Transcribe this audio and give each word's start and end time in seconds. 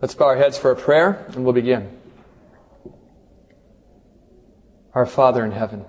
Let's 0.00 0.14
bow 0.14 0.26
our 0.26 0.36
heads 0.36 0.58
for 0.58 0.70
a 0.70 0.76
prayer 0.76 1.24
and 1.28 1.44
we'll 1.44 1.54
begin. 1.54 2.00
Our 4.92 5.06
Father 5.06 5.44
in 5.44 5.50
heaven, 5.50 5.84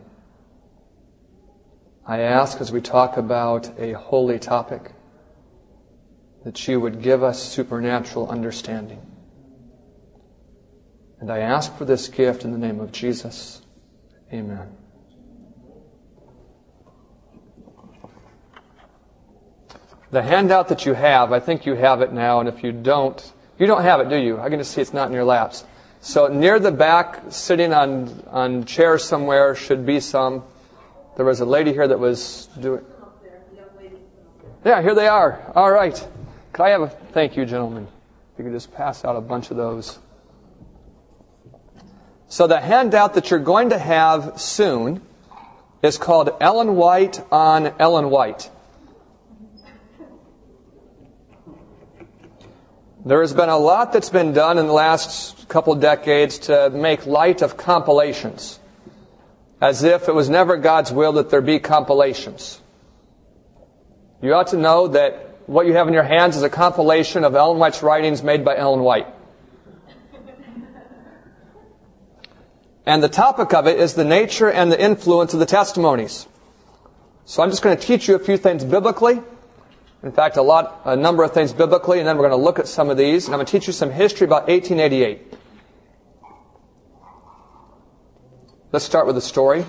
I 2.06 2.20
ask 2.20 2.62
as 2.62 2.72
we 2.72 2.82
talk 2.82 3.18
about 3.18 3.80
a 3.80 3.94
holy 3.94 4.40
topic 4.40 4.94
that 6.44 6.68
you 6.68 6.80
would 6.80 7.02
give 7.02 7.24
us 7.24 7.42
supernatural 7.42 8.30
understanding. 8.30 9.02
And 11.20 11.32
I 11.32 11.40
ask 11.40 11.76
for 11.76 11.86
this 11.86 12.08
gift 12.08 12.46
in 12.46 12.52
the 12.52 12.58
name 12.58 12.80
of 12.80 12.92
Jesus. 12.92 13.62
Amen. 14.32 14.70
The 20.12 20.22
handout 20.22 20.70
that 20.70 20.86
you 20.86 20.94
have, 20.94 21.34
I 21.34 21.40
think 21.40 21.66
you 21.66 21.74
have 21.74 22.02
it 22.02 22.14
now, 22.14 22.40
and 22.40 22.48
if 22.48 22.64
you 22.64 22.72
don't, 22.72 23.34
you 23.58 23.68
don't 23.68 23.84
have 23.84 24.00
it, 24.02 24.10
do 24.10 24.18
you? 24.18 24.40
I 24.40 24.50
can 24.50 24.60
just 24.60 24.72
see 24.72 24.82
it's 24.82 24.94
not 24.94 25.08
in 25.08 25.14
your 25.14 25.24
laps. 25.24 25.64
So 26.02 26.28
near 26.28 26.60
the 26.60 26.72
back, 26.72 27.24
sitting 27.30 27.74
on, 27.74 28.24
on 28.30 28.66
chairs 28.66 29.04
somewhere, 29.04 29.56
should 29.56 29.86
be 29.86 30.00
some. 30.00 30.44
There 31.18 31.26
was 31.26 31.40
a 31.40 31.46
lady 31.46 31.74
here 31.74 31.88
that 31.88 32.00
was 32.00 32.48
doing. 32.60 32.84
Yeah, 34.66 34.82
here 34.82 34.96
they 34.96 35.08
are. 35.08 35.52
All 35.56 35.72
right. 35.72 35.96
Could 36.54 36.64
I 36.64 36.70
have 36.70 36.82
a 36.82 36.90
thank 36.90 37.38
you, 37.38 37.46
gentlemen? 37.46 37.88
If 38.34 38.40
you 38.40 38.46
could 38.46 38.54
just 38.54 38.74
pass 38.74 39.06
out 39.06 39.16
a 39.16 39.22
bunch 39.22 39.52
of 39.52 39.58
those. 39.58 40.00
So 42.28 42.48
the 42.48 42.60
handout 42.60 43.14
that 43.14 43.32
you're 43.32 43.40
going 43.40 43.70
to 43.70 43.80
have 43.80 44.42
soon 44.42 45.02
is 45.82 45.98
called 45.98 46.32
Ellen 46.42 46.76
White 46.76 47.22
on 47.32 47.74
Ellen 47.80 48.10
White. 48.10 48.50
There 53.06 53.22
has 53.22 53.34
been 53.34 53.50
a 53.50 53.58
lot 53.58 53.94
that's 53.94 54.10
been 54.10 54.34
done 54.34 54.58
in 54.58 54.66
the 54.66 54.74
last 54.74 55.48
couple 55.48 55.76
decades 55.76 56.40
to 56.40 56.72
make 56.72 57.06
light 57.06 57.44
of 57.44 57.56
compilations, 57.56 58.60
as 59.62 59.84
if 59.84 60.10
it 60.10 60.16
was 60.16 60.28
never 60.28 60.58
God's 60.58 60.92
will 60.92 61.12
that 61.14 61.30
there 61.30 61.42
be 61.42 61.60
compilations. 61.60 62.60
You 64.24 64.34
ought 64.34 64.48
to 64.48 64.58
know 64.58 64.88
that 64.88 65.38
what 65.46 65.68
you 65.68 65.74
have 65.74 65.88
in 65.88 65.94
your 65.94 66.02
hands 66.02 66.36
is 66.36 66.42
a 66.42 66.50
compilation 66.50 67.24
of 67.24 67.36
Ellen 67.36 67.60
White's 67.60 67.84
writings 67.84 68.24
made 68.24 68.44
by 68.44 68.58
Ellen 68.58 68.80
White. 68.80 69.06
And 72.88 73.04
the 73.04 73.10
topic 73.10 73.54
of 73.54 73.68
it 73.68 73.80
is 73.80 73.94
the 73.94 74.04
nature 74.04 74.50
and 74.50 74.72
the 74.72 74.82
influence 74.82 75.36
of 75.36 75.40
the 75.40 75.46
testimonies. 75.46 76.28
So 77.26 77.44
I'm 77.44 77.52
just 77.52 77.62
going 77.62 77.78
to 77.78 77.82
teach 77.82 78.08
you 78.08 78.16
a 78.16 78.20
few 78.20 78.38
things 78.38 78.64
biblically 78.64 79.22
in 80.06 80.12
fact, 80.12 80.38
a 80.38 80.42
lot, 80.44 80.82
a 80.86 80.96
number 80.96 81.24
of 81.24 81.34
things 81.34 81.52
biblically, 81.52 81.98
and 81.98 82.08
then 82.08 82.16
we're 82.16 82.30
going 82.30 82.40
to 82.40 82.46
look 82.46 82.60
at 82.60 82.68
some 82.68 82.92
of 82.92 82.96
these, 82.96 83.26
and 83.26 83.34
I'm 83.34 83.40
going 83.40 83.48
to 83.48 83.52
teach 83.52 83.66
you 83.66 83.74
some 83.74 83.90
history 83.90 84.26
about 84.26 84.48
1888. 84.48 85.34
Let's 88.72 88.86
start 88.86 89.08
with 89.08 89.18
a 89.18 89.22
story. 89.22 89.66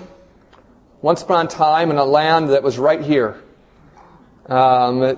Once 1.01 1.23
upon 1.23 1.47
a 1.47 1.49
time, 1.49 1.89
in 1.89 1.97
a 1.97 2.05
land 2.05 2.49
that 2.49 2.61
was 2.61 2.77
right 2.77 3.01
here, 3.01 3.41
um, 4.45 5.17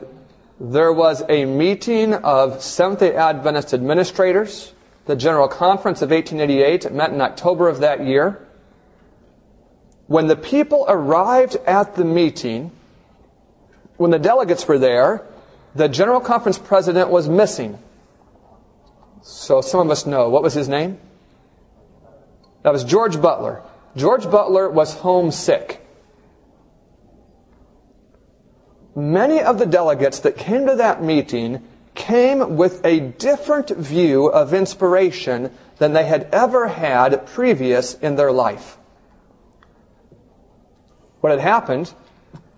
there 0.58 0.94
was 0.94 1.22
a 1.28 1.44
meeting 1.44 2.14
of 2.14 2.64
Seventh 2.64 3.00
day 3.00 3.14
Adventist 3.14 3.74
administrators. 3.74 4.74
The 5.06 5.18
General 5.18 5.50
Conference 5.50 6.02
of 6.02 6.12
1888 6.12 6.86
it 6.86 6.94
met 6.94 7.12
in 7.12 7.20
October 7.20 7.68
of 7.68 7.80
that 7.80 8.06
year. 8.06 8.48
When 10.08 10.28
the 10.28 10.38
people 10.38 10.86
arrived 10.88 11.58
at 11.68 11.96
the 11.96 12.06
meeting, 12.06 12.72
when 14.00 14.12
the 14.12 14.18
delegates 14.18 14.66
were 14.66 14.80
there, 14.80 15.26
the 15.76 15.90
General 15.90 16.22
Conference 16.22 16.58
president 16.58 17.10
was 17.10 17.28
missing. 17.28 17.78
So 19.22 19.60
some 19.60 19.82
of 19.82 19.92
us 19.92 20.06
know. 20.06 20.30
What 20.30 20.42
was 20.42 20.54
his 20.54 20.70
name? 20.70 20.98
That 22.64 22.72
was 22.72 22.86
George 22.86 23.22
Butler. 23.22 23.62
George 23.98 24.24
Butler 24.24 24.70
was 24.70 24.94
homesick. 24.94 25.86
Many 28.96 29.42
of 29.42 29.60
the 29.60 29.66
delegates 29.66 30.20
that 30.20 30.38
came 30.38 30.68
to 30.68 30.76
that 30.76 31.04
meeting 31.04 31.68
came 31.94 32.56
with 32.56 32.80
a 32.86 33.02
different 33.02 33.68
view 33.70 34.28
of 34.28 34.54
inspiration 34.54 35.52
than 35.78 35.92
they 35.92 36.06
had 36.06 36.30
ever 36.32 36.70
had 36.70 37.26
previous 37.28 37.96
in 37.96 38.16
their 38.16 38.32
life. 38.32 38.78
What 41.20 41.32
had 41.32 41.42
happened 41.42 41.94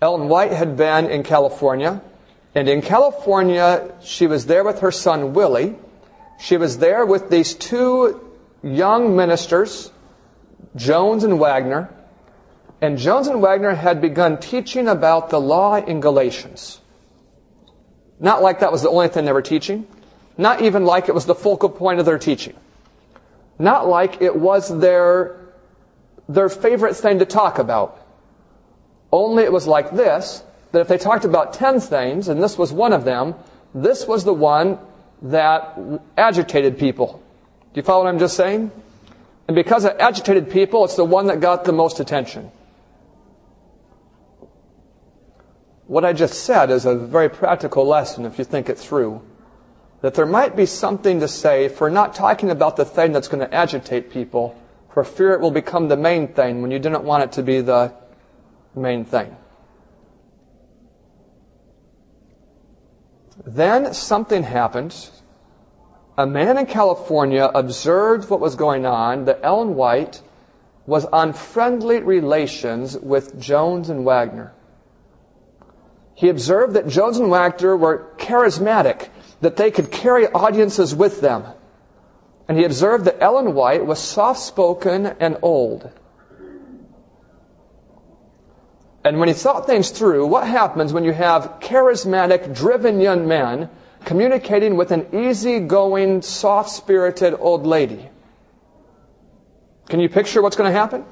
Ellen 0.02 0.28
White 0.28 0.50
had 0.50 0.76
been 0.76 1.08
in 1.08 1.22
California, 1.22 2.02
and 2.56 2.68
in 2.68 2.82
California, 2.82 3.94
she 4.02 4.26
was 4.26 4.46
there 4.46 4.64
with 4.64 4.80
her 4.80 4.90
son 4.90 5.32
Willie. 5.32 5.76
She 6.40 6.56
was 6.56 6.78
there 6.78 7.06
with 7.06 7.30
these 7.30 7.54
two 7.54 8.20
young 8.64 9.14
ministers, 9.14 9.92
Jones 10.74 11.22
and 11.22 11.38
Waggoner. 11.38 11.88
And 12.80 12.98
Jones 12.98 13.28
and 13.28 13.40
Waggoner 13.40 13.76
had 13.76 14.00
begun 14.00 14.38
teaching 14.38 14.88
about 14.88 15.30
the 15.30 15.40
law 15.40 15.76
in 15.76 16.00
Galatians. 16.00 16.80
Not 18.18 18.42
like 18.42 18.58
that 18.58 18.72
was 18.72 18.82
the 18.82 18.90
only 18.90 19.06
thing 19.06 19.24
they 19.24 19.32
were 19.32 19.40
teaching. 19.40 19.86
Not 20.36 20.62
even 20.62 20.84
like 20.84 21.08
it 21.08 21.14
was 21.14 21.26
the 21.26 21.34
focal 21.36 21.68
point 21.68 22.00
of 22.00 22.06
their 22.06 22.18
teaching. 22.18 22.54
Not 23.56 23.86
like 23.86 24.20
it 24.20 24.34
was 24.34 24.80
their, 24.80 25.38
their 26.28 26.48
favorite 26.48 26.96
thing 26.96 27.20
to 27.20 27.24
talk 27.24 27.60
about. 27.60 28.01
Only 29.12 29.44
it 29.44 29.52
was 29.52 29.66
like 29.66 29.90
this, 29.90 30.42
that 30.72 30.80
if 30.80 30.88
they 30.88 30.96
talked 30.96 31.26
about 31.26 31.52
10 31.52 31.80
things, 31.80 32.28
and 32.28 32.42
this 32.42 32.56
was 32.56 32.72
one 32.72 32.94
of 32.94 33.04
them, 33.04 33.34
this 33.74 34.06
was 34.06 34.24
the 34.24 34.32
one 34.32 34.78
that 35.20 35.78
agitated 36.16 36.78
people. 36.78 37.22
Do 37.72 37.78
you 37.78 37.82
follow 37.82 38.04
what 38.04 38.08
I'm 38.08 38.18
just 38.18 38.36
saying? 38.36 38.70
And 39.48 39.54
because 39.54 39.84
it 39.84 39.96
agitated 39.98 40.50
people, 40.50 40.84
it's 40.84 40.96
the 40.96 41.04
one 41.04 41.26
that 41.26 41.40
got 41.40 41.64
the 41.64 41.72
most 41.72 42.00
attention. 42.00 42.50
What 45.86 46.04
I 46.04 46.14
just 46.14 46.44
said 46.44 46.70
is 46.70 46.86
a 46.86 46.94
very 46.94 47.28
practical 47.28 47.86
lesson 47.86 48.24
if 48.24 48.38
you 48.38 48.44
think 48.44 48.70
it 48.70 48.78
through. 48.78 49.20
That 50.00 50.14
there 50.14 50.26
might 50.26 50.56
be 50.56 50.66
something 50.66 51.20
to 51.20 51.28
say 51.28 51.68
for 51.68 51.90
not 51.90 52.14
talking 52.14 52.50
about 52.50 52.76
the 52.76 52.84
thing 52.84 53.12
that's 53.12 53.28
going 53.28 53.46
to 53.46 53.54
agitate 53.54 54.10
people, 54.10 54.58
for 54.92 55.04
fear 55.04 55.32
it 55.32 55.40
will 55.40 55.50
become 55.50 55.88
the 55.88 55.96
main 55.96 56.28
thing 56.28 56.62
when 56.62 56.70
you 56.70 56.78
didn't 56.78 57.04
want 57.04 57.24
it 57.24 57.32
to 57.32 57.42
be 57.42 57.60
the 57.60 57.92
main 58.74 59.04
thing. 59.04 59.36
Then 63.44 63.94
something 63.94 64.42
happened. 64.42 65.10
A 66.16 66.26
man 66.26 66.58
in 66.58 66.66
California 66.66 67.50
observed 67.54 68.28
what 68.28 68.40
was 68.40 68.54
going 68.54 68.84
on, 68.84 69.24
that 69.24 69.40
Ellen 69.42 69.74
White 69.74 70.22
was 70.86 71.04
on 71.06 71.32
friendly 71.32 72.00
relations 72.00 72.98
with 72.98 73.38
Jones 73.40 73.88
and 73.88 74.04
Waggoner. 74.04 74.52
He 76.14 76.28
observed 76.28 76.74
that 76.74 76.88
Jones 76.88 77.18
and 77.18 77.30
Waggoner 77.30 77.76
were 77.76 78.12
charismatic, 78.18 79.08
that 79.40 79.56
they 79.56 79.70
could 79.70 79.90
carry 79.90 80.26
audiences 80.28 80.94
with 80.94 81.20
them. 81.20 81.44
And 82.48 82.58
he 82.58 82.64
observed 82.64 83.06
that 83.06 83.20
Ellen 83.20 83.54
White 83.54 83.86
was 83.86 83.98
soft 83.98 84.40
spoken 84.40 85.06
and 85.06 85.38
old. 85.42 85.90
And 89.04 89.18
when 89.18 89.28
he 89.28 89.34
thought 89.34 89.66
things 89.66 89.90
through, 89.90 90.26
what 90.26 90.46
happens 90.46 90.92
when 90.92 91.04
you 91.04 91.12
have 91.12 91.58
charismatic, 91.60 92.54
driven 92.54 93.00
young 93.00 93.26
men 93.26 93.68
communicating 94.04 94.76
with 94.76 94.92
an 94.92 95.06
easygoing, 95.12 96.22
soft 96.22 96.70
spirited 96.70 97.34
old 97.38 97.66
lady? 97.66 98.08
Can 99.88 100.00
you 100.00 100.08
picture 100.08 100.40
what's 100.40 100.56
going 100.56 100.72
to 100.72 100.78
happen? 100.78 101.04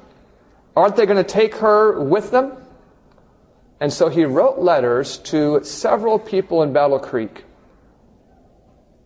Aren't 0.75 0.95
they 0.95 1.05
going 1.05 1.17
to 1.17 1.23
take 1.23 1.55
her 1.55 1.99
with 1.99 2.31
them? 2.31 2.53
And 3.81 3.91
so 3.91 4.09
he 4.09 4.23
wrote 4.23 4.59
letters 4.59 5.17
to 5.19 5.63
several 5.63 6.19
people 6.19 6.63
in 6.63 6.71
Battle 6.71 6.99
Creek 6.99 7.43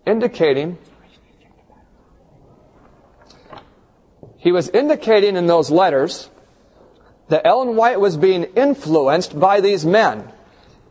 indicating 0.06 0.78
he 4.38 4.52
was 4.52 4.70
indicating 4.70 5.38
in 5.38 5.48
those 5.48 5.72
letters 5.72 6.30
that 7.30 7.46
Ellen 7.46 7.76
White 7.76 8.00
was 8.00 8.18
being 8.18 8.44
influenced 8.56 9.40
by 9.40 9.62
these 9.62 9.86
men 9.86 10.32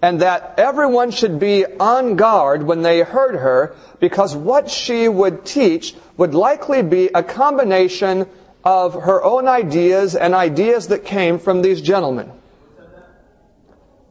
and 0.03 0.21
that 0.21 0.55
everyone 0.59 1.11
should 1.11 1.39
be 1.39 1.65
on 1.65 2.17
guard 2.17 2.63
when 2.63 2.83
they 2.83 3.01
heard 3.01 3.37
her 3.37 3.75
because 4.01 4.37
what 4.37 4.69
she 4.69 5.09
would 5.09 5.47
teach 5.47 5.95
would 6.19 6.35
likely 6.35 6.83
be 6.83 7.09
a 7.15 7.23
combination 7.23 8.27
of 8.65 8.95
her 9.05 9.23
own 9.25 9.49
ideas 9.49 10.15
and 10.15 10.35
ideas 10.35 10.89
that 10.89 11.05
came 11.05 11.39
from 11.39 11.63
these 11.63 11.81
gentlemen. 11.81 12.31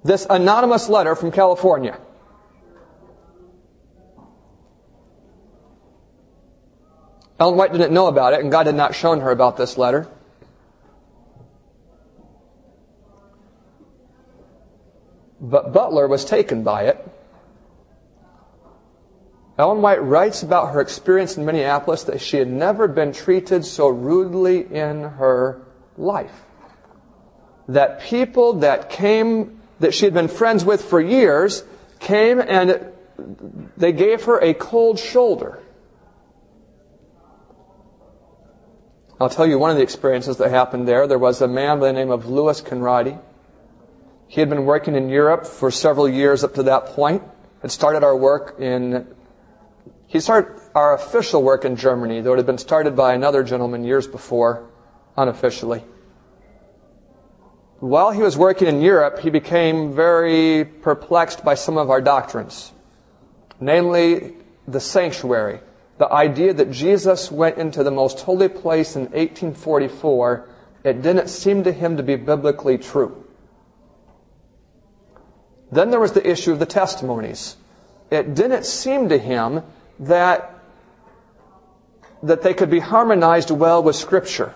This 0.03 0.25
anonymous 0.29 0.89
letter 0.89 1.15
from 1.15 1.31
California. 1.31 1.99
Ellen 7.39 7.55
White 7.55 7.71
didn't 7.71 7.93
know 7.93 8.07
about 8.07 8.33
it, 8.33 8.39
and 8.39 8.51
God 8.51 8.65
had 8.67 8.75
not 8.75 8.95
shown 8.95 9.21
her 9.21 9.31
about 9.31 9.57
this 9.57 9.77
letter. 9.77 10.07
But 15.43 15.73
Butler 15.73 16.07
was 16.07 16.23
taken 16.23 16.63
by 16.63 16.83
it. 16.83 17.05
Ellen 19.57 19.81
White 19.81 20.01
writes 20.01 20.41
about 20.41 20.73
her 20.73 20.79
experience 20.79 21.35
in 21.37 21.45
Minneapolis 21.45 22.03
that 22.05 22.21
she 22.21 22.37
had 22.37 22.47
never 22.47 22.87
been 22.87 23.11
treated 23.11 23.65
so 23.65 23.89
rudely 23.89 24.61
in 24.61 25.03
her 25.03 25.61
life. 25.97 26.45
That 27.67 27.99
people 27.99 28.53
that 28.59 28.89
came, 28.89 29.61
that 29.79 29.93
she 29.93 30.05
had 30.05 30.13
been 30.13 30.29
friends 30.29 30.63
with 30.63 30.81
for 30.81 31.01
years, 31.01 31.63
came 31.99 32.39
and 32.39 32.87
they 33.75 33.91
gave 33.91 34.23
her 34.23 34.39
a 34.39 34.53
cold 34.53 34.97
shoulder. 34.97 35.61
I'll 39.19 39.29
tell 39.29 39.45
you 39.45 39.59
one 39.59 39.71
of 39.71 39.77
the 39.77 39.83
experiences 39.83 40.37
that 40.37 40.49
happened 40.49 40.87
there. 40.87 41.05
There 41.05 41.19
was 41.19 41.41
a 41.41 41.47
man 41.49 41.79
by 41.79 41.87
the 41.87 41.93
name 41.93 42.11
of 42.11 42.27
Louis 42.27 42.59
Conradi. 42.61 43.19
He 44.33 44.39
had 44.39 44.49
been 44.49 44.65
working 44.65 44.95
in 44.95 45.09
Europe 45.09 45.45
for 45.45 45.69
several 45.69 46.09
years 46.09 46.43
up 46.43 46.55
to 46.55 46.63
that 46.63 46.87
point. 46.87 47.21
Had 47.61 47.69
started 47.69 48.03
our 48.03 48.17
work 48.17 48.59
in, 48.59 49.05
he 50.07 50.19
started 50.19 50.59
our 50.73 50.95
official 50.95 51.43
work 51.43 51.65
in 51.65 51.75
Germany, 51.75 52.19
though 52.21 52.33
it 52.33 52.37
had 52.37 52.47
been 52.47 52.57
started 52.57 52.95
by 52.95 53.13
another 53.13 53.43
gentleman 53.43 53.83
years 53.83 54.07
before, 54.07 54.67
unofficially. 55.15 55.83
While 57.77 58.09
he 58.09 58.23
was 58.23 58.35
working 58.35 58.67
in 58.67 58.81
Europe, 58.81 59.19
he 59.19 59.29
became 59.29 59.93
very 59.93 60.65
perplexed 60.65 61.45
by 61.45 61.53
some 61.53 61.77
of 61.77 61.91
our 61.91 62.01
doctrines, 62.01 62.71
namely 63.59 64.33
the 64.67 64.79
sanctuary, 64.79 65.59
the 65.99 66.11
idea 66.11 66.55
that 66.55 66.71
Jesus 66.71 67.31
went 67.31 67.59
into 67.59 67.83
the 67.83 67.91
most 67.91 68.21
holy 68.21 68.49
place 68.49 68.95
in 68.95 69.03
1844, 69.03 70.49
it 70.83 71.03
didn't 71.03 71.27
seem 71.27 71.63
to 71.65 71.71
him 71.71 71.97
to 71.97 72.01
be 72.01 72.15
biblically 72.15 72.79
true. 72.79 73.22
Then 75.73 75.89
there 75.89 75.99
was 75.99 76.13
the 76.13 76.29
issue 76.29 76.51
of 76.51 76.59
the 76.59 76.65
testimonies. 76.65 77.57
It 78.11 78.35
didn't 78.35 78.65
seem 78.65 79.09
to 79.09 79.17
him 79.17 79.63
that, 79.99 80.53
that 82.21 82.43
they 82.43 82.53
could 82.53 82.69
be 82.69 82.79
harmonized 82.79 83.49
well 83.49 83.81
with 83.81 83.95
Scripture. 83.95 84.53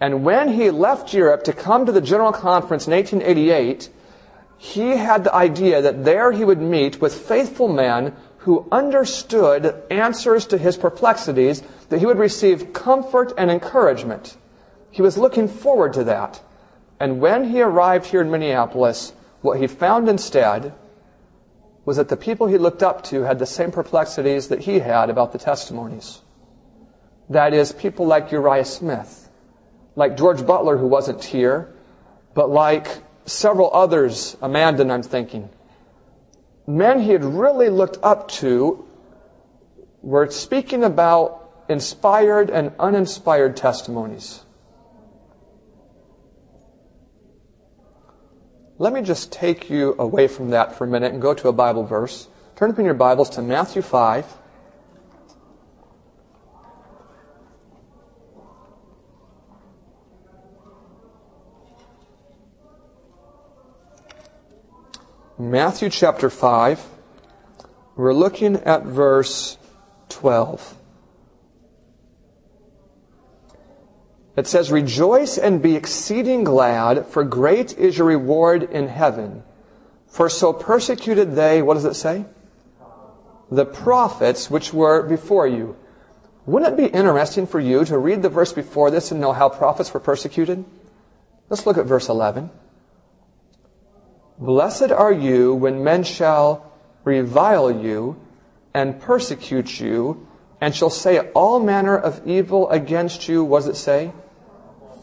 And 0.00 0.24
when 0.24 0.48
he 0.48 0.70
left 0.70 1.12
Europe 1.12 1.44
to 1.44 1.52
come 1.52 1.86
to 1.86 1.92
the 1.92 2.00
General 2.00 2.32
Conference 2.32 2.86
in 2.86 2.92
1888, 2.92 3.88
he 4.58 4.90
had 4.90 5.24
the 5.24 5.34
idea 5.34 5.82
that 5.82 6.04
there 6.04 6.30
he 6.30 6.44
would 6.44 6.60
meet 6.60 7.00
with 7.00 7.14
faithful 7.14 7.68
men 7.68 8.14
who 8.38 8.68
understood 8.70 9.82
answers 9.90 10.46
to 10.46 10.58
his 10.58 10.76
perplexities, 10.76 11.62
that 11.88 11.98
he 11.98 12.06
would 12.06 12.18
receive 12.18 12.72
comfort 12.72 13.32
and 13.38 13.50
encouragement. 13.50 14.36
He 14.90 15.02
was 15.02 15.16
looking 15.16 15.48
forward 15.48 15.94
to 15.94 16.04
that. 16.04 16.40
And 17.04 17.20
when 17.20 17.50
he 17.50 17.60
arrived 17.60 18.06
here 18.06 18.22
in 18.22 18.30
Minneapolis, 18.30 19.12
what 19.42 19.60
he 19.60 19.66
found 19.66 20.08
instead 20.08 20.72
was 21.84 21.98
that 21.98 22.08
the 22.08 22.16
people 22.16 22.46
he 22.46 22.56
looked 22.56 22.82
up 22.82 23.04
to 23.04 23.24
had 23.24 23.38
the 23.38 23.44
same 23.44 23.70
perplexities 23.70 24.48
that 24.48 24.60
he 24.60 24.78
had 24.78 25.10
about 25.10 25.32
the 25.32 25.38
testimonies. 25.38 26.22
That 27.28 27.52
is, 27.52 27.72
people 27.72 28.06
like 28.06 28.32
Uriah 28.32 28.64
Smith, 28.64 29.28
like 29.96 30.16
George 30.16 30.46
Butler, 30.46 30.78
who 30.78 30.86
wasn't 30.86 31.22
here, 31.22 31.74
but 32.32 32.48
like 32.48 32.88
several 33.26 33.70
others, 33.74 34.38
Amanda, 34.40 34.90
I'm 34.90 35.02
thinking, 35.02 35.50
men 36.66 37.00
he 37.00 37.10
had 37.10 37.22
really 37.22 37.68
looked 37.68 37.98
up 38.02 38.28
to 38.40 38.82
were 40.00 40.30
speaking 40.30 40.82
about 40.82 41.66
inspired 41.68 42.48
and 42.48 42.72
uninspired 42.78 43.58
testimonies. 43.58 44.43
Let 48.76 48.92
me 48.92 49.02
just 49.02 49.30
take 49.30 49.70
you 49.70 49.94
away 50.00 50.26
from 50.26 50.50
that 50.50 50.74
for 50.76 50.84
a 50.84 50.88
minute 50.88 51.12
and 51.12 51.22
go 51.22 51.32
to 51.32 51.46
a 51.46 51.52
Bible 51.52 51.84
verse. 51.84 52.26
Turn 52.56 52.70
up 52.70 52.78
in 52.78 52.84
your 52.84 52.94
Bibles 52.94 53.30
to 53.30 53.42
Matthew 53.42 53.82
5. 53.82 54.26
Matthew 65.38 65.88
chapter 65.88 66.28
5. 66.28 66.84
We're 67.94 68.12
looking 68.12 68.56
at 68.56 68.82
verse 68.82 69.56
12. 70.08 70.83
It 74.36 74.46
says, 74.46 74.72
Rejoice 74.72 75.38
and 75.38 75.62
be 75.62 75.76
exceeding 75.76 76.44
glad, 76.44 77.06
for 77.06 77.24
great 77.24 77.76
is 77.78 77.98
your 77.98 78.08
reward 78.08 78.64
in 78.64 78.88
heaven. 78.88 79.44
For 80.08 80.28
so 80.28 80.52
persecuted 80.52 81.34
they, 81.34 81.62
what 81.62 81.74
does 81.74 81.84
it 81.84 81.94
say? 81.94 82.24
The 83.50 83.64
prophets 83.66 84.50
which 84.50 84.72
were 84.72 85.02
before 85.02 85.46
you. 85.46 85.76
Wouldn't 86.46 86.72
it 86.72 86.76
be 86.76 86.96
interesting 86.96 87.46
for 87.46 87.60
you 87.60 87.84
to 87.84 87.96
read 87.96 88.22
the 88.22 88.28
verse 88.28 88.52
before 88.52 88.90
this 88.90 89.10
and 89.10 89.20
know 89.20 89.32
how 89.32 89.48
prophets 89.48 89.94
were 89.94 90.00
persecuted? 90.00 90.64
Let's 91.48 91.66
look 91.66 91.78
at 91.78 91.86
verse 91.86 92.08
11. 92.08 92.50
Blessed 94.38 94.90
are 94.90 95.12
you 95.12 95.54
when 95.54 95.84
men 95.84 96.02
shall 96.02 96.72
revile 97.04 97.70
you 97.70 98.20
and 98.74 99.00
persecute 99.00 99.80
you 99.80 100.26
and 100.60 100.74
shall 100.74 100.90
say 100.90 101.20
all 101.30 101.60
manner 101.60 101.96
of 101.96 102.26
evil 102.26 102.68
against 102.70 103.28
you, 103.28 103.48
does 103.48 103.68
it 103.68 103.76
say? 103.76 104.12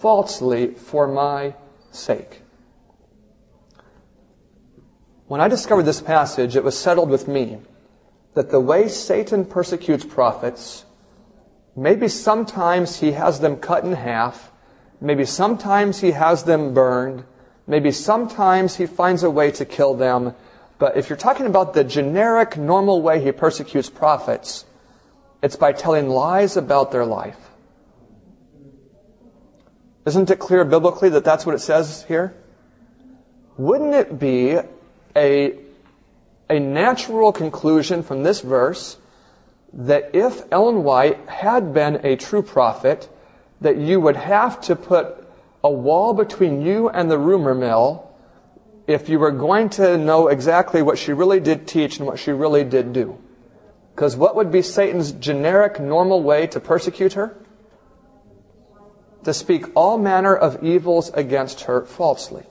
Falsely 0.01 0.73
for 0.73 1.07
my 1.07 1.55
sake. 1.91 2.41
When 5.27 5.39
I 5.39 5.47
discovered 5.47 5.83
this 5.83 6.01
passage, 6.01 6.55
it 6.55 6.63
was 6.63 6.77
settled 6.77 7.09
with 7.09 7.27
me 7.27 7.59
that 8.33 8.49
the 8.49 8.59
way 8.59 8.87
Satan 8.87 9.45
persecutes 9.45 10.03
prophets, 10.03 10.85
maybe 11.75 12.07
sometimes 12.07 12.99
he 12.99 13.13
has 13.13 13.39
them 13.39 13.57
cut 13.57 13.85
in 13.85 13.93
half, 13.93 14.51
maybe 14.99 15.23
sometimes 15.23 15.99
he 15.99 16.11
has 16.11 16.43
them 16.43 16.73
burned, 16.73 17.23
Maybe 17.67 17.91
sometimes 17.91 18.75
he 18.75 18.85
finds 18.85 19.23
a 19.23 19.29
way 19.29 19.51
to 19.51 19.65
kill 19.65 19.93
them. 19.93 20.35
But 20.77 20.97
if 20.97 21.09
you're 21.09 21.17
talking 21.17 21.45
about 21.45 21.73
the 21.73 21.83
generic, 21.83 22.57
normal 22.57 23.01
way 23.01 23.23
he 23.23 23.31
persecutes 23.31 23.89
prophets, 23.89 24.65
it's 25.41 25.55
by 25.55 25.71
telling 25.71 26.09
lies 26.09 26.57
about 26.57 26.91
their 26.91 27.05
life. 27.05 27.50
Isn't 30.05 30.29
it 30.29 30.39
clear 30.39 30.65
biblically 30.65 31.09
that 31.09 31.23
that's 31.23 31.45
what 31.45 31.55
it 31.55 31.59
says 31.59 32.03
here? 32.07 32.33
Wouldn't 33.57 33.93
it 33.93 34.17
be 34.17 34.57
a, 35.15 35.59
a 36.49 36.59
natural 36.59 37.31
conclusion 37.31 38.01
from 38.01 38.23
this 38.23 38.41
verse 38.41 38.97
that 39.73 40.11
if 40.13 40.41
Ellen 40.51 40.83
White 40.83 41.29
had 41.29 41.73
been 41.73 42.05
a 42.05 42.15
true 42.15 42.41
prophet, 42.41 43.09
that 43.61 43.77
you 43.77 44.01
would 44.01 44.15
have 44.15 44.59
to 44.61 44.75
put 44.75 45.17
a 45.63 45.71
wall 45.71 46.13
between 46.13 46.61
you 46.61 46.89
and 46.89 47.09
the 47.09 47.17
rumor 47.17 47.53
mill 47.53 48.11
if 48.87 49.07
you 49.07 49.19
were 49.19 49.31
going 49.31 49.69
to 49.69 49.97
know 49.97 50.27
exactly 50.27 50.81
what 50.81 50.97
she 50.97 51.13
really 51.13 51.39
did 51.39 51.67
teach 51.67 51.99
and 51.99 52.07
what 52.07 52.19
she 52.19 52.31
really 52.31 52.63
did 52.63 52.93
do. 52.93 53.17
Because 53.95 54.15
what 54.15 54.35
would 54.35 54.51
be 54.51 54.61
Satan's 54.61 55.11
generic, 55.11 55.79
normal 55.79 56.23
way 56.23 56.47
to 56.47 56.59
persecute 56.59 57.13
her? 57.13 57.37
To 59.23 59.33
speak 59.33 59.65
all 59.75 59.97
manner 59.97 60.35
of 60.35 60.63
evils 60.63 61.11
against 61.13 61.61
her 61.61 61.85
falsely. 61.85 62.45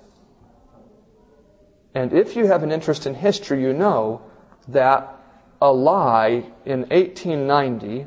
And 1.94 2.12
if 2.12 2.36
you 2.36 2.46
have 2.46 2.62
an 2.62 2.70
interest 2.70 3.06
in 3.06 3.14
history, 3.14 3.60
you 3.60 3.72
know 3.72 4.22
that 4.68 5.16
a 5.60 5.72
lie 5.72 6.44
in 6.64 6.82
1890 6.82 8.06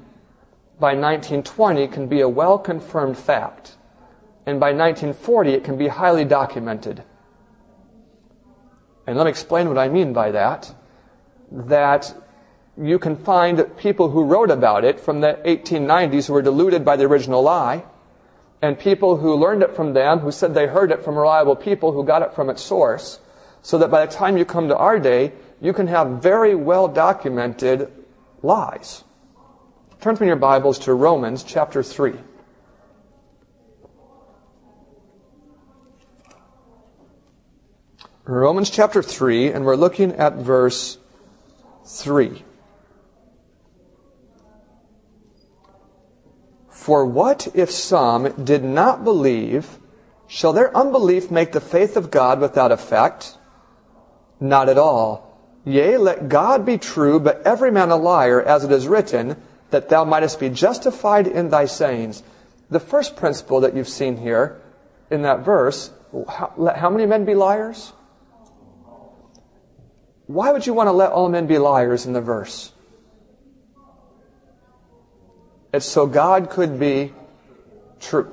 by 0.79 0.95
1920 0.95 1.87
can 1.87 2.07
be 2.07 2.21
a 2.21 2.29
well 2.29 2.57
confirmed 2.57 3.17
fact 3.17 3.75
and 4.45 4.59
by 4.59 4.67
1940 4.67 5.53
it 5.53 5.63
can 5.63 5.77
be 5.77 5.87
highly 5.87 6.25
documented. 6.25 7.03
And 9.05 9.17
let 9.17 9.25
me 9.25 9.29
explain 9.29 9.67
what 9.67 9.77
I 9.77 9.89
mean 9.89 10.13
by 10.13 10.31
that. 10.31 10.73
That 11.51 12.15
you 12.81 12.99
can 12.99 13.15
find 13.15 13.65
people 13.77 14.09
who 14.09 14.23
wrote 14.23 14.49
about 14.49 14.83
it 14.83 14.99
from 14.99 15.21
the 15.21 15.39
1890s 15.45 16.27
who 16.27 16.33
were 16.33 16.41
deluded 16.41 16.83
by 16.83 16.95
the 16.95 17.05
original 17.05 17.43
lie, 17.43 17.83
and 18.63 18.79
people 18.79 19.17
who 19.17 19.35
learned 19.35 19.61
it 19.61 19.75
from 19.75 19.91
them, 19.91 20.19
who 20.19 20.31
said 20.31 20.53
they 20.53 20.67
heard 20.67 20.89
it 20.89 21.03
from 21.03 21.17
reliable 21.17 21.53
people 21.53 21.91
who 21.91 22.05
got 22.05 22.21
it 22.21 22.33
from 22.33 22.49
its 22.49 22.61
source, 22.61 23.19
so 23.61 23.77
that 23.77 23.91
by 23.91 24.05
the 24.05 24.11
time 24.11 24.37
you 24.37 24.45
come 24.45 24.69
to 24.69 24.77
our 24.77 24.97
day, 24.99 25.33
you 25.59 25.73
can 25.73 25.87
have 25.87 26.23
very 26.23 26.55
well 26.55 26.87
documented 26.87 27.91
lies. 28.41 29.03
Turn 29.99 30.15
from 30.15 30.27
your 30.27 30.37
Bibles 30.37 30.79
to 30.79 30.93
Romans 30.93 31.43
chapter 31.43 31.83
3. 31.83 32.13
Romans 38.23 38.69
chapter 38.69 39.03
3, 39.03 39.51
and 39.51 39.65
we're 39.65 39.75
looking 39.75 40.13
at 40.13 40.35
verse 40.35 40.97
3. 41.85 42.41
For 46.83 47.05
what 47.05 47.47
if 47.53 47.71
some 47.71 48.43
did 48.43 48.61
not 48.61 49.05
believe? 49.05 49.79
Shall 50.27 50.51
their 50.51 50.75
unbelief 50.75 51.31
make 51.31 51.53
the 51.53 51.61
faith 51.61 51.95
of 51.95 52.11
God 52.11 52.41
without 52.41 52.73
effect? 52.73 53.37
Not 54.41 54.67
at 54.67 54.77
all. 54.77 55.39
Yea, 55.63 55.95
let 55.95 56.27
God 56.27 56.65
be 56.65 56.77
true, 56.77 57.21
but 57.21 57.41
every 57.47 57.71
man 57.71 57.89
a 57.89 57.95
liar, 57.95 58.41
as 58.41 58.65
it 58.65 58.71
is 58.73 58.85
written, 58.85 59.41
that 59.69 59.87
thou 59.87 60.03
mightest 60.03 60.41
be 60.41 60.49
justified 60.49 61.25
in 61.25 61.47
thy 61.47 61.67
sayings. 61.67 62.21
The 62.69 62.81
first 62.81 63.15
principle 63.15 63.61
that 63.61 63.77
you've 63.77 63.87
seen 63.87 64.17
here 64.17 64.59
in 65.09 65.21
that 65.21 65.45
verse, 65.45 65.89
how, 66.27 66.51
let 66.57 66.75
how 66.75 66.89
many 66.89 67.05
men 67.05 67.23
be 67.23 67.33
liars? 67.33 67.93
Why 70.27 70.51
would 70.51 70.67
you 70.67 70.73
want 70.73 70.87
to 70.87 70.91
let 70.91 71.13
all 71.13 71.29
men 71.29 71.47
be 71.47 71.59
liars 71.59 72.05
in 72.05 72.11
the 72.11 72.19
verse? 72.19 72.72
It's 75.73 75.87
so 75.87 76.05
God 76.05 76.51
could 76.51 76.79
be 76.79 77.13
true. 77.99 78.31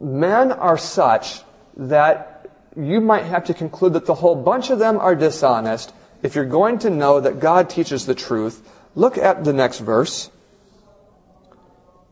Men 0.00 0.52
are 0.52 0.78
such 0.78 1.42
that 1.76 2.48
you 2.76 3.00
might 3.00 3.24
have 3.24 3.44
to 3.46 3.54
conclude 3.54 3.94
that 3.94 4.06
the 4.06 4.14
whole 4.14 4.36
bunch 4.36 4.70
of 4.70 4.78
them 4.78 4.98
are 4.98 5.16
dishonest 5.16 5.92
if 6.22 6.34
you're 6.36 6.44
going 6.44 6.78
to 6.78 6.90
know 6.90 7.20
that 7.20 7.40
God 7.40 7.68
teaches 7.68 8.06
the 8.06 8.14
truth. 8.14 8.66
Look 8.94 9.18
at 9.18 9.44
the 9.44 9.52
next 9.52 9.80
verse. 9.80 10.30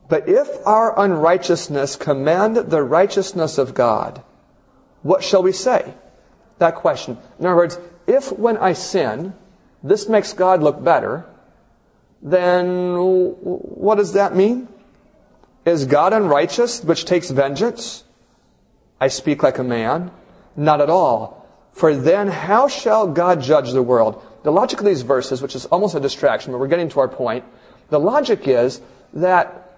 But 0.09 0.29
if 0.29 0.49
our 0.67 0.99
unrighteousness 0.99 1.97
command 1.97 2.57
the 2.57 2.83
righteousness 2.83 3.59
of 3.59 3.75
God, 3.75 4.23
what 5.03 5.23
shall 5.23 5.43
we 5.43 5.53
say? 5.53 5.95
That 6.59 6.77
question. 6.77 7.19
In 7.39 7.47
other 7.47 7.57
words, 7.57 7.79
if 8.07 8.33
when 8.33 8.57
I 8.57 8.73
sin, 8.73 9.35
this 9.83 10.09
makes 10.09 10.33
God 10.33 10.63
look 10.63 10.83
better, 10.83 11.27
then 12.23 12.97
what 12.97 13.97
does 13.97 14.13
that 14.15 14.35
mean? 14.35 14.69
Is 15.65 15.85
God 15.85 16.13
unrighteous, 16.13 16.83
which 16.83 17.05
takes 17.05 17.31
vengeance? 17.31 18.05
I 19.01 19.09
speak 19.09 19.43
like 19.43 19.59
a 19.59 19.65
man. 19.65 20.11
Not 20.57 20.81
at 20.81 20.91
all. 20.91 21.47
For 21.73 21.95
then 21.95 22.29
how 22.29 22.67
shall 22.69 23.07
God 23.07 23.41
judge 23.41 23.73
the 23.73 23.83
world? 23.83 24.25
The 24.43 24.51
logic 24.51 24.81
of 24.81 24.87
these 24.87 25.03
verses, 25.03 25.41
which 25.41 25.55
is 25.55 25.67
almost 25.67 25.95
a 25.95 26.01
distraction, 26.01 26.53
but 26.53 26.59
we're 26.59 26.69
getting 26.69 26.89
to 26.91 27.01
our 27.01 27.09
point, 27.09 27.45
the 27.91 28.01
logic 28.01 28.49
is 28.49 28.81
that 29.13 29.77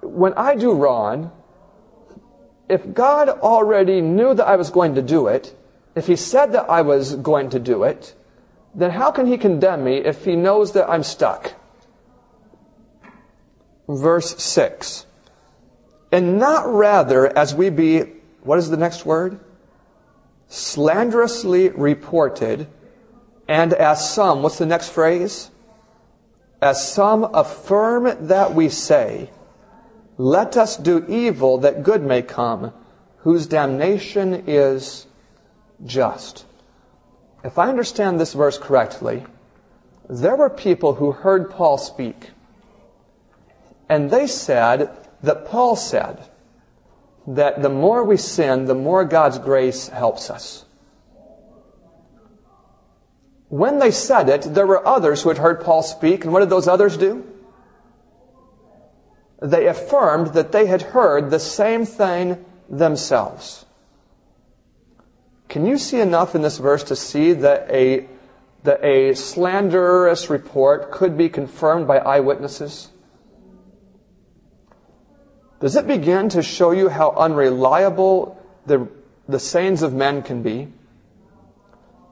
when 0.00 0.34
I 0.34 0.56
do 0.56 0.72
wrong, 0.74 1.30
if 2.68 2.92
God 2.92 3.28
already 3.28 4.00
knew 4.00 4.34
that 4.34 4.46
I 4.46 4.56
was 4.56 4.70
going 4.70 4.94
to 4.96 5.02
do 5.02 5.28
it, 5.28 5.56
if 5.94 6.06
He 6.06 6.16
said 6.16 6.52
that 6.52 6.68
I 6.68 6.82
was 6.82 7.14
going 7.14 7.50
to 7.50 7.58
do 7.58 7.84
it, 7.84 8.14
then 8.74 8.90
how 8.90 9.10
can 9.10 9.26
He 9.26 9.38
condemn 9.38 9.84
me 9.84 9.98
if 9.98 10.24
He 10.24 10.34
knows 10.34 10.72
that 10.72 10.88
I'm 10.88 11.02
stuck? 11.02 11.54
Verse 13.88 14.42
6. 14.42 15.06
And 16.12 16.38
not 16.38 16.72
rather 16.72 17.26
as 17.36 17.54
we 17.54 17.70
be, 17.70 18.00
what 18.42 18.58
is 18.58 18.70
the 18.70 18.76
next 18.76 19.04
word? 19.04 19.40
Slanderously 20.48 21.70
reported, 21.70 22.68
and 23.48 23.72
as 23.72 24.12
some, 24.12 24.42
what's 24.42 24.58
the 24.58 24.66
next 24.66 24.90
phrase? 24.90 25.50
As 26.60 26.92
some 26.92 27.24
affirm 27.34 28.28
that 28.28 28.54
we 28.54 28.68
say, 28.68 29.30
let 30.16 30.56
us 30.56 30.76
do 30.76 31.04
evil 31.08 31.58
that 31.58 31.82
good 31.82 32.02
may 32.02 32.22
come, 32.22 32.72
whose 33.18 33.46
damnation 33.46 34.44
is 34.46 35.06
just. 35.84 36.46
If 37.44 37.58
I 37.58 37.68
understand 37.68 38.18
this 38.18 38.32
verse 38.32 38.56
correctly, 38.56 39.26
there 40.08 40.36
were 40.36 40.50
people 40.50 40.94
who 40.94 41.12
heard 41.12 41.50
Paul 41.50 41.76
speak, 41.76 42.30
and 43.88 44.10
they 44.10 44.26
said 44.26 44.90
that 45.22 45.46
Paul 45.46 45.76
said 45.76 46.28
that 47.26 47.62
the 47.62 47.68
more 47.68 48.04
we 48.04 48.16
sin, 48.16 48.66
the 48.66 48.74
more 48.74 49.04
God's 49.04 49.38
grace 49.38 49.88
helps 49.88 50.30
us. 50.30 50.64
When 53.48 53.78
they 53.78 53.90
said 53.90 54.28
it, 54.28 54.42
there 54.54 54.66
were 54.66 54.86
others 54.86 55.22
who 55.22 55.28
had 55.28 55.38
heard 55.38 55.60
Paul 55.60 55.82
speak, 55.82 56.24
and 56.24 56.32
what 56.32 56.40
did 56.40 56.50
those 56.50 56.68
others 56.68 56.96
do? 56.96 57.24
they 59.40 59.66
affirmed 59.66 60.28
that 60.28 60.52
they 60.52 60.66
had 60.66 60.82
heard 60.82 61.30
the 61.30 61.38
same 61.38 61.84
thing 61.84 62.44
themselves. 62.68 63.66
Can 65.48 65.66
you 65.66 65.78
see 65.78 66.00
enough 66.00 66.34
in 66.34 66.42
this 66.42 66.58
verse 66.58 66.82
to 66.84 66.96
see 66.96 67.32
that 67.34 67.70
a, 67.70 68.08
that 68.64 68.84
a 68.84 69.14
slanderous 69.14 70.28
report 70.28 70.90
could 70.90 71.16
be 71.16 71.28
confirmed 71.28 71.86
by 71.86 71.98
eyewitnesses? 71.98 72.90
Does 75.60 75.76
it 75.76 75.86
begin 75.86 76.28
to 76.30 76.42
show 76.42 76.70
you 76.70 76.88
how 76.88 77.12
unreliable 77.12 78.42
the, 78.66 78.88
the 79.28 79.38
sayings 79.38 79.82
of 79.82 79.94
men 79.94 80.22
can 80.22 80.42
be? 80.42 80.68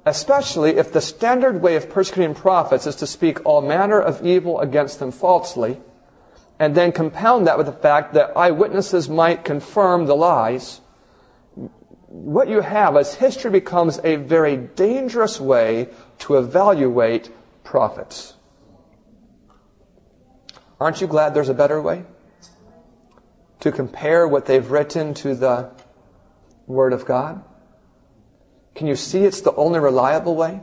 Especially 0.07 0.77
if 0.77 0.93
the 0.93 1.01
standard 1.01 1.61
way 1.63 1.77
of 1.77 1.91
persecuting 1.91 2.35
prophets 2.35 2.87
is 2.87 2.97
to 2.97 3.07
speak 3.07 3.45
all 3.45 3.61
manner 3.61 4.01
of 4.01 4.25
evil 4.25 4.61
against 4.61 4.99
them 4.99 5.11
falsely 5.11 5.81
and 6.59 6.75
then 6.75 6.93
compound 6.93 7.47
that 7.47 7.59
with 7.59 7.67
the 7.67 7.73
fact 7.73 8.15
that 8.15 8.37
eyewitnesses 8.37 9.09
might 9.09 9.45
confirm 9.45 10.07
the 10.07 10.15
lies, 10.15 10.81
what 12.09 12.49
you 12.49 12.61
have 12.61 12.97
is 12.97 13.15
history 13.15 13.51
becomes 13.51 13.99
a 14.05 14.17
very 14.17 14.57
dangerous 14.57 15.41
way 15.41 15.89
to 16.19 16.37
evaluate 16.37 17.31
prophets. 17.65 18.35
Aren't 20.81 21.01
you 21.01 21.07
glad 21.07 21.35
there's 21.35 21.49
a 21.49 21.55
better 21.55 21.83
way? 21.83 22.05
To 23.61 23.73
compare 23.73 24.29
what 24.29 24.47
they've 24.47 24.71
written 24.71 25.15
to 25.15 25.35
the 25.35 25.71
Word 26.67 26.93
of 26.93 27.05
God? 27.05 27.43
Can 28.75 28.87
you 28.87 28.97
see 28.97 29.25
it's 29.25 29.41
the 29.41 29.55
only 29.55 29.79
reliable 29.79 30.35
way? 30.35 30.61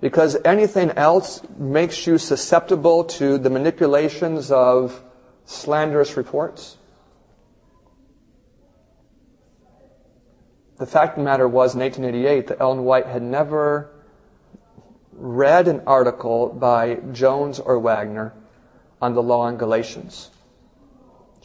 because 0.00 0.36
anything 0.44 0.90
else 0.92 1.40
makes 1.56 2.06
you 2.06 2.18
susceptible 2.18 3.04
to 3.04 3.38
the 3.38 3.50
manipulations 3.50 4.50
of 4.50 5.02
slanderous 5.44 6.16
reports. 6.16 6.76
The 10.78 10.86
fact 10.86 11.16
of 11.16 11.24
the 11.24 11.30
matter 11.30 11.48
was, 11.48 11.74
in 11.74 11.80
1888, 11.80 12.48
that 12.48 12.60
Ellen 12.60 12.84
White 12.84 13.06
had 13.06 13.22
never 13.22 13.90
read 15.12 15.68
an 15.68 15.82
article 15.86 16.50
by 16.50 16.96
Jones 17.12 17.58
or 17.58 17.78
Waggoner 17.78 18.34
on 19.00 19.14
the 19.14 19.22
law 19.22 19.48
in 19.48 19.56
Galatians. 19.56 20.30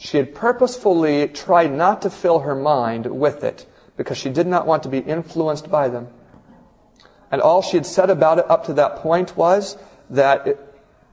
She 0.02 0.16
had 0.16 0.34
purposefully 0.34 1.28
tried 1.28 1.72
not 1.72 2.02
to 2.02 2.10
fill 2.10 2.40
her 2.40 2.56
mind 2.56 3.06
with 3.06 3.44
it 3.44 3.66
because 3.96 4.18
she 4.18 4.30
did 4.30 4.48
not 4.48 4.66
want 4.66 4.82
to 4.82 4.88
be 4.88 4.98
influenced 4.98 5.70
by 5.70 5.88
them. 5.88 6.08
And 7.30 7.40
all 7.40 7.62
she 7.62 7.76
had 7.76 7.86
said 7.86 8.10
about 8.10 8.40
it 8.40 8.50
up 8.50 8.64
to 8.64 8.72
that 8.72 8.96
point 8.96 9.36
was 9.36 9.76
that 10.10 10.44
it, 10.48 10.60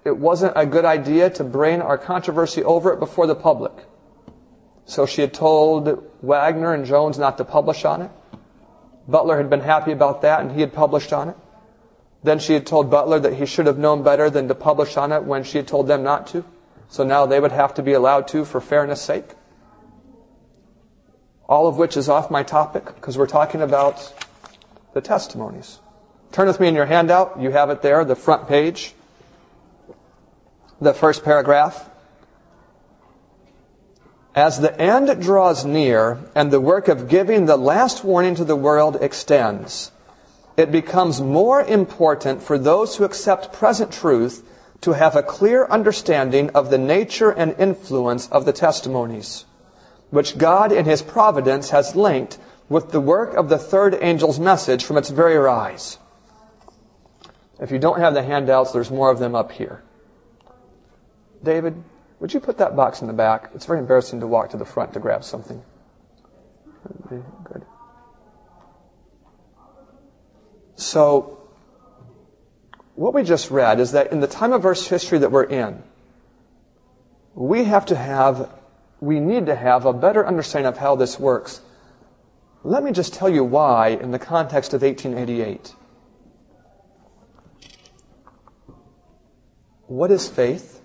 it 0.03 0.17
wasn't 0.17 0.53
a 0.55 0.65
good 0.65 0.85
idea 0.85 1.29
to 1.29 1.43
bring 1.43 1.83
our 1.83 1.99
controversy 1.99 2.63
over 2.63 2.91
it 2.91 2.99
before 2.99 3.27
the 3.27 3.35
public. 3.35 3.73
So 4.85 5.05
she 5.05 5.21
had 5.21 5.35
told 5.35 6.03
Waggoner 6.23 6.73
and 6.73 6.83
Jones 6.83 7.19
not 7.19 7.37
to 7.37 7.45
publish 7.45 7.85
on 7.85 8.01
it. 8.01 8.11
Butler 9.07 9.37
had 9.37 9.51
been 9.51 9.61
happy 9.61 9.91
about 9.91 10.23
that 10.23 10.41
and 10.41 10.51
he 10.51 10.61
had 10.61 10.73
published 10.73 11.13
on 11.13 11.29
it. 11.29 11.37
Then 12.23 12.39
she 12.39 12.53
had 12.53 12.65
told 12.65 12.89
Butler 12.89 13.19
that 13.19 13.35
he 13.35 13.45
should 13.45 13.67
have 13.67 13.77
known 13.77 14.01
better 14.01 14.31
than 14.31 14.47
to 14.47 14.55
publish 14.55 14.97
on 14.97 15.11
it 15.11 15.25
when 15.25 15.43
she 15.43 15.59
had 15.59 15.67
told 15.67 15.87
them 15.87 16.01
not 16.01 16.25
to. 16.29 16.43
So 16.89 17.03
now 17.03 17.27
they 17.27 17.39
would 17.39 17.51
have 17.51 17.75
to 17.75 17.83
be 17.83 17.93
allowed 17.93 18.27
to 18.29 18.43
for 18.43 18.59
fairness 18.59 19.01
sake. 19.01 19.25
All 21.47 21.67
of 21.67 21.77
which 21.77 21.95
is 21.95 22.09
off 22.09 22.29
my 22.29 22.43
topic 22.43 22.85
because 22.85 23.17
we're 23.17 23.27
talking 23.27 23.61
about 23.61 24.13
the 24.93 25.01
testimonies. 25.01 25.79
Turn 26.31 26.47
with 26.47 26.59
me 26.59 26.67
in 26.67 26.75
your 26.75 26.87
handout. 26.87 27.39
You 27.39 27.51
have 27.51 27.69
it 27.69 27.81
there, 27.81 28.03
the 28.03 28.15
front 28.15 28.47
page, 28.47 28.93
the 30.81 30.93
first 30.93 31.23
paragraph. 31.23 31.89
As 34.35 34.59
the 34.59 34.79
end 34.79 35.21
draws 35.21 35.65
near 35.65 36.19
and 36.35 36.51
the 36.51 36.61
work 36.61 36.87
of 36.87 37.07
giving 37.07 37.45
the 37.45 37.57
last 37.57 38.03
warning 38.03 38.35
to 38.35 38.45
the 38.45 38.55
world 38.55 38.97
extends, 39.01 39.91
it 40.55 40.71
becomes 40.71 41.21
more 41.21 41.61
important 41.61 42.43
for 42.43 42.57
those 42.57 42.95
who 42.95 43.03
accept 43.03 43.53
present 43.53 43.91
truth 43.91 44.43
to 44.81 44.93
have 44.93 45.15
a 45.15 45.23
clear 45.23 45.65
understanding 45.65 46.49
of 46.51 46.69
the 46.69 46.77
nature 46.77 47.31
and 47.31 47.55
influence 47.59 48.27
of 48.29 48.45
the 48.45 48.53
testimonies, 48.53 49.45
which 50.09 50.37
God 50.37 50.71
in 50.71 50.85
His 50.85 51.01
providence 51.01 51.71
has 51.71 51.95
linked 51.95 52.37
with 52.69 52.91
the 52.91 53.01
work 53.01 53.33
of 53.33 53.49
the 53.49 53.57
third 53.57 53.95
angel's 53.95 54.39
message 54.39 54.83
from 54.83 54.97
its 54.97 55.09
very 55.09 55.35
rise. 55.35 55.97
If 57.59 57.71
you 57.71 57.79
don't 57.79 57.99
have 57.99 58.13
the 58.13 58.23
handouts, 58.23 58.71
there's 58.71 58.91
more 58.91 59.11
of 59.11 59.19
them 59.19 59.35
up 59.35 59.51
here. 59.51 59.83
David, 61.43 61.83
would 62.19 62.33
you 62.33 62.39
put 62.39 62.57
that 62.57 62.75
box 62.75 63.01
in 63.01 63.07
the 63.07 63.13
back? 63.13 63.49
It's 63.53 63.65
very 63.65 63.79
embarrassing 63.79 64.19
to 64.21 64.27
walk 64.27 64.49
to 64.51 64.57
the 64.57 64.65
front 64.65 64.93
to 64.93 64.99
grab 64.99 65.23
something. 65.23 65.61
Good. 67.09 67.65
So, 70.75 71.38
what 72.99 73.13
we 73.13 73.23
just 73.23 73.49
read 73.49 73.79
is 73.79 73.93
that 73.93 74.11
in 74.11 74.19
the 74.19 74.27
time 74.27 74.51
of 74.51 74.65
Earth's 74.65 74.85
history 74.87 75.19
that 75.19 75.31
we're 75.31 75.45
in, 75.45 75.81
we 77.33 77.63
have 77.63 77.85
to 77.85 77.95
have, 77.95 78.49
we 78.99 79.21
need 79.21 79.45
to 79.45 79.55
have 79.55 79.85
a 79.85 79.93
better 79.93 80.27
understanding 80.27 80.67
of 80.67 80.77
how 80.77 80.97
this 80.97 81.17
works. 81.17 81.61
Let 82.61 82.83
me 82.83 82.91
just 82.91 83.13
tell 83.13 83.29
you 83.29 83.45
why 83.45 83.87
in 83.87 84.11
the 84.11 84.19
context 84.19 84.73
of 84.73 84.81
1888. 84.81 85.73
What 89.87 90.11
is 90.11 90.27
faith? 90.27 90.81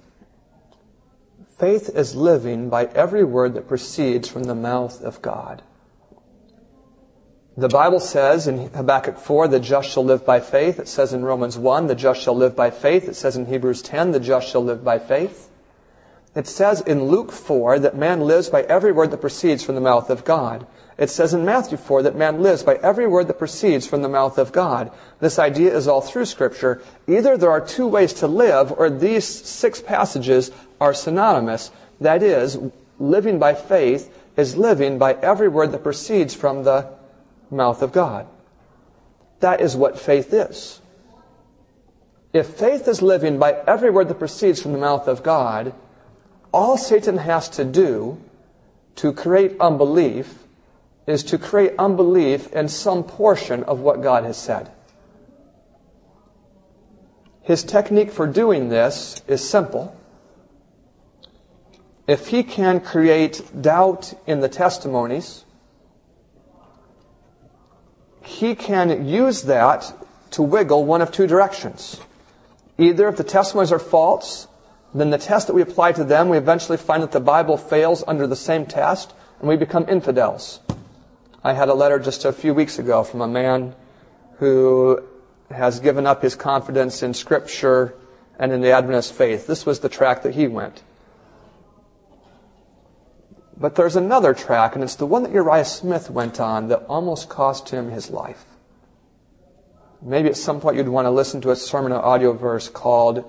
Faith 1.58 1.88
is 1.88 2.14
living 2.14 2.68
by 2.70 2.84
every 2.84 3.24
word 3.24 3.54
that 3.54 3.66
proceeds 3.66 4.28
from 4.28 4.44
the 4.44 4.54
mouth 4.54 5.02
of 5.02 5.20
God. 5.20 5.62
The 7.56 7.68
Bible 7.68 8.00
says 8.00 8.48
in 8.48 8.68
Habakkuk 8.70 9.16
4, 9.16 9.46
the 9.46 9.60
just 9.60 9.88
shall 9.88 10.04
live 10.04 10.26
by 10.26 10.40
faith. 10.40 10.80
It 10.80 10.88
says 10.88 11.12
in 11.12 11.24
Romans 11.24 11.56
1, 11.56 11.86
the 11.86 11.94
just 11.94 12.20
shall 12.20 12.34
live 12.34 12.56
by 12.56 12.70
faith. 12.70 13.08
It 13.08 13.14
says 13.14 13.36
in 13.36 13.46
Hebrews 13.46 13.80
10, 13.82 14.10
the 14.10 14.18
just 14.18 14.48
shall 14.48 14.64
live 14.64 14.82
by 14.82 14.98
faith. 14.98 15.50
It 16.34 16.48
says 16.48 16.80
in 16.80 17.04
Luke 17.04 17.30
4 17.30 17.78
that 17.78 17.96
man 17.96 18.22
lives 18.22 18.48
by 18.48 18.62
every 18.62 18.90
word 18.90 19.12
that 19.12 19.20
proceeds 19.20 19.62
from 19.62 19.76
the 19.76 19.80
mouth 19.80 20.10
of 20.10 20.24
God. 20.24 20.66
It 20.98 21.10
says 21.10 21.32
in 21.32 21.44
Matthew 21.44 21.78
4 21.78 22.02
that 22.02 22.16
man 22.16 22.42
lives 22.42 22.64
by 22.64 22.74
every 22.74 23.06
word 23.06 23.28
that 23.28 23.38
proceeds 23.38 23.86
from 23.86 24.02
the 24.02 24.08
mouth 24.08 24.36
of 24.36 24.50
God. 24.50 24.90
This 25.20 25.38
idea 25.38 25.76
is 25.76 25.86
all 25.86 26.00
through 26.00 26.24
Scripture. 26.24 26.82
Either 27.06 27.36
there 27.36 27.52
are 27.52 27.64
two 27.64 27.86
ways 27.86 28.14
to 28.14 28.26
live, 28.26 28.72
or 28.72 28.90
these 28.90 29.24
six 29.24 29.80
passages 29.80 30.50
are 30.80 30.92
synonymous. 30.92 31.70
That 32.00 32.20
is, 32.24 32.58
living 32.98 33.38
by 33.38 33.54
faith 33.54 34.12
is 34.36 34.56
living 34.56 34.98
by 34.98 35.14
every 35.14 35.48
word 35.48 35.70
that 35.70 35.84
proceeds 35.84 36.34
from 36.34 36.64
the 36.64 36.88
mouth 37.50 37.82
of 37.82 37.92
God. 37.92 38.26
That 39.40 39.60
is 39.60 39.76
what 39.76 39.98
faith 39.98 40.32
is. 40.32 40.80
If 42.32 42.48
faith 42.48 42.88
is 42.88 43.02
living 43.02 43.38
by 43.38 43.52
every 43.66 43.90
word 43.90 44.08
that 44.08 44.18
proceeds 44.18 44.60
from 44.60 44.72
the 44.72 44.78
mouth 44.78 45.06
of 45.06 45.22
God, 45.22 45.74
all 46.52 46.76
Satan 46.76 47.18
has 47.18 47.48
to 47.50 47.64
do 47.64 48.20
to 48.96 49.12
create 49.12 49.56
unbelief 49.60 50.44
is 51.06 51.22
to 51.24 51.38
create 51.38 51.74
unbelief 51.78 52.52
in 52.52 52.68
some 52.68 53.04
portion 53.04 53.62
of 53.64 53.80
what 53.80 54.02
God 54.02 54.24
has 54.24 54.36
said. 54.36 54.70
His 57.42 57.62
technique 57.62 58.10
for 58.10 58.26
doing 58.26 58.70
this 58.70 59.22
is 59.28 59.46
simple. 59.46 59.94
If 62.06 62.28
he 62.28 62.42
can 62.42 62.80
create 62.80 63.42
doubt 63.60 64.14
in 64.26 64.40
the 64.40 64.48
testimonies, 64.48 65.43
he 68.26 68.54
can 68.54 69.06
use 69.06 69.42
that 69.42 69.92
to 70.32 70.42
wiggle 70.42 70.84
one 70.84 71.00
of 71.00 71.12
two 71.12 71.26
directions. 71.26 72.00
Either 72.78 73.08
if 73.08 73.16
the 73.16 73.24
testimonies 73.24 73.70
are 73.70 73.78
false, 73.78 74.48
then 74.94 75.10
the 75.10 75.18
test 75.18 75.46
that 75.46 75.54
we 75.54 75.62
apply 75.62 75.92
to 75.92 76.04
them, 76.04 76.28
we 76.28 76.38
eventually 76.38 76.78
find 76.78 77.02
that 77.02 77.12
the 77.12 77.20
Bible 77.20 77.56
fails 77.56 78.02
under 78.06 78.26
the 78.26 78.36
same 78.36 78.66
test, 78.66 79.12
and 79.38 79.48
we 79.48 79.56
become 79.56 79.88
infidels. 79.88 80.60
I 81.42 81.52
had 81.52 81.68
a 81.68 81.74
letter 81.74 81.98
just 81.98 82.24
a 82.24 82.32
few 82.32 82.54
weeks 82.54 82.78
ago 82.78 83.04
from 83.04 83.20
a 83.20 83.28
man 83.28 83.74
who 84.38 85.02
has 85.50 85.80
given 85.80 86.06
up 86.06 86.22
his 86.22 86.34
confidence 86.34 87.02
in 87.02 87.14
Scripture 87.14 87.94
and 88.38 88.50
in 88.50 88.60
the 88.60 88.70
Adventist 88.70 89.12
faith. 89.12 89.46
This 89.46 89.66
was 89.66 89.80
the 89.80 89.88
track 89.88 90.22
that 90.22 90.34
he 90.34 90.48
went. 90.48 90.82
But 93.56 93.76
there's 93.76 93.96
another 93.96 94.34
track, 94.34 94.74
and 94.74 94.82
it's 94.82 94.96
the 94.96 95.06
one 95.06 95.22
that 95.22 95.32
Uriah 95.32 95.64
Smith 95.64 96.10
went 96.10 96.40
on 96.40 96.68
that 96.68 96.84
almost 96.88 97.28
cost 97.28 97.68
him 97.68 97.90
his 97.90 98.10
life. 98.10 98.44
Maybe 100.02 100.28
at 100.28 100.36
some 100.36 100.60
point 100.60 100.76
you'd 100.76 100.88
want 100.88 101.06
to 101.06 101.10
listen 101.10 101.40
to 101.42 101.50
a 101.50 101.56
sermon 101.56 101.92
or 101.92 102.02
AudioVerse 102.02 102.72
called 102.72 103.24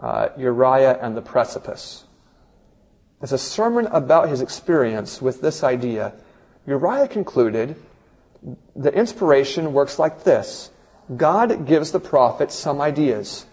uh, 0.00 0.28
Uriah 0.36 0.98
and 1.00 1.16
the 1.16 1.22
Precipice. 1.22 2.04
It's 3.22 3.32
a 3.32 3.38
sermon 3.38 3.86
about 3.86 4.28
his 4.28 4.40
experience 4.40 5.22
with 5.22 5.40
this 5.40 5.62
idea. 5.62 6.14
Uriah 6.66 7.08
concluded 7.08 7.76
the 8.74 8.92
inspiration 8.92 9.72
works 9.72 9.98
like 9.98 10.24
this 10.24 10.70
God 11.16 11.66
gives 11.66 11.92
the 11.92 12.00
prophet 12.00 12.50
some 12.50 12.80
ideas. 12.80 13.46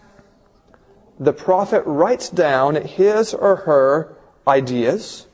The 1.19 1.33
prophet 1.33 1.83
writes 1.85 2.29
down 2.29 2.75
his 2.75 3.33
or 3.33 3.57
her 3.57 4.15
ideas 4.47 5.27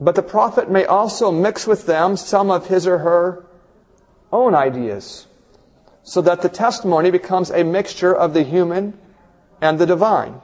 but 0.00 0.14
the 0.14 0.22
prophet 0.22 0.70
may 0.70 0.84
also 0.84 1.30
mix 1.30 1.66
with 1.66 1.86
them 1.86 2.16
some 2.16 2.50
of 2.50 2.66
his 2.66 2.86
or 2.86 2.98
her 2.98 3.46
own 4.32 4.54
ideas, 4.54 5.26
so 6.02 6.20
that 6.20 6.42
the 6.42 6.48
testimony 6.48 7.10
becomes 7.10 7.50
a 7.50 7.62
mixture 7.62 8.14
of 8.14 8.34
the 8.34 8.42
human 8.42 8.98
and 9.60 9.78
the 9.78 9.86
divine. 9.86 10.40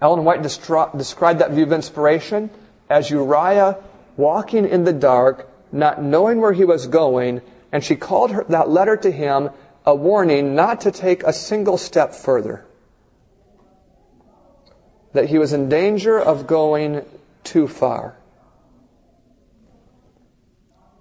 Ellen 0.00 0.24
White 0.24 0.42
described 0.42 1.38
that 1.38 1.52
view 1.52 1.62
of 1.62 1.72
inspiration 1.72 2.50
as 2.90 3.10
Uriah 3.10 3.78
walking 4.16 4.66
in 4.66 4.84
the 4.84 4.92
dark, 4.92 5.48
not 5.70 6.02
knowing 6.02 6.40
where 6.40 6.52
he 6.52 6.64
was 6.64 6.86
going, 6.88 7.40
and 7.70 7.84
she 7.84 7.94
called 7.94 8.32
her, 8.32 8.44
that 8.48 8.68
letter 8.68 8.96
to 8.96 9.10
him 9.10 9.50
a 9.86 9.94
warning 9.94 10.54
not 10.54 10.80
to 10.80 10.90
take 10.90 11.22
a 11.22 11.32
single 11.32 11.78
step 11.78 12.14
further 12.14 12.64
that 15.12 15.28
he 15.28 15.38
was 15.38 15.52
in 15.52 15.68
danger 15.68 16.18
of 16.18 16.46
going 16.46 17.04
too 17.44 17.68
far. 17.68 18.16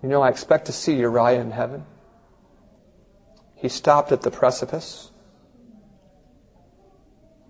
You 0.03 0.09
know, 0.09 0.21
I 0.21 0.29
expect 0.29 0.65
to 0.65 0.71
see 0.71 0.95
Uriah 0.95 1.39
in 1.39 1.51
heaven. 1.51 1.85
He 3.55 3.69
stopped 3.69 4.11
at 4.11 4.21
the 4.21 4.31
precipice, 4.31 5.11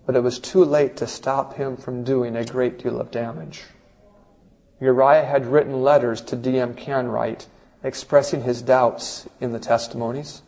but 0.04 0.14
it 0.14 0.22
was 0.22 0.38
too 0.38 0.64
late 0.64 0.96
to 0.98 1.06
stop 1.06 1.54
him 1.54 1.76
from 1.76 2.04
doing 2.04 2.36
a 2.36 2.44
great 2.44 2.78
deal 2.78 3.00
of 3.00 3.10
damage. 3.10 3.62
Uriah 4.80 5.24
had 5.24 5.46
written 5.46 5.82
letters 5.82 6.20
to 6.22 6.36
D.M. 6.36 6.74
Canright 6.74 7.46
expressing 7.82 8.42
his 8.42 8.62
doubts 8.62 9.28
in 9.40 9.52
the 9.52 9.58
testimonies. 9.58 10.42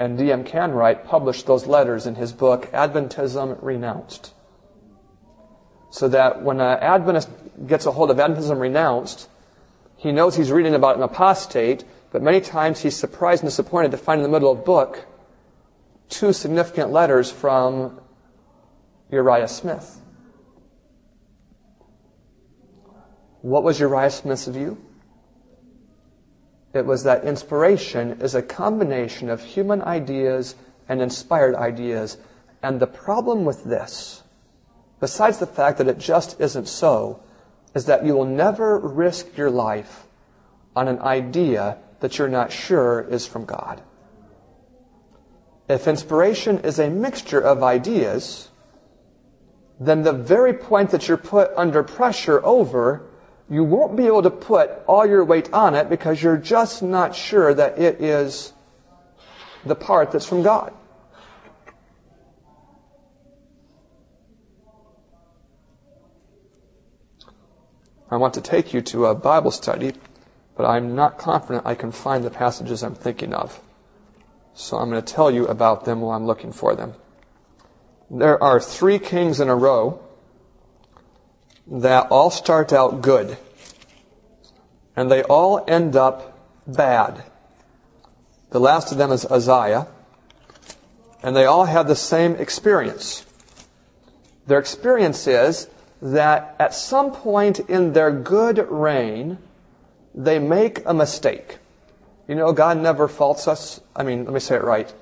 And 0.00 0.16
D.M. 0.16 0.44
Canright 0.44 1.04
published 1.04 1.46
those 1.46 1.66
letters 1.66 2.06
in 2.06 2.14
his 2.14 2.32
book, 2.32 2.70
Adventism 2.72 3.58
Renounced. 3.60 4.32
So 5.90 6.08
that 6.08 6.42
when 6.42 6.58
an 6.58 6.78
Adventist 6.80 7.28
gets 7.66 7.84
a 7.84 7.92
hold 7.92 8.10
of 8.10 8.16
Adventism 8.16 8.58
Renounced, 8.58 9.28
he 9.98 10.10
knows 10.10 10.36
he's 10.36 10.50
reading 10.50 10.74
about 10.74 10.96
an 10.96 11.02
apostate, 11.02 11.84
but 12.12 12.22
many 12.22 12.40
times 12.40 12.80
he's 12.80 12.96
surprised 12.96 13.42
and 13.42 13.50
disappointed 13.50 13.90
to 13.90 13.98
find 13.98 14.20
in 14.20 14.22
the 14.22 14.30
middle 14.30 14.50
of 14.50 14.60
the 14.60 14.64
book 14.64 15.04
two 16.08 16.32
significant 16.32 16.90
letters 16.90 17.30
from 17.30 18.00
Uriah 19.10 19.48
Smith. 19.48 20.00
What 23.42 23.64
was 23.64 23.78
Uriah 23.78 24.10
Smith's 24.10 24.46
view? 24.46 24.82
It 26.72 26.86
was 26.86 27.02
that 27.04 27.24
inspiration 27.24 28.20
is 28.20 28.34
a 28.34 28.42
combination 28.42 29.28
of 29.28 29.42
human 29.42 29.82
ideas 29.82 30.54
and 30.88 31.02
inspired 31.02 31.54
ideas. 31.54 32.16
And 32.62 32.78
the 32.78 32.86
problem 32.86 33.44
with 33.44 33.64
this, 33.64 34.22
besides 35.00 35.38
the 35.38 35.46
fact 35.46 35.78
that 35.78 35.88
it 35.88 35.98
just 35.98 36.40
isn't 36.40 36.68
so, 36.68 37.22
is 37.74 37.86
that 37.86 38.04
you 38.04 38.14
will 38.14 38.24
never 38.24 38.78
risk 38.78 39.36
your 39.36 39.50
life 39.50 40.06
on 40.76 40.88
an 40.88 41.00
idea 41.00 41.78
that 42.00 42.18
you're 42.18 42.28
not 42.28 42.52
sure 42.52 43.00
is 43.00 43.26
from 43.26 43.44
God. 43.44 43.82
If 45.68 45.86
inspiration 45.86 46.60
is 46.60 46.78
a 46.78 46.90
mixture 46.90 47.40
of 47.40 47.62
ideas, 47.62 48.48
then 49.78 50.02
the 50.02 50.12
very 50.12 50.52
point 50.52 50.90
that 50.90 51.08
you're 51.08 51.16
put 51.16 51.52
under 51.56 51.82
pressure 51.82 52.44
over 52.44 53.09
you 53.50 53.64
won't 53.64 53.96
be 53.96 54.06
able 54.06 54.22
to 54.22 54.30
put 54.30 54.70
all 54.86 55.04
your 55.04 55.24
weight 55.24 55.52
on 55.52 55.74
it 55.74 55.90
because 55.90 56.22
you're 56.22 56.36
just 56.36 56.84
not 56.84 57.16
sure 57.16 57.52
that 57.52 57.78
it 57.78 58.00
is 58.00 58.52
the 59.64 59.74
part 59.74 60.12
that's 60.12 60.24
from 60.24 60.42
God. 60.42 60.72
I 68.08 68.16
want 68.16 68.34
to 68.34 68.40
take 68.40 68.72
you 68.72 68.80
to 68.82 69.06
a 69.06 69.14
Bible 69.14 69.50
study, 69.50 69.94
but 70.56 70.64
I'm 70.64 70.94
not 70.94 71.18
confident 71.18 71.66
I 71.66 71.74
can 71.74 71.90
find 71.90 72.24
the 72.24 72.30
passages 72.30 72.82
I'm 72.82 72.94
thinking 72.94 73.34
of. 73.34 73.60
So 74.54 74.78
I'm 74.78 74.90
going 74.90 75.02
to 75.02 75.12
tell 75.12 75.30
you 75.30 75.46
about 75.46 75.84
them 75.84 76.00
while 76.00 76.16
I'm 76.16 76.26
looking 76.26 76.52
for 76.52 76.76
them. 76.76 76.94
There 78.10 78.42
are 78.42 78.60
three 78.60 78.98
kings 78.98 79.40
in 79.40 79.48
a 79.48 79.54
row 79.56 80.02
that 81.70 82.10
all 82.10 82.30
start 82.30 82.72
out 82.72 83.00
good 83.00 83.38
and 84.96 85.10
they 85.10 85.22
all 85.22 85.64
end 85.66 85.96
up 85.96 86.36
bad. 86.66 87.24
The 88.50 88.60
last 88.60 88.92
of 88.92 88.98
them 88.98 89.12
is 89.12 89.24
Uzziah, 89.24 89.86
and 91.22 91.36
they 91.36 91.46
all 91.46 91.64
have 91.64 91.88
the 91.88 91.96
same 91.96 92.34
experience. 92.34 93.24
Their 94.46 94.58
experience 94.58 95.26
is 95.26 95.68
that 96.02 96.56
at 96.58 96.74
some 96.74 97.12
point 97.12 97.60
in 97.60 97.92
their 97.92 98.10
good 98.10 98.58
reign, 98.70 99.38
they 100.14 100.38
make 100.38 100.82
a 100.84 100.92
mistake. 100.92 101.58
You 102.26 102.34
know, 102.34 102.52
God 102.52 102.78
never 102.78 103.06
faults 103.06 103.46
us. 103.46 103.80
I 103.94 104.02
mean, 104.02 104.24
let 104.24 104.34
me 104.34 104.40
say 104.40 104.56
it 104.56 104.64
right. 104.64 104.92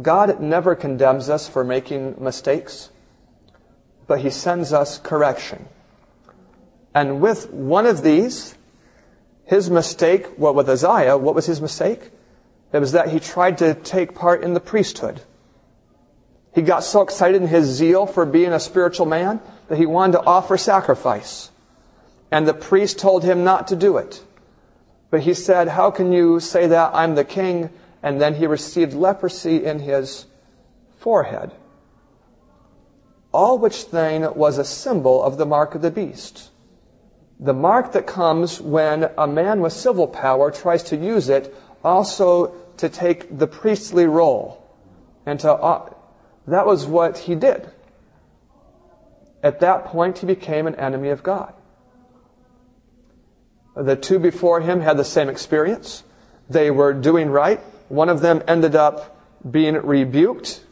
God 0.00 0.40
never 0.40 0.74
condemns 0.74 1.28
us 1.28 1.48
for 1.48 1.64
making 1.64 2.22
mistakes, 2.22 2.90
but 4.06 4.20
He 4.20 4.30
sends 4.30 4.72
us 4.72 4.98
correction. 4.98 5.66
And 6.94 7.20
with 7.20 7.50
one 7.50 7.86
of 7.86 8.02
these, 8.02 8.56
his 9.44 9.70
mistake, 9.70 10.26
well, 10.38 10.54
with 10.54 10.68
Uzziah, 10.68 11.16
what 11.16 11.34
was 11.34 11.46
his 11.46 11.60
mistake? 11.60 12.10
It 12.72 12.78
was 12.78 12.92
that 12.92 13.08
he 13.08 13.20
tried 13.20 13.58
to 13.58 13.74
take 13.74 14.14
part 14.14 14.42
in 14.42 14.54
the 14.54 14.60
priesthood. 14.60 15.22
He 16.54 16.62
got 16.62 16.84
so 16.84 17.02
excited 17.02 17.40
in 17.42 17.48
his 17.48 17.66
zeal 17.66 18.06
for 18.06 18.26
being 18.26 18.52
a 18.52 18.60
spiritual 18.60 19.06
man 19.06 19.40
that 19.68 19.78
he 19.78 19.86
wanted 19.86 20.12
to 20.12 20.24
offer 20.24 20.56
sacrifice. 20.56 21.50
And 22.30 22.46
the 22.46 22.54
priest 22.54 22.98
told 22.98 23.24
him 23.24 23.44
not 23.44 23.68
to 23.68 23.76
do 23.76 23.96
it. 23.96 24.22
But 25.10 25.20
he 25.20 25.34
said, 25.34 25.68
How 25.68 25.90
can 25.90 26.12
you 26.12 26.40
say 26.40 26.68
that? 26.68 26.94
I'm 26.94 27.14
the 27.14 27.24
king. 27.24 27.70
And 28.02 28.20
then 28.20 28.34
he 28.34 28.46
received 28.46 28.94
leprosy 28.94 29.64
in 29.64 29.80
his 29.80 30.26
forehead. 30.98 31.52
All 33.32 33.58
which 33.58 33.82
thing 33.82 34.34
was 34.34 34.58
a 34.58 34.64
symbol 34.64 35.22
of 35.22 35.36
the 35.36 35.46
mark 35.46 35.74
of 35.74 35.82
the 35.82 35.90
beast. 35.90 36.50
The 37.42 37.54
mark 37.54 37.92
that 37.92 38.06
comes 38.06 38.60
when 38.60 39.10
a 39.16 39.26
man 39.26 39.62
with 39.62 39.72
civil 39.72 40.06
power 40.06 40.50
tries 40.50 40.82
to 40.84 40.96
use 40.96 41.30
it 41.30 41.54
also 41.82 42.54
to 42.76 42.90
take 42.90 43.38
the 43.38 43.46
priestly 43.46 44.04
role. 44.04 44.62
And 45.24 45.40
to, 45.40 45.52
uh, 45.54 45.90
that 46.46 46.66
was 46.66 46.86
what 46.86 47.16
he 47.16 47.34
did. 47.34 47.70
At 49.42 49.60
that 49.60 49.86
point, 49.86 50.18
he 50.18 50.26
became 50.26 50.66
an 50.66 50.74
enemy 50.74 51.08
of 51.08 51.22
God. 51.22 51.54
The 53.74 53.96
two 53.96 54.18
before 54.18 54.60
him 54.60 54.82
had 54.82 54.98
the 54.98 55.04
same 55.04 55.30
experience. 55.30 56.04
They 56.50 56.70
were 56.70 56.92
doing 56.92 57.30
right. 57.30 57.60
One 57.88 58.10
of 58.10 58.20
them 58.20 58.42
ended 58.46 58.76
up 58.76 59.16
being 59.50 59.76
rebuked. 59.76 60.62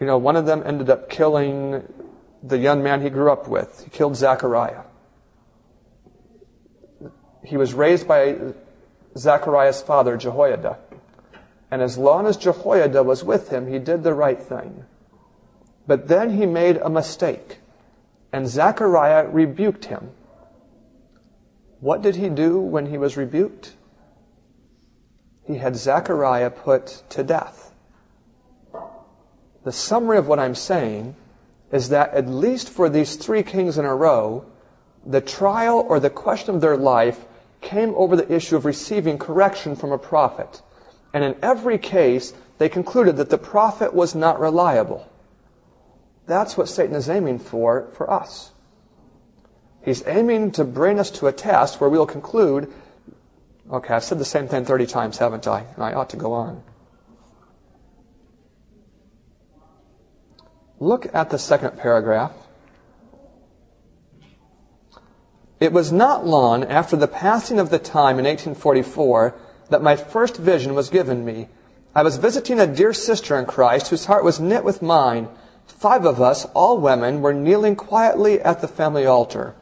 You 0.00 0.06
know, 0.06 0.18
one 0.18 0.36
of 0.36 0.44
them 0.44 0.62
ended 0.66 0.90
up 0.90 1.08
killing 1.08 1.82
the 2.42 2.58
young 2.58 2.82
man 2.82 3.00
he 3.00 3.08
grew 3.08 3.32
up 3.32 3.48
with. 3.48 3.84
He 3.84 3.90
killed 3.90 4.14
Zechariah. 4.16 4.82
He 7.44 7.56
was 7.56 7.74
raised 7.74 8.06
by 8.08 8.36
Zechariah's 9.16 9.82
father, 9.82 10.16
Jehoiada. 10.16 10.78
And 11.70 11.82
as 11.82 11.98
long 11.98 12.26
as 12.26 12.36
Jehoiada 12.36 13.02
was 13.02 13.22
with 13.22 13.50
him, 13.50 13.66
he 13.66 13.78
did 13.78 14.02
the 14.02 14.14
right 14.14 14.40
thing. 14.40 14.84
But 15.86 16.08
then 16.08 16.30
he 16.30 16.46
made 16.46 16.76
a 16.76 16.90
mistake, 16.90 17.58
and 18.32 18.46
Zechariah 18.46 19.28
rebuked 19.28 19.86
him. 19.86 20.10
What 21.80 22.02
did 22.02 22.16
he 22.16 22.28
do 22.28 22.58
when 22.58 22.86
he 22.86 22.98
was 22.98 23.16
rebuked? 23.16 23.74
He 25.46 25.56
had 25.56 25.76
Zechariah 25.76 26.50
put 26.50 27.02
to 27.10 27.22
death. 27.22 27.72
The 29.64 29.72
summary 29.72 30.18
of 30.18 30.28
what 30.28 30.38
I'm 30.38 30.54
saying 30.54 31.16
is 31.72 31.90
that 31.90 32.14
at 32.14 32.28
least 32.28 32.68
for 32.68 32.88
these 32.88 33.16
three 33.16 33.42
kings 33.42 33.78
in 33.78 33.84
a 33.84 33.94
row, 33.94 34.44
the 35.06 35.20
trial 35.20 35.84
or 35.88 36.00
the 36.00 36.10
question 36.10 36.54
of 36.54 36.60
their 36.60 36.76
life 36.76 37.24
came 37.60 37.94
over 37.96 38.16
the 38.16 38.32
issue 38.32 38.56
of 38.56 38.64
receiving 38.64 39.18
correction 39.18 39.76
from 39.76 39.92
a 39.92 39.98
prophet. 39.98 40.62
And 41.12 41.24
in 41.24 41.36
every 41.42 41.78
case, 41.78 42.34
they 42.58 42.68
concluded 42.68 43.16
that 43.16 43.30
the 43.30 43.38
prophet 43.38 43.94
was 43.94 44.14
not 44.14 44.40
reliable. 44.40 45.08
That's 46.26 46.56
what 46.56 46.68
Satan 46.68 46.94
is 46.94 47.08
aiming 47.08 47.38
for 47.38 47.88
for 47.92 48.10
us. 48.10 48.52
He's 49.82 50.06
aiming 50.06 50.52
to 50.52 50.64
bring 50.64 51.00
us 51.00 51.10
to 51.12 51.26
a 51.28 51.32
test 51.32 51.80
where 51.80 51.88
we'll 51.88 52.06
conclude, 52.06 52.70
okay, 53.70 53.94
I've 53.94 54.04
said 54.04 54.18
the 54.18 54.24
same 54.24 54.46
thing 54.46 54.64
30 54.64 54.86
times, 54.86 55.18
haven't 55.18 55.46
I? 55.46 55.64
And 55.74 55.82
I 55.82 55.94
ought 55.94 56.10
to 56.10 56.16
go 56.16 56.34
on. 56.34 56.62
Look 60.80 61.12
at 61.14 61.30
the 61.30 61.38
second 61.38 61.78
paragraph. 61.78 62.32
It 65.60 65.72
was 65.72 65.90
not 65.90 66.26
long 66.26 66.64
after 66.64 66.96
the 66.96 67.08
passing 67.08 67.58
of 67.58 67.70
the 67.70 67.78
time 67.80 68.18
in 68.18 68.24
1844 68.24 69.34
that 69.70 69.82
my 69.82 69.96
first 69.96 70.36
vision 70.36 70.74
was 70.74 70.88
given 70.88 71.24
me. 71.24 71.48
I 71.94 72.02
was 72.02 72.16
visiting 72.16 72.60
a 72.60 72.66
dear 72.66 72.92
sister 72.92 73.36
in 73.36 73.46
Christ 73.46 73.88
whose 73.88 74.04
heart 74.04 74.22
was 74.22 74.38
knit 74.38 74.62
with 74.62 74.82
mine. 74.82 75.28
Five 75.66 76.04
of 76.04 76.20
us, 76.20 76.44
all 76.54 76.78
women, 76.78 77.22
were 77.22 77.34
kneeling 77.34 77.74
quietly 77.74 78.40
at 78.40 78.60
the 78.60 78.68
family 78.68 79.04
altar. 79.04 79.56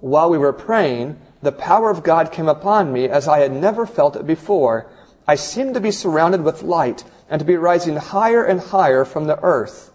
While 0.00 0.30
we 0.30 0.38
were 0.38 0.52
praying, 0.52 1.18
the 1.42 1.52
power 1.52 1.90
of 1.90 2.04
God 2.04 2.30
came 2.30 2.48
upon 2.48 2.92
me 2.92 3.08
as 3.08 3.26
I 3.26 3.40
had 3.40 3.52
never 3.52 3.84
felt 3.84 4.14
it 4.14 4.26
before. 4.26 4.86
I 5.26 5.34
seemed 5.34 5.74
to 5.74 5.80
be 5.80 5.90
surrounded 5.90 6.42
with 6.42 6.62
light 6.62 7.02
and 7.28 7.40
to 7.40 7.44
be 7.44 7.56
rising 7.56 7.96
higher 7.96 8.44
and 8.44 8.60
higher 8.60 9.04
from 9.04 9.24
the 9.24 9.42
earth. 9.42 9.90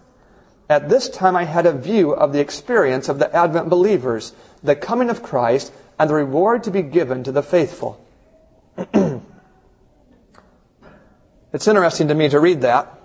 At 0.70 0.90
this 0.90 1.10
time, 1.10 1.36
I 1.36 1.46
had 1.46 1.66
a 1.66 1.74
view 1.74 2.12
of 2.12 2.34
the 2.34 2.40
experience 2.40 3.10
of 3.10 3.20
the 3.20 3.34
Advent 3.36 3.70
believers, 3.70 4.34
the 4.64 4.76
coming 4.76 5.10
of 5.10 5.24
Christ, 5.24 5.74
and 5.98 6.10
the 6.10 6.14
reward 6.14 6.64
to 6.64 6.72
be 6.72 6.82
given 6.82 7.24
to 7.24 7.32
the 7.32 7.44
faithful. 7.44 8.04
it's 11.54 11.68
interesting 11.68 12.08
to 12.08 12.16
me 12.16 12.30
to 12.30 12.40
read 12.40 12.62
that. 12.62 13.00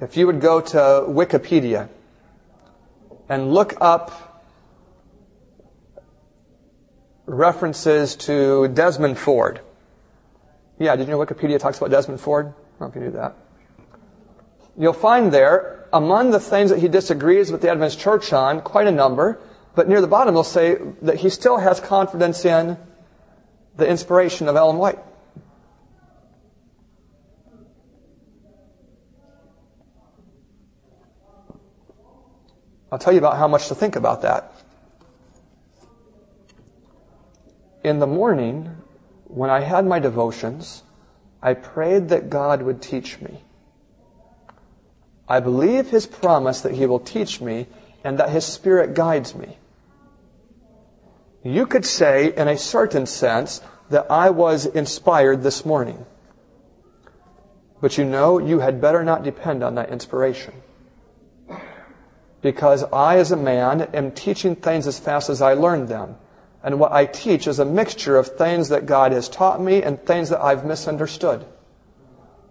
If 0.00 0.16
you 0.16 0.26
would 0.26 0.40
go 0.40 0.60
to 0.60 0.76
Wikipedia 1.08 1.88
and 3.28 3.52
look 3.52 3.74
up 3.80 4.44
references 7.26 8.14
to 8.16 8.68
Desmond 8.68 9.18
Ford. 9.18 9.60
Yeah, 10.78 10.94
did 10.96 11.08
you 11.08 11.12
know 11.14 11.24
Wikipedia 11.24 11.58
talks 11.58 11.78
about 11.78 11.90
Desmond 11.90 12.20
Ford? 12.20 12.46
I 12.46 12.50
don't 12.50 12.80
know 12.80 12.86
if 12.88 12.94
you 12.94 13.00
knew 13.00 13.10
that. 13.12 13.34
You'll 14.78 14.92
find 14.92 15.32
there 15.32 15.88
among 15.92 16.30
the 16.30 16.40
things 16.40 16.70
that 16.70 16.78
he 16.78 16.88
disagrees 16.88 17.50
with 17.50 17.62
the 17.62 17.70
Adventist 17.70 17.98
church 17.98 18.32
on, 18.32 18.60
quite 18.60 18.86
a 18.86 18.92
number, 18.92 19.40
but 19.76 19.88
near 19.88 20.00
the 20.00 20.08
bottom 20.08 20.34
they'll 20.34 20.42
say 20.42 20.78
that 21.02 21.16
he 21.16 21.30
still 21.30 21.58
has 21.58 21.78
confidence 21.78 22.44
in 22.44 22.78
the 23.76 23.86
inspiration 23.86 24.48
of 24.48 24.56
Ellen 24.56 24.78
White. 24.78 24.98
I'll 32.90 32.98
tell 32.98 33.12
you 33.12 33.18
about 33.18 33.36
how 33.36 33.46
much 33.46 33.68
to 33.68 33.74
think 33.74 33.96
about 33.96 34.22
that. 34.22 34.50
In 37.84 37.98
the 37.98 38.06
morning, 38.06 38.74
when 39.24 39.50
I 39.50 39.60
had 39.60 39.84
my 39.84 39.98
devotions, 39.98 40.82
I 41.42 41.52
prayed 41.52 42.08
that 42.08 42.30
God 42.30 42.62
would 42.62 42.80
teach 42.80 43.20
me. 43.20 43.44
I 45.28 45.40
believe 45.40 45.90
his 45.90 46.06
promise 46.06 46.62
that 46.62 46.72
he 46.72 46.86
will 46.86 47.00
teach 47.00 47.42
me 47.42 47.66
and 48.02 48.18
that 48.18 48.30
his 48.30 48.46
spirit 48.46 48.94
guides 48.94 49.34
me. 49.34 49.58
You 51.46 51.66
could 51.66 51.84
say, 51.84 52.34
in 52.36 52.48
a 52.48 52.58
certain 52.58 53.06
sense, 53.06 53.60
that 53.90 54.10
I 54.10 54.30
was 54.30 54.66
inspired 54.66 55.42
this 55.42 55.64
morning. 55.64 56.04
But 57.80 57.96
you 57.96 58.04
know, 58.04 58.38
you 58.38 58.58
had 58.58 58.80
better 58.80 59.04
not 59.04 59.22
depend 59.22 59.62
on 59.62 59.76
that 59.76 59.90
inspiration. 59.90 60.54
Because 62.42 62.82
I, 62.84 63.18
as 63.18 63.32
a 63.32 63.36
man, 63.36 63.82
am 63.94 64.10
teaching 64.10 64.56
things 64.56 64.86
as 64.86 64.98
fast 64.98 65.30
as 65.30 65.40
I 65.40 65.54
learned 65.54 65.88
them. 65.88 66.16
And 66.64 66.80
what 66.80 66.92
I 66.92 67.06
teach 67.06 67.46
is 67.46 67.60
a 67.60 67.64
mixture 67.64 68.16
of 68.16 68.36
things 68.36 68.70
that 68.70 68.86
God 68.86 69.12
has 69.12 69.28
taught 69.28 69.60
me 69.60 69.82
and 69.82 70.04
things 70.04 70.30
that 70.30 70.42
I've 70.42 70.64
misunderstood. 70.64 71.46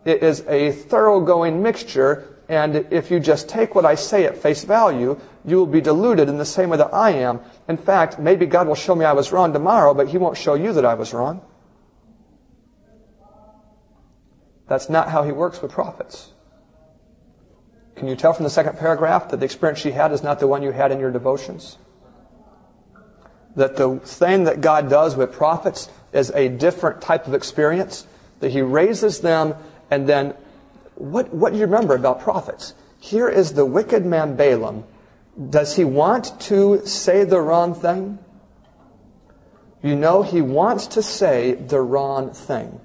It 0.06 0.24
is 0.24 0.42
a 0.48 0.72
thoroughgoing 0.72 1.62
mixture 1.62 2.36
and 2.48 2.88
if 2.92 3.10
you 3.10 3.20
just 3.20 3.50
take 3.50 3.74
what 3.74 3.86
I 3.86 3.96
say 3.96 4.26
at 4.26 4.38
face 4.38 4.64
value, 4.64 5.20
you 5.46 5.58
will 5.58 5.66
be 5.66 5.82
deluded 5.82 6.30
in 6.30 6.38
the 6.38 6.46
same 6.46 6.70
way 6.70 6.78
that 6.78 6.94
I 6.94 7.12
am. 7.12 7.42
In 7.68 7.78
fact, 7.78 8.20
maybe 8.20 8.46
God 8.46 8.68
will 8.68 8.76
show 8.76 8.96
me 8.96 9.06
I 9.06 9.14
was 9.14 9.32
wrong 9.32 9.54
tomorrow, 9.54 9.94
but 9.94 10.08
He 10.08 10.18
won't 10.18 10.38
show 10.38 10.56
you 10.56 10.74
that 10.74 10.86
I 10.86 10.96
was 10.96 11.14
wrong. 11.14 11.42
That's 14.68 14.90
not 14.90 15.10
how 15.10 15.24
He 15.24 15.32
works 15.32 15.62
with 15.62 15.72
prophets. 15.72 16.32
Can 17.96 18.08
you 18.08 18.16
tell 18.16 18.34
from 18.34 18.44
the 18.44 18.50
second 18.50 18.78
paragraph 18.78 19.30
that 19.30 19.38
the 19.38 19.46
experience 19.46 19.80
she 19.80 19.92
had 19.92 20.12
is 20.12 20.24
not 20.24 20.40
the 20.40 20.48
one 20.48 20.64
you 20.64 20.72
had 20.72 20.92
in 20.92 21.00
your 21.00 21.12
devotions? 21.12 21.78
That 23.56 23.78
the 23.78 24.00
thing 24.00 24.46
that 24.46 24.60
God 24.62 24.90
does 24.90 25.16
with 25.16 25.32
prophets 25.32 25.90
is 26.12 26.30
a 26.32 26.50
different 26.50 27.02
type 27.02 27.28
of 27.28 27.34
experience, 27.34 28.06
that 28.40 28.52
He 28.52 28.62
raises 28.62 29.22
them 29.22 29.56
and 29.92 30.10
then 30.10 30.34
what, 30.96 31.34
what 31.34 31.52
do 31.52 31.60
you 31.60 31.66
remember 31.66 31.96
about 31.96 32.22
prophets? 32.22 32.74
Here 33.00 33.30
is 33.30 33.54
the 33.54 33.66
wicked 33.66 34.06
man 34.06 34.36
Balaam. 34.36 34.86
Does 35.38 35.76
he 35.76 35.84
want 35.84 36.40
to 36.42 36.86
say 36.88 37.26
the 37.26 37.42
wrong 37.42 37.74
thing? 37.74 38.20
You 39.82 39.96
know, 39.96 40.24
he 40.24 40.42
wants 40.42 40.88
to 40.88 41.04
say 41.04 41.54
the 41.54 41.82
wrong 41.82 42.32
thing. 42.32 42.80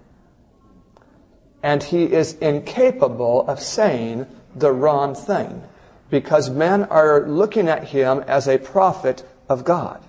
And 1.63 1.83
he 1.83 2.05
is 2.05 2.35
incapable 2.35 3.47
of 3.47 3.61
saying 3.61 4.27
the 4.55 4.73
wrong 4.73 5.15
thing 5.15 5.63
because 6.11 6.51
men 6.51 6.85
are 6.85 7.29
looking 7.29 7.69
at 7.69 7.85
him 7.85 8.25
as 8.27 8.49
a 8.49 8.59
prophet 8.59 9.25
of 9.49 9.65
God. 9.65 10.03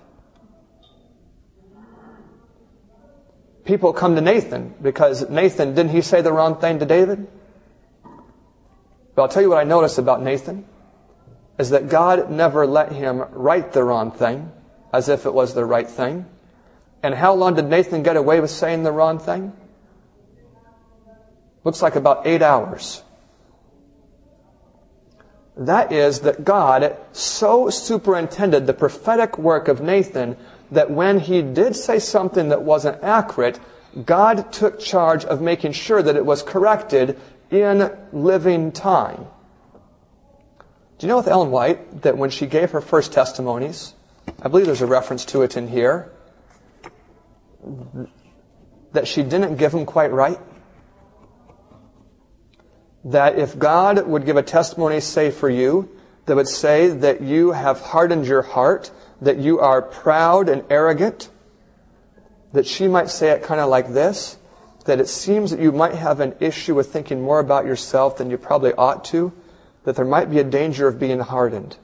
People 3.64 3.92
come 3.92 4.16
to 4.16 4.20
Nathan 4.20 4.74
because 4.82 5.28
Nathan, 5.30 5.76
didn't 5.76 5.92
he 5.92 6.00
say 6.00 6.20
the 6.20 6.32
wrong 6.32 6.56
thing 6.56 6.80
to 6.80 6.86
David? 6.86 7.28
But 9.14 9.22
I'll 9.22 9.28
tell 9.28 9.42
you 9.42 9.50
what 9.50 9.58
I 9.58 9.64
noticed 9.64 9.98
about 9.98 10.20
Nathan 10.20 10.66
is 11.62 11.70
that 11.70 11.88
God 11.88 12.28
never 12.28 12.66
let 12.66 12.90
him 12.90 13.24
write 13.30 13.72
the 13.72 13.84
wrong 13.84 14.10
thing 14.10 14.50
as 14.92 15.08
if 15.08 15.26
it 15.26 15.32
was 15.32 15.54
the 15.54 15.64
right 15.64 15.88
thing. 15.88 16.26
And 17.04 17.14
how 17.14 17.34
long 17.34 17.54
did 17.54 17.66
Nathan 17.66 18.02
get 18.02 18.16
away 18.16 18.40
with 18.40 18.50
saying 18.50 18.82
the 18.82 18.90
wrong 18.90 19.20
thing? 19.20 19.52
Looks 21.62 21.80
like 21.80 21.94
about 21.94 22.26
eight 22.26 22.42
hours. 22.42 23.04
That 25.56 25.92
is 25.92 26.22
that 26.22 26.42
God 26.44 26.96
so 27.12 27.70
superintended 27.70 28.66
the 28.66 28.74
prophetic 28.74 29.38
work 29.38 29.68
of 29.68 29.80
Nathan 29.80 30.36
that 30.72 30.90
when 30.90 31.20
he 31.20 31.42
did 31.42 31.76
say 31.76 32.00
something 32.00 32.48
that 32.48 32.62
wasn't 32.62 33.04
accurate, 33.04 33.60
God 34.04 34.52
took 34.52 34.80
charge 34.80 35.24
of 35.24 35.40
making 35.40 35.72
sure 35.72 36.02
that 36.02 36.16
it 36.16 36.26
was 36.26 36.42
corrected 36.42 37.20
in 37.52 37.96
living 38.12 38.72
time. 38.72 39.26
Do 41.02 41.08
you 41.08 41.08
know 41.08 41.16
with 41.16 41.26
Ellen 41.26 41.50
White 41.50 42.02
that 42.02 42.16
when 42.16 42.30
she 42.30 42.46
gave 42.46 42.70
her 42.70 42.80
first 42.80 43.12
testimonies, 43.12 43.92
I 44.40 44.46
believe 44.46 44.66
there's 44.66 44.82
a 44.82 44.86
reference 44.86 45.24
to 45.24 45.42
it 45.42 45.56
in 45.56 45.66
here, 45.66 46.12
that 48.92 49.08
she 49.08 49.24
didn't 49.24 49.56
give 49.56 49.72
them 49.72 49.84
quite 49.84 50.12
right? 50.12 50.38
That 53.04 53.36
if 53.36 53.58
God 53.58 54.06
would 54.06 54.24
give 54.24 54.36
a 54.36 54.44
testimony, 54.44 55.00
say 55.00 55.32
for 55.32 55.50
you, 55.50 55.90
that 56.26 56.36
would 56.36 56.46
say 56.46 56.90
that 56.90 57.20
you 57.20 57.50
have 57.50 57.80
hardened 57.80 58.28
your 58.28 58.42
heart, 58.42 58.92
that 59.22 59.38
you 59.38 59.58
are 59.58 59.82
proud 59.82 60.48
and 60.48 60.62
arrogant, 60.70 61.30
that 62.52 62.64
she 62.64 62.86
might 62.86 63.10
say 63.10 63.30
it 63.30 63.42
kind 63.42 63.60
of 63.60 63.68
like 63.68 63.92
this, 63.92 64.38
that 64.84 65.00
it 65.00 65.08
seems 65.08 65.50
that 65.50 65.58
you 65.58 65.72
might 65.72 65.96
have 65.96 66.20
an 66.20 66.36
issue 66.38 66.76
with 66.76 66.92
thinking 66.92 67.20
more 67.20 67.40
about 67.40 67.66
yourself 67.66 68.18
than 68.18 68.30
you 68.30 68.38
probably 68.38 68.72
ought 68.74 69.04
to, 69.06 69.32
that 69.84 69.96
there 69.96 70.04
might 70.04 70.30
be 70.30 70.38
a 70.38 70.44
danger 70.44 70.86
of 70.86 70.98
being 70.98 71.20
hardened. 71.20 71.76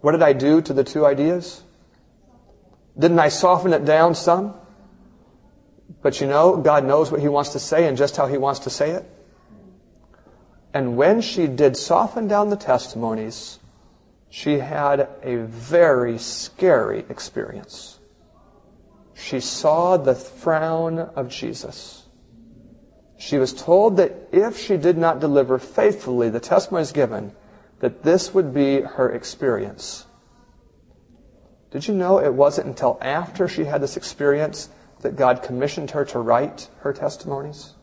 What 0.00 0.12
did 0.12 0.22
I 0.22 0.32
do 0.32 0.60
to 0.62 0.72
the 0.72 0.84
two 0.84 1.06
ideas? 1.06 1.62
Didn't 2.98 3.18
I 3.18 3.28
soften 3.28 3.72
it 3.72 3.84
down 3.84 4.14
some? 4.14 4.54
But 6.02 6.20
you 6.20 6.26
know, 6.26 6.56
God 6.56 6.84
knows 6.84 7.10
what 7.10 7.20
He 7.20 7.28
wants 7.28 7.50
to 7.50 7.58
say 7.58 7.86
and 7.86 7.96
just 7.96 8.16
how 8.16 8.26
He 8.26 8.38
wants 8.38 8.60
to 8.60 8.70
say 8.70 8.90
it. 8.90 9.04
And 10.74 10.96
when 10.96 11.20
she 11.20 11.46
did 11.46 11.76
soften 11.76 12.28
down 12.28 12.50
the 12.50 12.56
testimonies, 12.56 13.58
she 14.30 14.58
had 14.58 15.08
a 15.22 15.36
very 15.36 16.18
scary 16.18 17.04
experience. 17.10 17.98
She 19.14 19.40
saw 19.40 19.98
the 19.98 20.14
frown 20.14 20.98
of 20.98 21.28
Jesus. 21.28 22.01
She 23.22 23.38
was 23.38 23.52
told 23.52 23.98
that 23.98 24.12
if 24.32 24.58
she 24.58 24.76
did 24.76 24.98
not 24.98 25.20
deliver 25.20 25.56
faithfully 25.56 26.28
the 26.28 26.40
testimonies 26.40 26.90
given, 26.90 27.30
that 27.78 28.02
this 28.02 28.34
would 28.34 28.52
be 28.52 28.80
her 28.80 29.12
experience. 29.12 30.06
Did 31.70 31.86
you 31.86 31.94
know 31.94 32.18
it 32.18 32.34
wasn't 32.34 32.66
until 32.66 32.98
after 33.00 33.46
she 33.46 33.64
had 33.64 33.80
this 33.80 33.96
experience 33.96 34.70
that 35.02 35.14
God 35.14 35.44
commissioned 35.44 35.92
her 35.92 36.04
to 36.06 36.18
write 36.18 36.68
her 36.80 36.92
testimonies? 36.92 37.74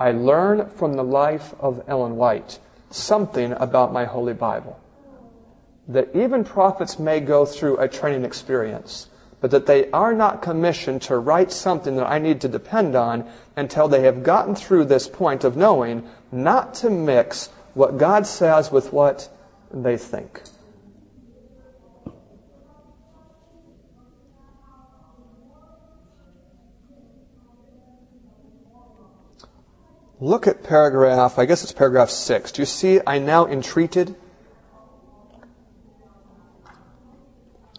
I 0.00 0.10
learn 0.10 0.68
from 0.70 0.94
the 0.94 1.04
life 1.04 1.54
of 1.60 1.84
Ellen 1.86 2.16
White 2.16 2.58
something 2.90 3.52
about 3.52 3.92
my 3.92 4.04
Holy 4.04 4.34
Bible. 4.34 4.80
That 5.86 6.08
even 6.16 6.42
prophets 6.42 6.98
may 6.98 7.20
go 7.20 7.46
through 7.46 7.76
a 7.76 7.86
training 7.86 8.24
experience, 8.24 9.06
but 9.42 9.50
that 9.50 9.66
they 9.66 9.90
are 9.90 10.14
not 10.14 10.40
commissioned 10.40 11.02
to 11.02 11.18
write 11.18 11.50
something 11.50 11.96
that 11.96 12.08
I 12.08 12.20
need 12.20 12.40
to 12.42 12.48
depend 12.48 12.94
on 12.94 13.28
until 13.56 13.88
they 13.88 14.02
have 14.02 14.22
gotten 14.22 14.54
through 14.54 14.84
this 14.84 15.08
point 15.08 15.42
of 15.42 15.56
knowing 15.56 16.08
not 16.30 16.74
to 16.74 16.88
mix 16.88 17.48
what 17.74 17.98
God 17.98 18.24
says 18.24 18.70
with 18.70 18.92
what 18.92 19.28
they 19.72 19.96
think. 19.96 20.42
Look 30.20 30.46
at 30.46 30.62
paragraph, 30.62 31.36
I 31.36 31.46
guess 31.46 31.64
it's 31.64 31.72
paragraph 31.72 32.10
six. 32.10 32.52
Do 32.52 32.62
you 32.62 32.66
see, 32.66 33.00
I 33.04 33.18
now 33.18 33.44
entreated? 33.46 34.14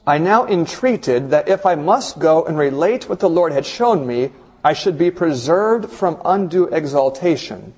I 0.06 0.18
now 0.18 0.46
entreated 0.46 1.30
that 1.30 1.48
if 1.48 1.66
I 1.66 1.76
must 1.76 2.20
go 2.20 2.44
and 2.44 2.58
relate 2.58 3.08
what 3.08 3.20
the 3.20 3.30
Lord 3.30 3.54
had 3.54 3.66
shown 3.66 4.06
me, 4.06 4.32
I 4.64 4.74
should 4.74 4.98
be 4.98 5.12
preserved 5.12 5.90
from 5.90 6.22
undue 6.26 6.66
exaltation. 6.66 7.74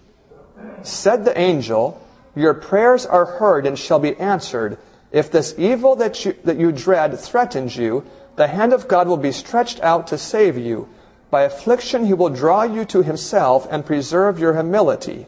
Said 0.81 1.25
the 1.25 1.37
angel, 1.37 2.01
Your 2.35 2.53
prayers 2.53 3.05
are 3.05 3.25
heard 3.25 3.67
and 3.67 3.77
shall 3.77 3.99
be 3.99 4.15
answered. 4.17 4.77
If 5.11 5.31
this 5.31 5.53
evil 5.57 5.95
that 5.97 6.25
you, 6.25 6.35
that 6.43 6.57
you 6.57 6.71
dread 6.71 7.19
threatens 7.19 7.77
you, 7.77 8.03
the 8.35 8.47
hand 8.47 8.73
of 8.73 8.87
God 8.87 9.07
will 9.07 9.17
be 9.17 9.31
stretched 9.31 9.79
out 9.81 10.07
to 10.07 10.17
save 10.17 10.57
you. 10.57 10.89
By 11.29 11.43
affliction 11.43 12.05
he 12.05 12.13
will 12.13 12.29
draw 12.29 12.63
you 12.63 12.85
to 12.85 13.03
himself 13.03 13.67
and 13.69 13.85
preserve 13.85 14.39
your 14.39 14.53
humility. 14.53 15.27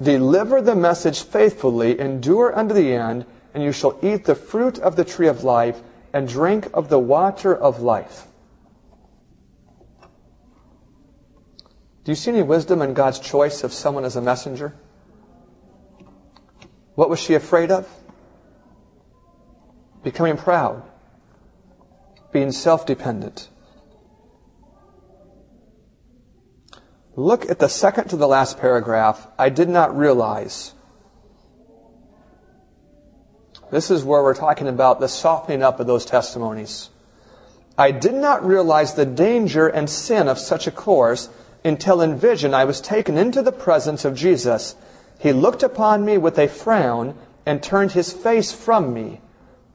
Deliver 0.00 0.60
the 0.60 0.76
message 0.76 1.22
faithfully, 1.22 1.98
endure 1.98 2.56
unto 2.56 2.74
the 2.74 2.94
end, 2.94 3.26
and 3.54 3.62
you 3.62 3.72
shall 3.72 3.98
eat 4.02 4.24
the 4.24 4.34
fruit 4.34 4.78
of 4.78 4.96
the 4.96 5.04
tree 5.04 5.28
of 5.28 5.44
life 5.44 5.80
and 6.12 6.28
drink 6.28 6.68
of 6.74 6.88
the 6.88 6.98
water 6.98 7.54
of 7.54 7.80
life. 7.80 8.26
Do 12.04 12.12
you 12.12 12.16
see 12.16 12.30
any 12.30 12.42
wisdom 12.42 12.80
in 12.80 12.94
God's 12.94 13.18
choice 13.18 13.62
of 13.62 13.72
someone 13.72 14.04
as 14.04 14.16
a 14.16 14.22
messenger? 14.22 14.74
What 16.94 17.10
was 17.10 17.20
she 17.20 17.34
afraid 17.34 17.70
of? 17.70 17.88
Becoming 20.02 20.36
proud, 20.36 20.82
being 22.32 22.50
self 22.50 22.86
dependent. 22.86 23.48
Look 27.14 27.50
at 27.50 27.58
the 27.58 27.68
second 27.68 28.08
to 28.08 28.16
the 28.16 28.28
last 28.28 28.58
paragraph. 28.58 29.26
I 29.38 29.48
did 29.48 29.68
not 29.68 29.96
realize. 29.96 30.72
This 33.70 33.90
is 33.90 34.04
where 34.04 34.22
we're 34.22 34.34
talking 34.34 34.68
about 34.68 35.00
the 35.00 35.08
softening 35.08 35.62
up 35.62 35.80
of 35.80 35.86
those 35.86 36.04
testimonies. 36.04 36.90
I 37.76 37.90
did 37.90 38.14
not 38.14 38.44
realize 38.44 38.94
the 38.94 39.06
danger 39.06 39.68
and 39.68 39.88
sin 39.88 40.28
of 40.28 40.38
such 40.38 40.66
a 40.66 40.72
course 40.72 41.28
until 41.64 42.00
in 42.00 42.18
vision 42.18 42.54
I 42.54 42.64
was 42.64 42.80
taken 42.80 43.16
into 43.18 43.42
the 43.42 43.52
presence 43.52 44.04
of 44.04 44.16
Jesus. 44.16 44.74
He 45.18 45.32
looked 45.32 45.62
upon 45.62 46.04
me 46.04 46.18
with 46.18 46.38
a 46.38 46.48
frown 46.48 47.14
and 47.46 47.62
turned 47.62 47.92
his 47.92 48.12
face 48.12 48.52
from 48.52 48.92
me. 48.92 49.20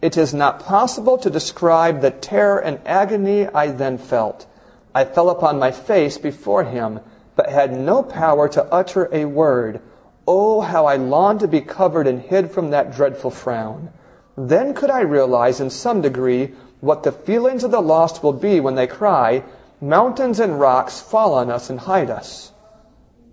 It 0.02 0.18
is 0.18 0.34
not 0.34 0.60
possible 0.60 1.18
to 1.20 1.30
describe 1.30 2.02
the 2.02 2.12
terror 2.12 2.60
and 2.60 2.80
agony 2.86 3.48
I 3.48 3.68
then 3.68 3.98
felt. 3.98 4.48
I 4.94 5.06
fell 5.06 5.30
upon 5.30 5.60
my 5.60 5.72
face 5.72 6.18
before 6.18 6.66
him 6.66 7.00
but 7.36 7.50
had 7.50 7.78
no 7.78 8.04
power 8.04 8.48
to 8.50 8.64
utter 8.66 9.10
a 9.12 9.26
word. 9.26 9.82
Oh, 10.28 10.62
how 10.62 10.86
I 10.86 10.96
longed 10.96 11.42
to 11.42 11.48
be 11.48 11.62
covered 11.62 12.08
and 12.08 12.22
hid 12.22 12.52
from 12.52 12.70
that 12.72 12.96
dreadful 12.96 13.32
frown. 13.32 13.90
Then 14.38 14.74
could 14.74 14.90
I 14.90 15.02
realize 15.02 15.60
in 15.60 15.70
some 15.70 16.02
degree 16.02 16.54
what 16.80 17.04
the 17.04 17.12
feelings 17.12 17.64
of 17.64 17.72
the 17.72 17.82
lost 17.82 18.24
will 18.24 18.34
be 18.34 18.60
when 18.60 18.76
they 18.76 18.88
cry, 18.88 19.44
Mountains 19.84 20.40
and 20.40 20.62
rocks 20.62 21.02
fall 21.02 21.34
on 21.34 21.52
us 21.52 21.70
and 21.70 21.78
hide 21.78 22.10
us. 22.10 22.54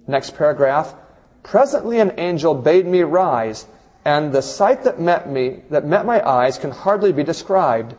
Next 0.09 0.37
paragraph. 0.37 0.97
Presently 1.45 2.01
an 2.01 2.13
angel 2.19 2.55
bade 2.55 2.87
me 2.87 3.03
rise, 3.03 3.67
and 4.05 4.33
the 4.33 4.43
sight 4.43 4.83
that 4.83 4.99
met 4.99 5.31
me, 5.31 5.63
that 5.71 5.85
met 5.85 6.05
my 6.05 6.29
eyes, 6.29 6.59
can 6.59 6.73
hardly 6.73 7.13
be 7.13 7.23
described. 7.23 7.95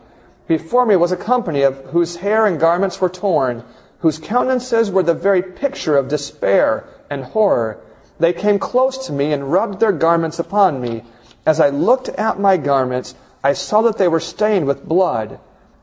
Before 0.46 0.84
me 0.84 0.96
was 0.96 1.12
a 1.12 1.16
company 1.16 1.62
of 1.62 1.78
whose 1.86 2.16
hair 2.16 2.44
and 2.44 2.60
garments 2.60 3.00
were 3.00 3.08
torn, 3.08 3.64
whose 4.00 4.18
countenances 4.18 4.90
were 4.90 5.02
the 5.02 5.14
very 5.14 5.42
picture 5.42 5.96
of 5.96 6.08
despair 6.08 6.84
and 7.08 7.24
horror. 7.24 7.80
They 8.22 8.32
came 8.32 8.60
close 8.60 9.06
to 9.06 9.12
me 9.12 9.32
and 9.32 9.50
rubbed 9.50 9.80
their 9.80 9.90
garments 9.90 10.38
upon 10.38 10.80
me. 10.80 11.02
As 11.44 11.58
I 11.58 11.70
looked 11.70 12.08
at 12.08 12.38
my 12.38 12.56
garments, 12.56 13.16
I 13.42 13.52
saw 13.54 13.82
that 13.82 13.98
they 13.98 14.06
were 14.06 14.20
stained 14.20 14.68
with 14.68 14.84
blood. 14.84 15.40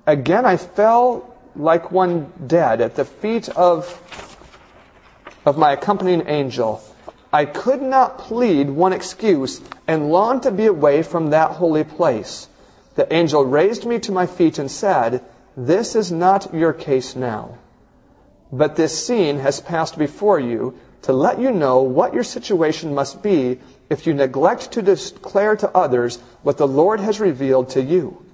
Again 0.07 0.45
I 0.45 0.55
fell 0.55 1.35
like 1.53 1.91
one 1.91 2.31
dead 2.47 2.79
at 2.79 2.95
the 2.95 3.03
feet 3.03 3.49
of, 3.49 3.91
of 5.45 5.57
my 5.57 5.73
accompanying 5.73 6.29
angel. 6.29 6.81
I 7.33 7.43
could 7.43 7.81
not 7.81 8.19
plead 8.19 8.69
one 8.69 8.93
excuse 8.93 9.59
and 9.85 10.09
longed 10.09 10.43
to 10.43 10.51
be 10.51 10.67
away 10.67 11.03
from 11.03 11.31
that 11.31 11.51
holy 11.51 11.83
place. 11.83 12.47
The 12.95 13.13
angel 13.13 13.43
raised 13.43 13.85
me 13.85 13.99
to 13.99 14.13
my 14.13 14.27
feet 14.27 14.57
and 14.57 14.71
said, 14.71 15.25
This 15.57 15.93
is 15.93 16.09
not 16.09 16.53
your 16.53 16.71
case 16.71 17.17
now. 17.17 17.57
But 18.49 18.77
this 18.77 19.05
scene 19.05 19.39
has 19.39 19.59
passed 19.59 19.97
before 19.97 20.39
you 20.39 20.79
to 21.03 21.13
let 21.13 21.39
you 21.39 21.51
know 21.51 21.81
what 21.81 22.13
your 22.13 22.23
situation 22.23 22.93
must 22.93 23.23
be 23.23 23.59
if 23.89 24.05
you 24.05 24.13
neglect 24.13 24.71
to 24.71 24.81
declare 24.81 25.55
to 25.55 25.69
others 25.75 26.17
what 26.43 26.57
the 26.57 26.67
Lord 26.67 26.99
has 26.99 27.19
revealed 27.19 27.69
to 27.69 27.81
you. 27.81 28.25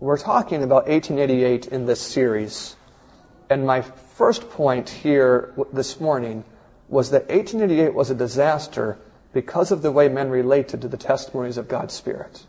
We're 0.00 0.18
talking 0.18 0.64
about 0.64 0.88
1888 0.88 1.68
in 1.68 1.86
this 1.86 2.00
series, 2.00 2.74
and 3.48 3.64
my 3.64 3.82
first 3.82 4.50
point 4.50 4.88
here 4.88 5.54
this 5.72 6.00
morning 6.00 6.42
was 6.88 7.10
that 7.10 7.28
1888 7.28 7.94
was 7.94 8.10
a 8.10 8.14
disaster 8.16 8.98
because 9.32 9.70
of 9.70 9.80
the 9.82 9.92
way 9.92 10.08
men 10.08 10.28
related 10.28 10.82
to 10.82 10.88
the 10.88 10.96
testimonies 10.96 11.56
of 11.56 11.68
God's 11.68 11.94
Spirit. 11.94 12.46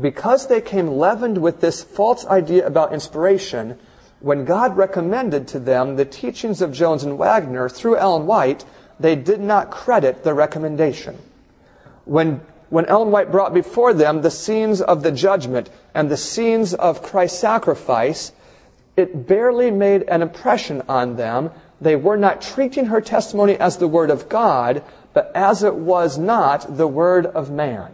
Because 0.00 0.46
they 0.46 0.60
came 0.60 0.86
leavened 0.86 1.38
with 1.38 1.60
this 1.60 1.82
false 1.82 2.24
idea 2.26 2.66
about 2.66 2.92
inspiration, 2.92 3.78
when 4.20 4.44
God 4.44 4.76
recommended 4.76 5.48
to 5.48 5.58
them 5.58 5.96
the 5.96 6.04
teachings 6.04 6.62
of 6.62 6.72
Jones 6.72 7.02
and 7.02 7.18
Waggoner 7.18 7.68
through 7.68 7.96
Ellen 7.96 8.26
White, 8.26 8.64
they 9.00 9.16
did 9.16 9.40
not 9.40 9.70
credit 9.70 10.24
the 10.24 10.34
recommendation. 10.34 11.18
When, 12.04 12.40
when 12.68 12.86
Ellen 12.86 13.10
White 13.10 13.30
brought 13.30 13.54
before 13.54 13.92
them 13.92 14.22
the 14.22 14.30
scenes 14.30 14.80
of 14.80 15.02
the 15.02 15.12
judgment 15.12 15.70
and 15.94 16.10
the 16.10 16.16
scenes 16.16 16.74
of 16.74 17.02
Christ's 17.02 17.38
sacrifice, 17.38 18.32
it 18.96 19.26
barely 19.28 19.70
made 19.70 20.02
an 20.04 20.22
impression 20.22 20.82
on 20.88 21.16
them. 21.16 21.50
They 21.80 21.94
were 21.94 22.16
not 22.16 22.42
treating 22.42 22.86
her 22.86 23.00
testimony 23.00 23.56
as 23.56 23.76
the 23.76 23.86
Word 23.86 24.10
of 24.10 24.28
God, 24.28 24.82
but 25.12 25.30
as 25.34 25.62
it 25.62 25.74
was 25.74 26.18
not 26.18 26.76
the 26.76 26.88
Word 26.88 27.26
of 27.26 27.50
man. 27.50 27.92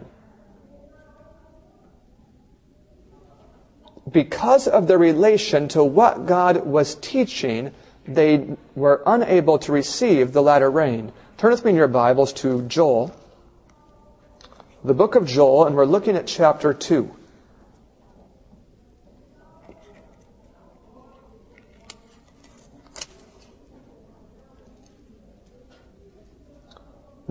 Because 4.11 4.67
of 4.67 4.87
the 4.87 4.97
relation 4.97 5.67
to 5.69 5.83
what 5.83 6.25
God 6.25 6.65
was 6.65 6.95
teaching, 6.95 7.71
they 8.07 8.55
were 8.75 9.01
unable 9.05 9.57
to 9.59 9.71
receive 9.71 10.31
the 10.31 10.43
latter 10.43 10.69
rain. 10.69 11.11
Turn 11.37 11.51
with 11.51 11.65
me 11.65 11.71
in 11.71 11.75
your 11.75 11.87
Bibles 11.87 12.31
to 12.33 12.61
Joel, 12.63 13.15
the 14.83 14.93
book 14.93 15.15
of 15.15 15.25
Joel, 15.25 15.65
and 15.65 15.75
we're 15.75 15.85
looking 15.85 16.15
at 16.15 16.27
chapter 16.27 16.73
2. 16.73 17.11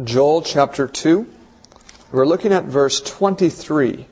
Joel 0.03 0.43
chapter 0.43 0.89
2. 0.89 1.25
We're 2.11 2.27
looking 2.27 2.53
at 2.53 2.65
verse 2.65 3.01
23. 3.01 4.09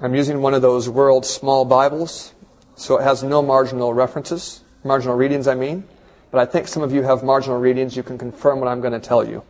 I'm 0.00 0.14
using 0.14 0.40
one 0.40 0.54
of 0.54 0.62
those 0.62 0.88
world 0.88 1.26
small 1.26 1.64
Bibles, 1.64 2.32
so 2.76 2.98
it 2.98 3.02
has 3.02 3.22
no 3.22 3.42
marginal 3.42 3.92
references, 3.92 4.64
marginal 4.84 5.16
readings, 5.16 5.46
I 5.46 5.54
mean. 5.54 5.84
But 6.30 6.40
I 6.40 6.46
think 6.46 6.66
some 6.66 6.82
of 6.82 6.92
you 6.92 7.02
have 7.02 7.22
marginal 7.22 7.58
readings. 7.58 7.96
You 7.96 8.02
can 8.02 8.16
confirm 8.16 8.60
what 8.60 8.68
I'm 8.68 8.80
going 8.80 8.94
to 8.94 9.00
tell 9.00 9.28
you. 9.28 9.44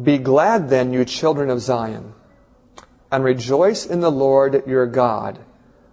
Be 0.00 0.18
glad 0.18 0.70
then, 0.70 0.92
you 0.92 1.04
children 1.04 1.50
of 1.50 1.60
Zion, 1.60 2.14
and 3.10 3.24
rejoice 3.24 3.84
in 3.84 4.00
the 4.00 4.12
Lord 4.12 4.62
your 4.66 4.86
God, 4.86 5.40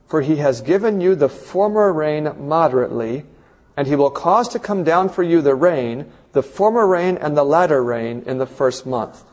for 0.05 0.21
he 0.21 0.35
has 0.35 0.61
given 0.61 1.01
you 1.01 1.15
the 1.15 1.29
former 1.29 1.91
rain 1.91 2.31
moderately 2.37 3.25
and 3.77 3.87
he 3.87 3.95
will 3.95 4.11
cause 4.11 4.47
to 4.49 4.59
come 4.59 4.83
down 4.83 5.09
for 5.09 5.23
you 5.23 5.41
the 5.41 5.55
rain, 5.55 6.11
the 6.31 6.43
former 6.43 6.87
rain 6.87 7.17
and 7.17 7.35
the 7.35 7.43
latter 7.43 7.83
rain 7.83 8.23
in 8.25 8.37
the 8.37 8.45
first 8.45 8.85
month. 8.85 9.23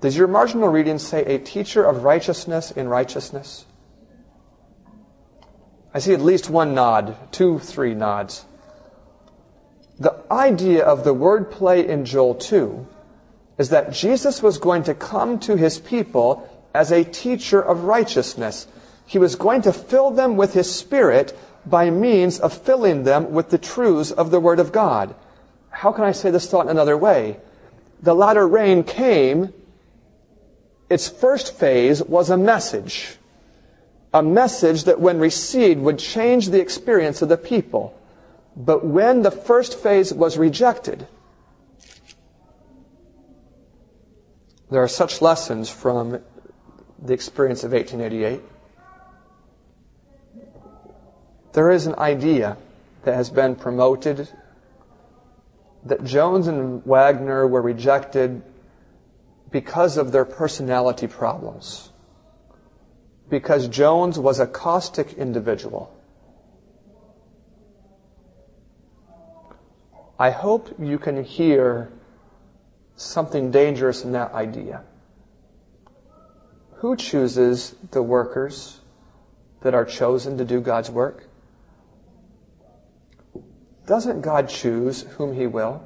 Does 0.00 0.16
your 0.16 0.28
marginal 0.28 0.68
reading 0.68 0.98
say 0.98 1.24
a 1.24 1.38
teacher 1.38 1.84
of 1.84 2.04
righteousness 2.04 2.70
in 2.70 2.88
righteousness? 2.88 3.66
I 5.92 5.98
see 5.98 6.14
at 6.14 6.20
least 6.20 6.50
one 6.50 6.74
nod, 6.74 7.16
two, 7.32 7.58
three 7.58 7.94
nods. 7.94 8.44
The 9.98 10.14
idea 10.30 10.84
of 10.84 11.02
the 11.02 11.14
word 11.14 11.50
play 11.50 11.86
in 11.86 12.04
Joel 12.04 12.36
2 12.36 12.86
is 13.58 13.70
that 13.70 13.92
Jesus 13.92 14.40
was 14.42 14.58
going 14.58 14.84
to 14.84 14.94
come 14.94 15.40
to 15.40 15.56
his 15.56 15.78
people 15.80 16.48
as 16.72 16.92
a 16.92 17.02
teacher 17.02 17.60
of 17.60 17.84
righteousness. 17.84 18.68
He 19.06 19.18
was 19.18 19.34
going 19.34 19.62
to 19.62 19.72
fill 19.72 20.12
them 20.12 20.36
with 20.36 20.54
his 20.54 20.72
spirit 20.72 21.36
by 21.66 21.90
means 21.90 22.38
of 22.38 22.52
filling 22.52 23.02
them 23.02 23.32
with 23.32 23.50
the 23.50 23.58
truths 23.58 24.12
of 24.12 24.30
the 24.30 24.38
Word 24.38 24.60
of 24.60 24.70
God. 24.70 25.14
How 25.70 25.92
can 25.92 26.04
I 26.04 26.12
say 26.12 26.30
this 26.30 26.48
thought 26.48 26.66
in 26.66 26.70
another 26.70 26.96
way? 26.96 27.38
The 28.02 28.14
latter 28.14 28.46
rain 28.46 28.84
came. 28.84 29.52
Its 30.90 31.08
first 31.08 31.54
phase 31.54 32.02
was 32.02 32.30
a 32.30 32.36
message. 32.36 33.16
A 34.14 34.22
message 34.22 34.84
that 34.84 35.00
when 35.00 35.18
received 35.18 35.80
would 35.80 35.98
change 35.98 36.48
the 36.48 36.60
experience 36.60 37.20
of 37.20 37.28
the 37.28 37.36
people. 37.36 37.98
But 38.56 38.84
when 38.84 39.22
the 39.22 39.30
first 39.30 39.78
phase 39.78 40.12
was 40.12 40.38
rejected, 40.38 41.06
there 44.70 44.82
are 44.82 44.88
such 44.88 45.20
lessons 45.20 45.68
from 45.68 46.20
the 47.00 47.12
experience 47.14 47.64
of 47.64 47.72
1888 47.72 48.40
there 51.58 51.70
is 51.70 51.86
an 51.86 51.94
idea 51.98 52.56
that 53.02 53.14
has 53.14 53.30
been 53.30 53.56
promoted 53.56 54.28
that 55.84 56.04
Jones 56.04 56.46
and 56.46 56.84
Waggoner 56.84 57.48
were 57.48 57.62
rejected 57.62 58.42
because 59.50 59.96
of 59.96 60.12
their 60.12 60.24
personality 60.24 61.06
problems. 61.06 61.90
Because 63.28 63.68
Jones 63.68 64.18
was 64.18 64.40
a 64.40 64.46
caustic 64.46 65.12
individual. 65.14 65.94
I 70.18 70.30
hope 70.30 70.74
you 70.78 70.98
can 70.98 71.22
hear 71.22 71.92
something 72.96 73.50
dangerous 73.50 74.04
in 74.04 74.12
that 74.12 74.32
idea. 74.32 74.82
Who 76.76 76.96
chooses 76.96 77.74
the 77.90 78.02
workers 78.02 78.80
that 79.60 79.74
are 79.74 79.84
chosen 79.84 80.38
to 80.38 80.44
do 80.44 80.60
God's 80.60 80.90
work? 80.90 81.28
Doesn't 83.86 84.20
God 84.20 84.48
choose 84.48 85.02
whom 85.02 85.34
He 85.34 85.46
will? 85.46 85.82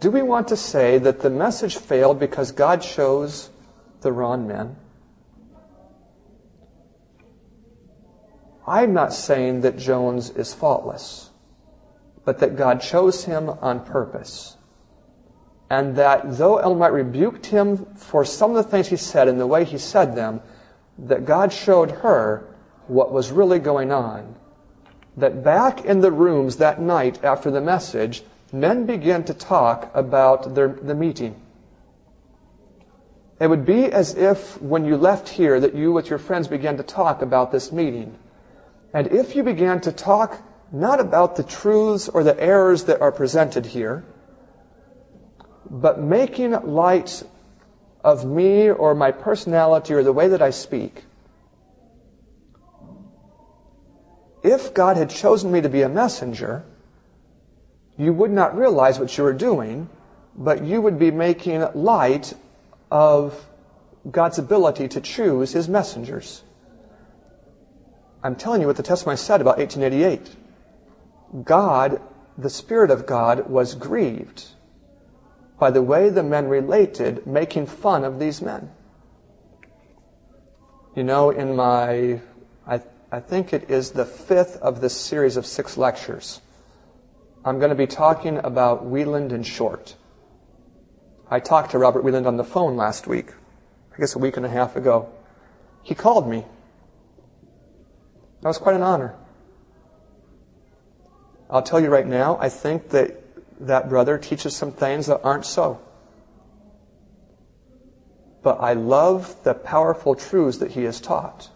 Do 0.00 0.10
we 0.10 0.22
want 0.22 0.48
to 0.48 0.56
say 0.56 0.98
that 0.98 1.20
the 1.20 1.30
message 1.30 1.76
failed 1.76 2.18
because 2.18 2.52
God 2.52 2.80
chose 2.80 3.50
the 4.00 4.10
wrong 4.12 4.48
men? 4.48 4.76
I'm 8.66 8.94
not 8.94 9.12
saying 9.12 9.60
that 9.60 9.76
Jones 9.76 10.30
is 10.30 10.54
faultless, 10.54 11.30
but 12.24 12.38
that 12.38 12.56
God 12.56 12.80
chose 12.80 13.24
him 13.24 13.50
on 13.50 13.84
purpose. 13.84 14.56
And 15.68 15.96
that 15.96 16.38
though 16.38 16.58
Ellen 16.58 16.78
White 16.78 16.92
rebuked 16.92 17.46
him 17.46 17.84
for 17.94 18.24
some 18.24 18.50
of 18.50 18.56
the 18.56 18.70
things 18.70 18.88
he 18.88 18.96
said 18.96 19.28
and 19.28 19.38
the 19.38 19.46
way 19.46 19.64
he 19.64 19.78
said 19.78 20.16
them, 20.16 20.40
that 20.98 21.26
God 21.26 21.52
showed 21.52 21.90
her 21.90 22.46
what 22.86 23.12
was 23.12 23.30
really 23.30 23.58
going 23.58 23.92
on 23.92 24.36
that 25.16 25.44
back 25.44 25.84
in 25.84 26.00
the 26.00 26.12
rooms 26.12 26.56
that 26.56 26.80
night 26.80 27.22
after 27.24 27.50
the 27.50 27.60
message, 27.60 28.22
men 28.52 28.86
began 28.86 29.24
to 29.24 29.34
talk 29.34 29.90
about 29.94 30.54
their, 30.54 30.68
the 30.68 30.94
meeting. 30.94 31.40
It 33.40 33.48
would 33.48 33.64
be 33.64 33.86
as 33.86 34.14
if 34.14 34.60
when 34.60 34.84
you 34.84 34.96
left 34.96 35.28
here 35.28 35.58
that 35.60 35.74
you 35.74 35.92
with 35.92 36.10
your 36.10 36.18
friends 36.18 36.46
began 36.46 36.76
to 36.76 36.82
talk 36.82 37.22
about 37.22 37.52
this 37.52 37.72
meeting. 37.72 38.18
And 38.92 39.06
if 39.06 39.34
you 39.34 39.42
began 39.42 39.80
to 39.82 39.92
talk 39.92 40.42
not 40.72 41.00
about 41.00 41.36
the 41.36 41.42
truths 41.42 42.08
or 42.08 42.22
the 42.22 42.38
errors 42.40 42.84
that 42.84 43.00
are 43.00 43.10
presented 43.10 43.66
here, 43.66 44.04
but 45.70 46.00
making 46.00 46.50
light 46.50 47.22
of 48.04 48.24
me 48.24 48.68
or 48.70 48.94
my 48.94 49.10
personality 49.10 49.94
or 49.94 50.02
the 50.02 50.12
way 50.12 50.28
that 50.28 50.42
I 50.42 50.50
speak, 50.50 51.04
if 54.42 54.74
God 54.74 54.96
had 54.96 55.10
chosen 55.10 55.50
me 55.50 55.60
to 55.60 55.68
be 55.68 55.82
a 55.82 55.88
messenger, 55.88 56.64
you 58.00 58.14
would 58.14 58.30
not 58.30 58.56
realize 58.56 58.98
what 58.98 59.16
you 59.18 59.24
were 59.24 59.34
doing, 59.34 59.88
but 60.34 60.64
you 60.64 60.80
would 60.80 60.98
be 60.98 61.10
making 61.10 61.66
light 61.74 62.32
of 62.90 63.46
God's 64.10 64.38
ability 64.38 64.88
to 64.88 65.00
choose 65.02 65.52
his 65.52 65.68
messengers. 65.68 66.42
I'm 68.22 68.36
telling 68.36 68.62
you 68.62 68.66
what 68.66 68.76
the 68.76 68.82
testimony 68.82 69.18
said 69.18 69.42
about 69.42 69.58
1888. 69.58 70.34
God, 71.44 72.00
the 72.38 72.48
Spirit 72.48 72.90
of 72.90 73.04
God, 73.04 73.50
was 73.50 73.74
grieved 73.74 74.46
by 75.58 75.70
the 75.70 75.82
way 75.82 76.08
the 76.08 76.22
men 76.22 76.48
related, 76.48 77.26
making 77.26 77.66
fun 77.66 78.02
of 78.02 78.18
these 78.18 78.40
men. 78.40 78.70
You 80.96 81.04
know, 81.04 81.28
in 81.28 81.54
my, 81.54 82.20
I 82.66 82.80
I 83.12 83.18
think 83.18 83.52
it 83.52 83.68
is 83.68 83.90
the 83.90 84.06
fifth 84.06 84.56
of 84.58 84.80
this 84.80 84.96
series 84.96 85.36
of 85.36 85.44
six 85.44 85.76
lectures. 85.76 86.40
I'm 87.42 87.58
going 87.58 87.70
to 87.70 87.74
be 87.76 87.86
talking 87.86 88.36
about 88.36 88.84
Wieland 88.84 89.32
and 89.32 89.46
Short. 89.46 89.96
I 91.30 91.40
talked 91.40 91.70
to 91.70 91.78
Robert 91.78 92.04
Wieland 92.04 92.26
on 92.26 92.36
the 92.36 92.44
phone 92.44 92.76
last 92.76 93.06
week, 93.06 93.32
I 93.94 93.98
guess 93.98 94.14
a 94.14 94.18
week 94.18 94.36
and 94.36 94.44
a 94.44 94.50
half 94.50 94.76
ago. 94.76 95.10
He 95.82 95.94
called 95.94 96.28
me. 96.28 96.44
That 98.42 98.48
was 98.48 98.58
quite 98.58 98.74
an 98.74 98.82
honor. 98.82 99.14
I'll 101.48 101.62
tell 101.62 101.80
you 101.80 101.88
right 101.88 102.06
now, 102.06 102.36
I 102.40 102.50
think 102.50 102.90
that 102.90 103.16
that 103.60 103.88
brother 103.88 104.18
teaches 104.18 104.54
some 104.54 104.72
things 104.72 105.06
that 105.06 105.20
aren't 105.24 105.46
so. 105.46 105.80
But 108.42 108.60
I 108.60 108.74
love 108.74 109.42
the 109.44 109.54
powerful 109.54 110.14
truths 110.14 110.58
that 110.58 110.72
he 110.72 110.84
has 110.84 111.00
taught 111.00 111.48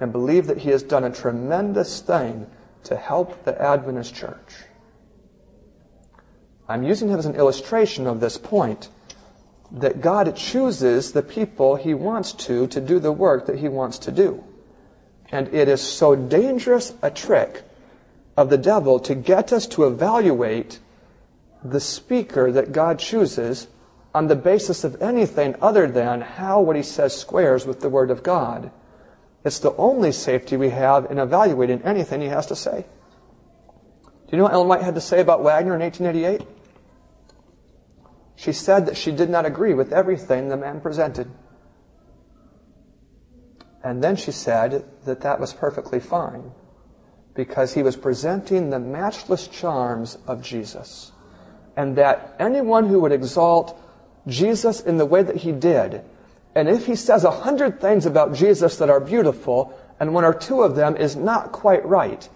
and 0.00 0.12
believe 0.12 0.46
that 0.48 0.58
he 0.58 0.70
has 0.70 0.82
done 0.82 1.04
a 1.04 1.10
tremendous 1.10 2.00
thing 2.00 2.48
to 2.84 2.96
help 2.96 3.44
the 3.44 3.60
Adventist 3.60 4.14
church. 4.14 4.64
I'm 6.70 6.84
using 6.84 7.08
him 7.08 7.18
as 7.18 7.26
an 7.26 7.34
illustration 7.34 8.06
of 8.06 8.20
this 8.20 8.38
point 8.38 8.90
that 9.72 10.00
God 10.00 10.36
chooses 10.36 11.10
the 11.10 11.22
people 11.22 11.74
he 11.74 11.94
wants 11.94 12.32
to 12.32 12.68
to 12.68 12.80
do 12.80 13.00
the 13.00 13.10
work 13.10 13.46
that 13.46 13.58
he 13.58 13.68
wants 13.68 13.98
to 13.98 14.12
do. 14.12 14.44
And 15.32 15.52
it 15.52 15.66
is 15.66 15.80
so 15.80 16.14
dangerous 16.14 16.94
a 17.02 17.10
trick 17.10 17.64
of 18.36 18.50
the 18.50 18.58
devil 18.58 19.00
to 19.00 19.16
get 19.16 19.52
us 19.52 19.66
to 19.68 19.84
evaluate 19.84 20.78
the 21.64 21.80
speaker 21.80 22.52
that 22.52 22.70
God 22.70 23.00
chooses 23.00 23.66
on 24.14 24.28
the 24.28 24.36
basis 24.36 24.84
of 24.84 25.02
anything 25.02 25.56
other 25.60 25.88
than 25.88 26.20
how 26.20 26.60
what 26.60 26.76
he 26.76 26.84
says 26.84 27.16
squares 27.16 27.66
with 27.66 27.80
the 27.80 27.88
Word 27.88 28.12
of 28.12 28.22
God. 28.22 28.70
It's 29.44 29.58
the 29.58 29.74
only 29.74 30.12
safety 30.12 30.56
we 30.56 30.70
have 30.70 31.10
in 31.10 31.18
evaluating 31.18 31.82
anything 31.82 32.20
he 32.20 32.28
has 32.28 32.46
to 32.46 32.56
say. 32.56 32.86
Do 34.30 34.36
you 34.36 34.38
know 34.38 34.44
what 34.44 34.52
Ellen 34.52 34.68
White 34.68 34.82
had 34.82 34.94
to 34.94 35.00
say 35.00 35.20
about 35.20 35.42
Waggoner 35.42 35.74
in 35.74 35.80
1888? 35.80 36.59
She 38.36 38.52
said 38.52 38.86
that 38.86 38.96
she 38.96 39.12
did 39.12 39.28
not 39.28 39.46
agree 39.46 39.74
with 39.74 39.92
everything 39.92 40.48
the 40.48 40.56
man 40.56 40.80
presented. 40.80 41.30
And 43.82 44.02
then 44.02 44.16
she 44.16 44.32
said 44.32 44.84
that 45.04 45.22
that 45.22 45.40
was 45.40 45.54
perfectly 45.54 46.00
fine 46.00 46.52
because 47.34 47.74
he 47.74 47.82
was 47.82 47.96
presenting 47.96 48.70
the 48.70 48.78
matchless 48.78 49.46
charms 49.48 50.18
of 50.26 50.42
Jesus. 50.42 51.12
And 51.76 51.96
that 51.96 52.36
anyone 52.38 52.88
who 52.88 53.00
would 53.00 53.12
exalt 53.12 53.78
Jesus 54.26 54.80
in 54.80 54.98
the 54.98 55.06
way 55.06 55.22
that 55.22 55.36
he 55.36 55.52
did, 55.52 56.02
and 56.54 56.68
if 56.68 56.86
he 56.86 56.96
says 56.96 57.24
a 57.24 57.30
hundred 57.30 57.80
things 57.80 58.06
about 58.06 58.34
Jesus 58.34 58.76
that 58.76 58.90
are 58.90 59.00
beautiful, 59.00 59.78
and 59.98 60.12
one 60.12 60.24
or 60.24 60.34
two 60.34 60.62
of 60.62 60.74
them 60.76 60.96
is 60.96 61.16
not 61.16 61.52
quite 61.52 61.84
right, 61.86 62.28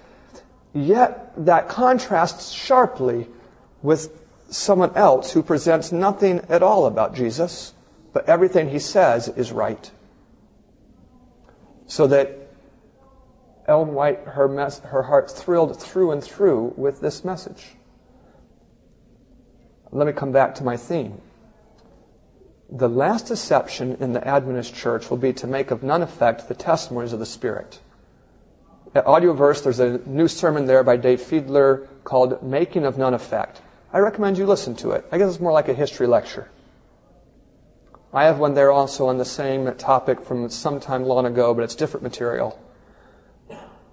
yet 0.73 1.33
that 1.45 1.69
contrasts 1.69 2.51
sharply 2.51 3.27
with 3.83 4.24
someone 4.55 4.95
else 4.97 5.33
who 5.33 5.43
presents 5.43 5.91
nothing 5.91 6.41
at 6.49 6.63
all 6.63 6.87
about 6.87 7.15
Jesus, 7.15 7.75
but 8.13 8.29
everything 8.29 8.71
he 8.71 8.79
says 8.79 9.29
is 9.29 9.51
right. 9.51 9.91
So 11.87 12.07
that 12.07 12.39
Ellen 13.67 13.95
White, 13.95 14.21
her, 14.21 14.49
her 14.85 15.03
heart 15.03 15.31
thrilled 15.31 15.81
through 15.81 16.13
and 16.13 16.23
through 16.23 16.75
with 16.77 17.01
this 17.01 17.25
message. 17.25 17.73
Let 19.91 20.07
me 20.07 20.13
come 20.13 20.33
back 20.33 20.55
to 20.57 20.65
my 20.65 20.77
theme. 20.77 21.21
The 22.71 22.89
last 22.89 23.27
deception 23.27 23.97
in 24.01 24.13
the 24.13 24.27
Adventist 24.27 24.75
church 24.75 25.11
will 25.11 25.17
be 25.17 25.33
to 25.35 25.47
make 25.47 25.71
of 25.71 25.83
none 25.83 26.03
effect 26.03 26.49
the 26.49 26.55
testimonies 26.55 27.13
of 27.13 27.19
the 27.19 27.27
Spirit. 27.27 27.81
At 28.95 29.05
AudioVerse, 29.07 29.65
there's 29.65 29.81
a 29.81 29.99
new 30.07 30.29
sermon 30.29 30.67
there 30.67 30.85
by 30.85 30.97
Dave 30.97 31.21
Fiedler 31.21 31.87
called 32.05 32.43
Making 32.43 32.85
of 32.85 32.99
None 32.99 33.15
Effect. 33.15 33.61
I 33.95 34.01
recommend 34.01 34.39
you 34.39 34.45
listen 34.45 34.75
to 34.77 34.91
it. 34.91 35.07
I 35.13 35.19
guess 35.19 35.31
it's 35.31 35.41
more 35.41 35.53
like 35.53 35.69
a 35.69 35.73
history 35.73 36.09
lecture. 36.09 36.51
I 38.13 38.25
have 38.25 38.41
one 38.41 38.55
there 38.55 38.73
also 38.73 39.07
on 39.07 39.19
the 39.19 39.25
same 39.25 39.73
topic 39.77 40.21
from 40.21 40.51
some 40.51 40.81
time 40.81 41.05
long 41.05 41.27
ago, 41.27 41.55
but 41.55 41.63
it's 41.63 41.77
different 41.77 42.03
material. 42.03 42.61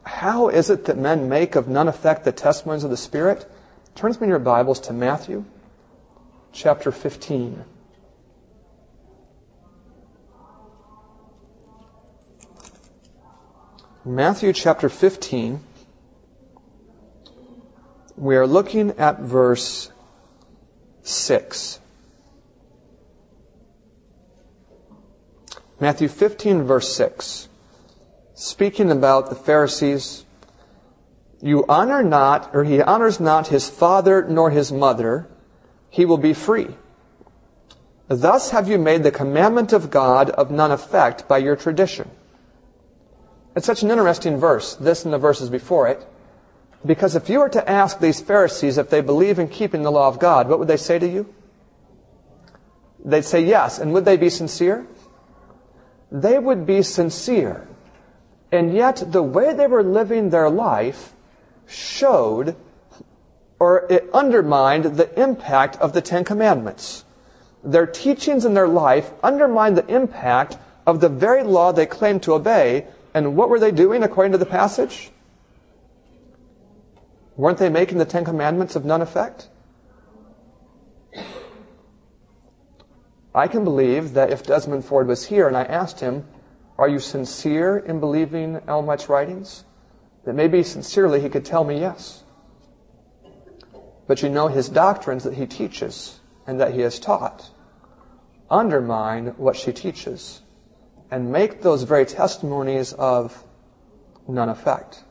How 0.01 0.49
is 0.49 0.71
it 0.71 0.85
that 0.85 0.97
men 0.97 1.29
make 1.29 1.55
of 1.55 1.67
none 1.67 1.87
effect 1.87 2.23
the 2.23 2.31
testimonies 2.31 2.83
of 2.83 2.89
the 2.89 2.97
Spirit? 2.97 3.47
Turn 3.93 4.09
me 4.13 4.17
in 4.21 4.29
your 4.29 4.39
Bibles 4.39 4.79
to 4.81 4.93
Matthew 4.93 5.45
chapter 6.51 6.91
15. 6.91 7.63
Matthew 14.03 14.51
chapter 14.51 14.89
15 14.89 15.63
we 18.21 18.35
are 18.35 18.45
looking 18.45 18.91
at 18.99 19.19
verse 19.19 19.91
6. 21.01 21.79
Matthew 25.79 26.07
15, 26.07 26.61
verse 26.61 26.95
6. 26.95 27.49
Speaking 28.35 28.91
about 28.91 29.29
the 29.29 29.35
Pharisees, 29.35 30.23
you 31.41 31.65
honor 31.67 32.03
not, 32.03 32.51
or 32.53 32.63
he 32.63 32.79
honors 32.79 33.19
not 33.19 33.47
his 33.47 33.67
father 33.67 34.23
nor 34.29 34.51
his 34.51 34.71
mother, 34.71 35.27
he 35.89 36.05
will 36.05 36.19
be 36.19 36.35
free. 36.35 36.67
Thus 38.07 38.51
have 38.51 38.67
you 38.67 38.77
made 38.77 39.01
the 39.01 39.09
commandment 39.09 39.73
of 39.73 39.89
God 39.89 40.29
of 40.29 40.51
none 40.51 40.71
effect 40.71 41.27
by 41.27 41.39
your 41.39 41.55
tradition. 41.55 42.11
It's 43.55 43.65
such 43.65 43.81
an 43.81 43.89
interesting 43.89 44.37
verse, 44.37 44.75
this 44.75 45.05
and 45.05 45.11
the 45.11 45.17
verses 45.17 45.49
before 45.49 45.87
it. 45.87 46.05
Because 46.85 47.15
if 47.15 47.29
you 47.29 47.39
were 47.39 47.49
to 47.49 47.69
ask 47.69 47.99
these 47.99 48.21
Pharisees 48.21 48.77
if 48.77 48.89
they 48.89 49.01
believe 49.01 49.37
in 49.37 49.47
keeping 49.47 49.83
the 49.83 49.91
law 49.91 50.07
of 50.07 50.19
God, 50.19 50.49
what 50.49 50.59
would 50.59 50.67
they 50.67 50.77
say 50.77 50.97
to 50.97 51.07
you? 51.07 51.33
They'd 53.03 53.25
say 53.25 53.41
yes. 53.41 53.79
And 53.79 53.93
would 53.93 54.05
they 54.05 54.17
be 54.17 54.29
sincere? 54.29 54.87
They 56.11 56.39
would 56.39 56.65
be 56.65 56.81
sincere. 56.81 57.67
And 58.51 58.73
yet, 58.73 59.03
the 59.11 59.23
way 59.23 59.53
they 59.53 59.67
were 59.67 59.83
living 59.83 60.29
their 60.29 60.49
life 60.49 61.13
showed 61.67 62.55
or 63.61 63.85
it 63.91 64.09
undermined 64.11 64.85
the 64.85 65.21
impact 65.21 65.75
of 65.77 65.93
the 65.93 66.01
Ten 66.01 66.23
Commandments. 66.23 67.05
Their 67.63 67.85
teachings 67.85 68.43
and 68.43 68.57
their 68.57 68.67
life 68.67 69.11
undermined 69.21 69.77
the 69.77 69.85
impact 69.85 70.57
of 70.87 70.99
the 70.99 71.09
very 71.09 71.43
law 71.43 71.71
they 71.71 71.85
claimed 71.85 72.23
to 72.23 72.33
obey. 72.33 72.87
And 73.13 73.35
what 73.35 73.49
were 73.49 73.59
they 73.59 73.69
doing 73.69 74.01
according 74.01 74.31
to 74.31 74.39
the 74.39 74.47
passage? 74.47 75.10
Weren't 77.41 77.57
they 77.57 77.69
making 77.69 77.97
the 77.97 78.05
Ten 78.05 78.23
Commandments 78.23 78.75
of 78.75 78.85
none 78.85 79.01
effect? 79.01 79.49
I 83.33 83.47
can 83.47 83.63
believe 83.63 84.13
that 84.13 84.29
if 84.29 84.43
Desmond 84.43 84.85
Ford 84.85 85.07
was 85.07 85.25
here 85.25 85.47
and 85.47 85.57
I 85.57 85.63
asked 85.63 86.01
him, 86.01 86.27
Are 86.77 86.87
you 86.87 86.99
sincere 86.99 87.79
in 87.79 87.99
believing 87.99 88.61
Ellen 88.67 88.85
writings? 89.09 89.63
That 90.23 90.35
maybe 90.35 90.61
sincerely 90.61 91.19
he 91.19 91.29
could 91.29 91.43
tell 91.43 91.63
me 91.63 91.79
yes. 91.79 92.21
But 94.05 94.21
you 94.21 94.29
know, 94.29 94.47
his 94.47 94.69
doctrines 94.69 95.23
that 95.23 95.33
he 95.33 95.47
teaches 95.47 96.19
and 96.45 96.61
that 96.61 96.75
he 96.75 96.81
has 96.81 96.99
taught 96.99 97.49
undermine 98.51 99.29
what 99.37 99.55
she 99.55 99.73
teaches 99.73 100.43
and 101.09 101.31
make 101.31 101.63
those 101.63 101.81
very 101.81 102.05
testimonies 102.05 102.93
of 102.93 103.43
none 104.27 104.49
effect. 104.49 105.05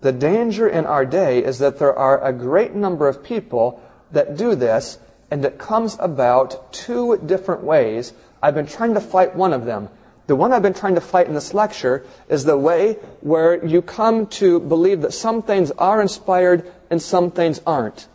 The 0.00 0.12
danger 0.12 0.66
in 0.66 0.86
our 0.86 1.04
day 1.04 1.44
is 1.44 1.58
that 1.58 1.78
there 1.78 1.94
are 1.94 2.24
a 2.24 2.32
great 2.32 2.74
number 2.74 3.06
of 3.06 3.22
people 3.22 3.82
that 4.12 4.36
do 4.36 4.54
this, 4.54 4.98
and 5.30 5.44
it 5.44 5.58
comes 5.58 5.96
about 6.00 6.72
two 6.72 7.18
different 7.18 7.62
ways. 7.62 8.14
I've 8.42 8.54
been 8.54 8.66
trying 8.66 8.94
to 8.94 9.00
fight 9.00 9.36
one 9.36 9.52
of 9.52 9.66
them. 9.66 9.90
The 10.26 10.36
one 10.36 10.52
I've 10.52 10.62
been 10.62 10.74
trying 10.74 10.94
to 10.94 11.00
fight 11.00 11.26
in 11.26 11.34
this 11.34 11.52
lecture 11.52 12.06
is 12.28 12.44
the 12.44 12.56
way 12.56 12.94
where 13.20 13.64
you 13.64 13.82
come 13.82 14.26
to 14.28 14.60
believe 14.60 15.02
that 15.02 15.12
some 15.12 15.42
things 15.42 15.70
are 15.72 16.00
inspired 16.00 16.72
and 16.88 17.02
some 17.02 17.30
things 17.30 17.60
aren't. 17.66 18.08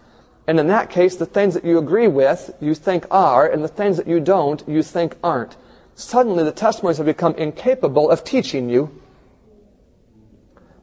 And 0.48 0.60
in 0.60 0.68
that 0.68 0.90
case, 0.90 1.16
the 1.16 1.26
things 1.26 1.54
that 1.54 1.66
you 1.66 1.78
agree 1.78 2.08
with, 2.08 2.56
you 2.60 2.74
think 2.74 3.06
are, 3.12 3.48
and 3.48 3.64
the 3.64 3.68
things 3.68 3.98
that 3.98 4.08
you 4.08 4.20
don't, 4.20 4.64
you 4.68 4.82
think 4.82 5.18
aren't. 5.24 5.56
Suddenly, 5.96 6.44
the 6.44 6.52
testimonies 6.52 6.98
have 6.98 7.06
become 7.06 7.36
incapable 7.36 8.10
of 8.10 8.24
teaching 8.24 8.70
you 8.70 9.02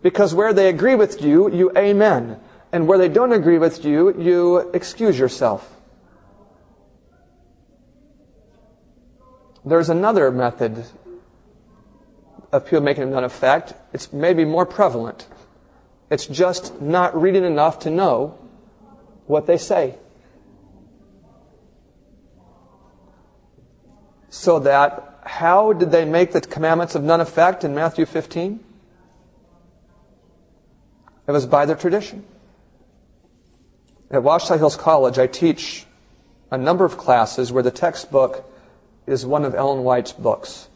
because 0.02 0.34
where 0.34 0.52
they 0.52 0.68
agree 0.68 0.94
with 0.94 1.22
you, 1.22 1.50
you 1.50 1.70
amen. 1.76 2.40
And 2.72 2.88
where 2.88 2.98
they 2.98 3.08
don't 3.08 3.32
agree 3.32 3.58
with 3.58 3.84
you, 3.84 4.20
you 4.20 4.58
excuse 4.72 5.18
yourself. 5.18 5.76
There's 9.64 9.88
another 9.88 10.30
method 10.30 10.84
of 12.50 12.64
people 12.64 12.80
making 12.80 13.14
an 13.14 13.24
effect. 13.24 13.74
It's 13.92 14.12
maybe 14.12 14.44
more 14.44 14.66
prevalent. 14.66 15.28
It's 16.10 16.26
just 16.26 16.80
not 16.80 17.20
reading 17.20 17.44
enough 17.44 17.78
to 17.80 17.90
know 17.90 18.38
what 19.26 19.46
they 19.46 19.56
say. 19.56 19.96
So 24.28 24.58
that, 24.60 25.20
how 25.24 25.72
did 25.72 25.90
they 25.92 26.04
make 26.04 26.32
the 26.32 26.40
commandments 26.40 26.94
of 26.94 27.04
none 27.04 27.20
effect 27.20 27.64
in 27.64 27.74
Matthew 27.74 28.06
15? 28.06 28.60
It 31.26 31.32
was 31.32 31.46
by 31.46 31.66
their 31.66 31.76
tradition. 31.76 32.24
At 34.10 34.22
Ouachita 34.22 34.58
Hills 34.58 34.76
College, 34.76 35.18
I 35.18 35.26
teach 35.26 35.86
a 36.50 36.58
number 36.58 36.84
of 36.84 36.98
classes 36.98 37.52
where 37.52 37.62
the 37.62 37.70
textbook 37.70 38.44
is 39.06 39.24
one 39.24 39.44
of 39.44 39.54
Ellen 39.54 39.84
White's 39.84 40.12
books. 40.12 40.68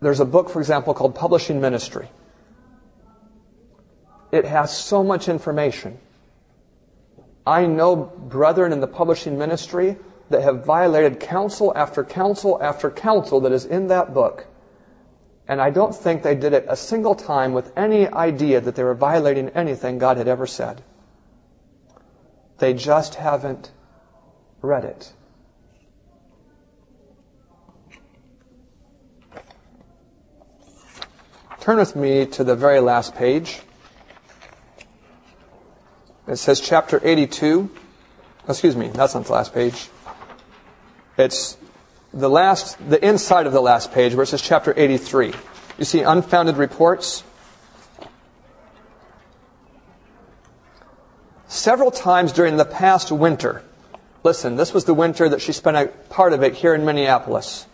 There's 0.00 0.20
a 0.20 0.24
book, 0.24 0.48
for 0.48 0.60
example, 0.60 0.94
called 0.94 1.14
Publishing 1.14 1.60
Ministry. 1.60 2.08
It 4.30 4.44
has 4.44 4.76
so 4.76 5.02
much 5.02 5.28
information. 5.28 5.98
I 7.46 7.66
know 7.66 7.96
brethren 7.96 8.72
in 8.72 8.80
the 8.80 8.86
publishing 8.86 9.38
ministry 9.38 9.96
that 10.28 10.42
have 10.42 10.64
violated 10.64 11.18
counsel 11.18 11.72
after 11.74 12.04
counsel 12.04 12.62
after 12.62 12.90
counsel 12.90 13.40
that 13.40 13.52
is 13.52 13.64
in 13.64 13.88
that 13.88 14.12
book. 14.12 14.46
And 15.48 15.62
I 15.62 15.70
don't 15.70 15.94
think 15.94 16.22
they 16.22 16.34
did 16.34 16.52
it 16.52 16.66
a 16.68 16.76
single 16.76 17.14
time 17.14 17.54
with 17.54 17.72
any 17.76 18.06
idea 18.06 18.60
that 18.60 18.74
they 18.74 18.84
were 18.84 18.94
violating 18.94 19.48
anything 19.50 19.98
God 19.98 20.18
had 20.18 20.28
ever 20.28 20.46
said. 20.46 20.82
They 22.58 22.74
just 22.74 23.14
haven't 23.14 23.72
read 24.60 24.84
it. 24.84 25.12
Turn 31.60 31.78
with 31.78 31.96
me 31.96 32.26
to 32.26 32.44
the 32.44 32.56
very 32.56 32.80
last 32.80 33.14
page. 33.14 33.60
It 36.26 36.36
says 36.36 36.60
chapter 36.60 37.00
82. 37.02 37.70
Excuse 38.48 38.76
me, 38.76 38.88
that's 38.88 39.14
not 39.14 39.24
the 39.24 39.32
last 39.32 39.54
page. 39.54 39.88
It's 41.16 41.56
the 42.12 42.30
last, 42.30 42.76
the 42.88 43.04
inside 43.06 43.46
of 43.46 43.52
the 43.52 43.60
last 43.60 43.92
page 43.92 44.14
where 44.14 44.22
it 44.22 44.26
says 44.26 44.42
chapter 44.42 44.72
83. 44.76 45.34
You 45.78 45.84
see 45.84 46.00
unfounded 46.00 46.56
reports. 46.56 47.22
Several 51.46 51.90
times 51.90 52.32
during 52.32 52.56
the 52.56 52.64
past 52.64 53.10
winter, 53.10 53.62
listen, 54.22 54.56
this 54.56 54.74
was 54.74 54.84
the 54.84 54.94
winter 54.94 55.28
that 55.28 55.40
she 55.40 55.52
spent 55.52 55.76
a 55.76 55.86
part 56.08 56.32
of 56.32 56.42
it 56.42 56.54
here 56.54 56.74
in 56.74 56.84
Minneapolis. 56.84 57.66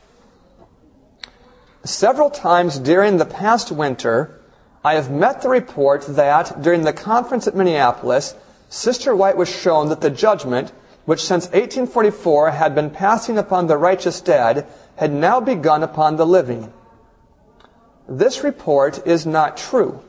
Several 1.84 2.30
times 2.30 2.78
during 2.78 3.18
the 3.18 3.26
past 3.26 3.70
winter, 3.70 4.40
I 4.84 4.94
have 4.94 5.10
met 5.10 5.42
the 5.42 5.48
report 5.48 6.06
that 6.08 6.62
during 6.62 6.82
the 6.82 6.92
conference 6.92 7.46
at 7.46 7.54
Minneapolis, 7.54 8.34
Sister 8.68 9.14
White 9.14 9.36
was 9.36 9.48
shown 9.48 9.88
that 9.88 10.00
the 10.00 10.10
judgment, 10.10 10.72
which 11.04 11.20
since 11.22 11.44
1844 11.46 12.52
had 12.52 12.74
been 12.74 12.90
passing 12.90 13.38
upon 13.38 13.66
the 13.66 13.76
righteous 13.76 14.20
dead, 14.20 14.66
had 14.96 15.12
now 15.12 15.40
begun 15.40 15.82
upon 15.82 16.16
the 16.16 16.26
living. 16.26 16.72
This 18.08 18.42
report 18.42 19.06
is 19.06 19.26
not 19.26 19.56
true. 19.56 20.02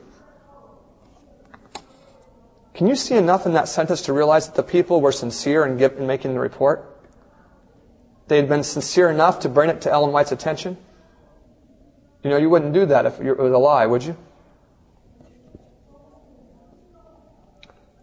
Can 2.74 2.86
you 2.86 2.94
see 2.94 3.14
enough 3.14 3.46
in 3.46 3.54
that 3.54 3.68
sentence 3.68 4.02
to 4.02 4.12
realize 4.12 4.46
that 4.46 4.54
the 4.54 4.62
people 4.62 5.00
were 5.00 5.12
sincere 5.12 5.64
in, 5.64 5.78
give, 5.78 5.98
in 5.98 6.06
making 6.06 6.34
the 6.34 6.40
report? 6.40 6.84
They 8.28 8.36
had 8.36 8.48
been 8.48 8.62
sincere 8.62 9.10
enough 9.10 9.40
to 9.40 9.48
bring 9.48 9.70
it 9.70 9.80
to 9.82 9.90
Ellen 9.90 10.12
White's 10.12 10.32
attention? 10.32 10.76
You 12.22 12.30
know, 12.30 12.36
you 12.36 12.50
wouldn't 12.50 12.72
do 12.72 12.86
that 12.86 13.06
if 13.06 13.20
it 13.20 13.38
was 13.38 13.52
a 13.52 13.58
lie, 13.58 13.86
would 13.86 14.02
you? 14.02 14.16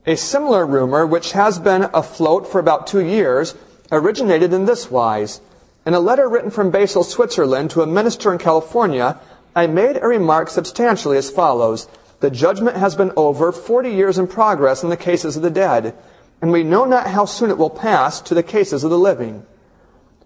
A 0.05 0.17
similar 0.17 0.65
rumor, 0.65 1.05
which 1.07 1.31
has 1.31 1.59
been 1.59 1.89
afloat 1.93 2.45
for 2.45 2.59
about 2.59 2.87
two 2.87 2.99
years, 2.99 3.55
originated 3.89 4.51
in 4.51 4.65
this 4.65 4.91
wise. 4.91 5.39
In 5.85 5.93
a 5.93 5.99
letter 6.01 6.27
written 6.27 6.51
from 6.51 6.71
Basel, 6.71 7.05
Switzerland 7.05 7.71
to 7.71 7.81
a 7.81 7.87
minister 7.87 8.31
in 8.33 8.37
California, 8.37 9.17
I 9.55 9.67
made 9.67 9.95
a 9.95 10.07
remark 10.07 10.49
substantially 10.49 11.17
as 11.17 11.29
follows. 11.29 11.87
The 12.19 12.29
judgment 12.29 12.75
has 12.75 12.95
been 12.95 13.13
over 13.15 13.53
40 13.53 13.91
years 13.91 14.17
in 14.17 14.27
progress 14.27 14.83
in 14.83 14.89
the 14.89 14.97
cases 14.97 15.37
of 15.37 15.41
the 15.41 15.49
dead, 15.49 15.95
and 16.41 16.51
we 16.51 16.63
know 16.63 16.83
not 16.83 17.07
how 17.07 17.23
soon 17.23 17.49
it 17.49 17.57
will 17.57 17.69
pass 17.69 18.19
to 18.21 18.33
the 18.33 18.43
cases 18.43 18.83
of 18.83 18.89
the 18.89 18.99
living. 18.99 19.45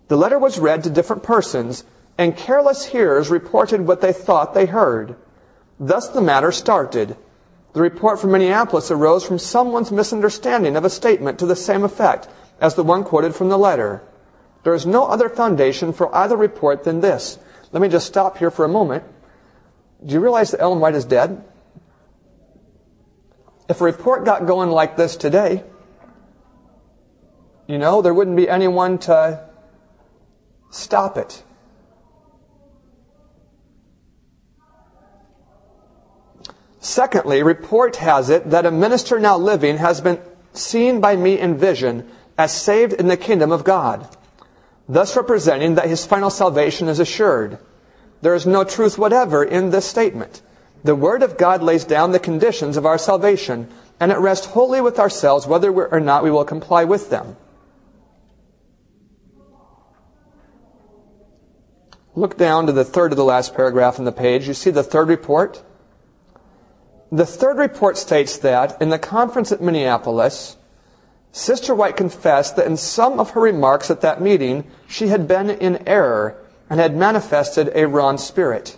The 0.08 0.18
letter 0.18 0.40
was 0.40 0.58
read 0.58 0.84
to 0.86 0.90
different 0.90 1.22
persons, 1.22 1.84
and 2.18 2.36
careless 2.36 2.86
hearers 2.86 3.30
reported 3.30 3.82
what 3.82 4.02
they 4.02 4.14
thought 4.14 4.56
they 4.56 4.66
heard. 4.66 5.16
Thus 5.80 6.08
the 6.08 6.22
matter 6.22 6.52
started. 6.52 7.16
The 7.74 7.82
report 7.82 8.20
from 8.20 8.32
Minneapolis 8.32 8.90
arose 8.90 9.26
from 9.26 9.40
someone's 9.40 9.92
misunderstanding 9.92 10.76
of 10.76 10.86
a 10.86 10.90
statement 10.90 11.40
to 11.40 11.46
the 11.46 11.56
same 11.56 11.84
effect 11.84 12.28
as 12.60 12.76
the 12.76 12.84
one 12.84 13.04
quoted 13.04 13.36
from 13.36 13.50
the 13.50 13.58
letter. 13.58 14.02
There 14.64 14.74
is 14.74 14.86
no 14.86 15.06
other 15.06 15.30
foundation 15.30 15.94
for 15.94 16.14
either 16.16 16.36
report 16.36 16.84
than 16.84 17.02
this. 17.02 17.38
Let 17.72 17.82
me 17.82 17.90
just 17.90 18.08
stop 18.08 18.38
here 18.38 18.52
for 18.52 18.66
a 18.66 18.70
moment. 18.70 19.04
Do 20.06 20.14
you 20.14 20.20
realize 20.20 20.52
that 20.52 20.62
Ellen 20.62 20.80
White 20.80 20.96
is 20.96 21.06
dead? 21.06 21.44
If 23.70 23.82
a 23.82 23.84
report 23.84 24.26
got 24.26 24.46
going 24.46 24.70
like 24.70 24.96
this 24.96 25.16
today, 25.16 25.64
you 27.68 27.78
know, 27.78 28.02
there 28.02 28.14
wouldn't 28.14 28.38
be 28.38 28.50
anyone 28.50 28.98
to 29.00 29.46
stop 30.70 31.18
it. 31.18 31.44
Secondly, 36.88 37.44
report 37.44 37.98
has 37.98 38.30
it 38.30 38.50
that 38.52 38.66
a 38.66 38.72
minister 38.72 39.20
now 39.20 39.38
living 39.38 39.76
has 39.76 40.00
been 40.00 40.22
seen 40.54 41.02
by 41.02 41.18
me 41.18 41.38
in 41.38 41.58
vision 41.58 42.10
as 42.38 42.54
saved 42.54 42.94
in 42.94 43.10
the 43.10 43.18
kingdom 43.18 43.52
of 43.52 43.66
God, 43.66 44.08
thus 44.88 45.18
representing 45.18 45.76
that 45.76 45.90
his 45.90 46.06
final 46.06 46.30
salvation 46.30 46.88
is 46.88 47.02
assured. 47.02 47.60
There 48.22 48.36
is 48.36 48.48
no 48.48 48.64
truth 48.64 48.98
whatever 48.98 49.44
in 49.44 49.70
this 49.70 49.86
statement. 49.86 50.42
The 50.86 50.96
Word 50.96 51.24
of 51.24 51.38
God 51.38 51.62
lays 51.62 51.84
down 51.84 52.14
the 52.14 52.20
conditions 52.20 52.78
of 52.78 52.86
our 52.86 52.98
salvation, 52.98 53.68
and 54.00 54.10
it 54.10 54.18
rests 54.18 54.46
wholly 54.46 54.80
with 54.80 54.98
ourselves 54.98 55.46
whether 55.46 55.70
or 55.70 56.00
not 56.00 56.24
we 56.24 56.32
will 56.32 56.46
comply 56.46 56.86
with 56.86 57.10
them. 57.10 57.36
Look 62.16 62.38
down 62.38 62.68
to 62.68 62.72
the 62.72 62.86
third 62.86 63.12
of 63.12 63.18
the 63.18 63.26
last 63.26 63.56
paragraph 63.56 64.00
on 64.00 64.06
the 64.06 64.14
page. 64.14 64.48
You 64.48 64.54
see 64.54 64.72
the 64.72 64.84
third 64.84 65.10
report? 65.10 65.62
The 67.12 67.26
third 67.26 67.58
report 67.58 67.98
states 67.98 68.38
that 68.40 68.82
in 68.82 68.90
the 68.90 69.00
conference 69.00 69.52
at 69.52 69.62
Minneapolis, 69.62 70.58
Sister 71.32 71.74
White 71.74 71.96
confessed 71.96 72.56
that 72.56 72.66
in 72.66 72.76
some 72.76 73.20
of 73.20 73.30
her 73.32 73.42
remarks 73.42 73.90
at 73.90 74.02
that 74.02 74.22
meeting, 74.22 74.66
she 74.88 75.08
had 75.08 75.28
been 75.28 75.50
in 75.50 75.88
error 75.88 76.36
and 76.70 76.80
had 76.80 76.98
manifested 76.98 77.72
a 77.74 77.88
wrong 77.88 78.18
spirit. 78.18 78.78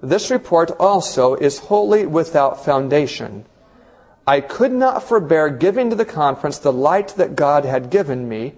This 0.00 0.30
report 0.30 0.70
also 0.78 1.34
is 1.34 1.58
wholly 1.58 2.06
without 2.06 2.64
foundation. 2.64 3.44
I 4.26 4.40
could 4.40 4.72
not 4.72 5.02
forbear 5.02 5.50
giving 5.50 5.90
to 5.90 5.96
the 5.96 6.04
conference 6.06 6.58
the 6.58 6.72
light 6.72 7.08
that 7.16 7.36
God 7.36 7.66
had 7.66 7.90
given 7.90 8.26
me. 8.26 8.54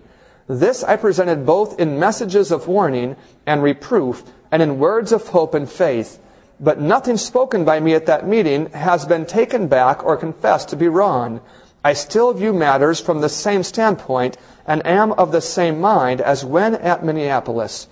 This 0.47 0.85
I 0.85 0.97
presented 0.97 1.45
both 1.45 1.81
in 1.81 1.99
messages 1.99 2.53
of 2.53 2.69
warning 2.69 3.17
and 3.47 3.65
reproof 3.65 4.23
and 4.53 4.63
in 4.63 4.79
words 4.79 5.11
of 5.11 5.29
hope 5.29 5.55
and 5.55 5.69
faith 5.69 6.21
but 6.59 6.81
nothing 6.81 7.17
spoken 7.17 7.65
by 7.65 7.81
me 7.81 7.95
at 7.95 8.07
that 8.07 8.27
meeting 8.27 8.71
has 8.71 9.05
been 9.05 9.27
taken 9.27 9.69
back 9.69 10.05
or 10.05 10.17
confessed 10.17 10.71
to 10.71 10.77
be 10.77 10.89
wrong. 10.89 11.41
I 11.85 11.93
still 11.93 12.33
view 12.33 12.53
matters 12.53 13.01
from 13.01 13.21
the 13.21 13.29
same 13.29 13.63
standpoint 13.63 14.37
and 14.67 14.85
am 14.87 15.13
of 15.13 15.33
the 15.33 15.41
same 15.41 15.81
mind 15.81 16.21
as 16.21 16.45
when 16.45 16.75
at 16.75 17.05
Minneapolis. 17.05 17.89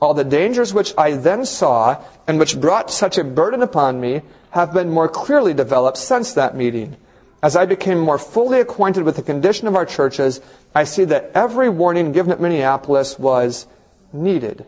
All 0.00 0.14
the 0.14 0.24
dangers 0.24 0.74
which 0.74 0.92
I 0.98 1.12
then 1.12 1.46
saw 1.46 2.02
and 2.26 2.38
which 2.38 2.60
brought 2.60 2.90
such 2.90 3.18
a 3.18 3.24
burden 3.24 3.62
upon 3.62 4.00
me 4.00 4.22
have 4.50 4.74
been 4.74 4.90
more 4.90 5.08
clearly 5.08 5.54
developed 5.54 5.98
since 5.98 6.32
that 6.32 6.56
meeting. 6.56 6.96
As 7.42 7.54
I 7.54 7.66
became 7.66 8.00
more 8.00 8.18
fully 8.18 8.60
acquainted 8.60 9.04
with 9.04 9.16
the 9.16 9.22
condition 9.22 9.68
of 9.68 9.76
our 9.76 9.86
churches, 9.86 10.40
I 10.74 10.84
see 10.84 11.04
that 11.04 11.30
every 11.34 11.68
warning 11.68 12.12
given 12.12 12.32
at 12.32 12.40
Minneapolis 12.40 13.18
was 13.18 13.66
needed. 14.12 14.66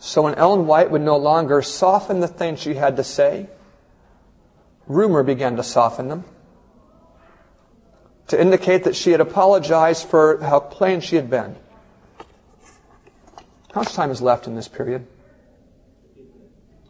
So 0.00 0.22
when 0.22 0.34
Ellen 0.34 0.66
White 0.66 0.90
would 0.90 1.02
no 1.02 1.18
longer 1.18 1.60
soften 1.60 2.20
the 2.20 2.26
things 2.26 2.58
she 2.58 2.74
had 2.74 2.96
to 2.96 3.04
say, 3.04 3.48
rumor 4.88 5.22
began 5.22 5.56
to 5.56 5.62
soften 5.62 6.08
them 6.08 6.24
to 8.28 8.40
indicate 8.40 8.84
that 8.84 8.96
she 8.96 9.10
had 9.10 9.20
apologized 9.20 10.08
for 10.08 10.40
how 10.40 10.58
plain 10.58 11.00
she 11.00 11.16
had 11.16 11.28
been. 11.28 11.54
How 13.74 13.82
much 13.82 13.92
time 13.92 14.10
is 14.10 14.22
left 14.22 14.46
in 14.46 14.54
this 14.54 14.68
period? 14.68 15.06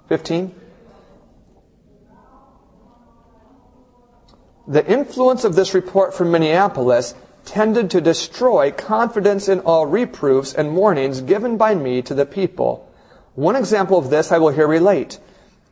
15? 0.09 0.55
The 4.69 4.87
influence 4.87 5.43
of 5.43 5.57
this 5.57 5.75
report 5.75 6.15
from 6.15 6.31
Minneapolis 6.31 7.15
tended 7.45 7.91
to 7.91 8.01
destroy 8.01 8.71
confidence 8.71 9.49
in 9.49 9.61
all 9.61 9.87
reproofs 9.87 10.55
and 10.55 10.77
warnings 10.77 11.23
given 11.23 11.57
by 11.57 11.75
me 11.75 12.03
to 12.03 12.15
the 12.15 12.25
people 12.25 12.87
one 13.41 13.57
example 13.57 13.97
of 13.99 14.11
this 14.11 14.31
I 14.31 14.39
will 14.39 14.51
here 14.51 14.69
relate. 14.69 15.19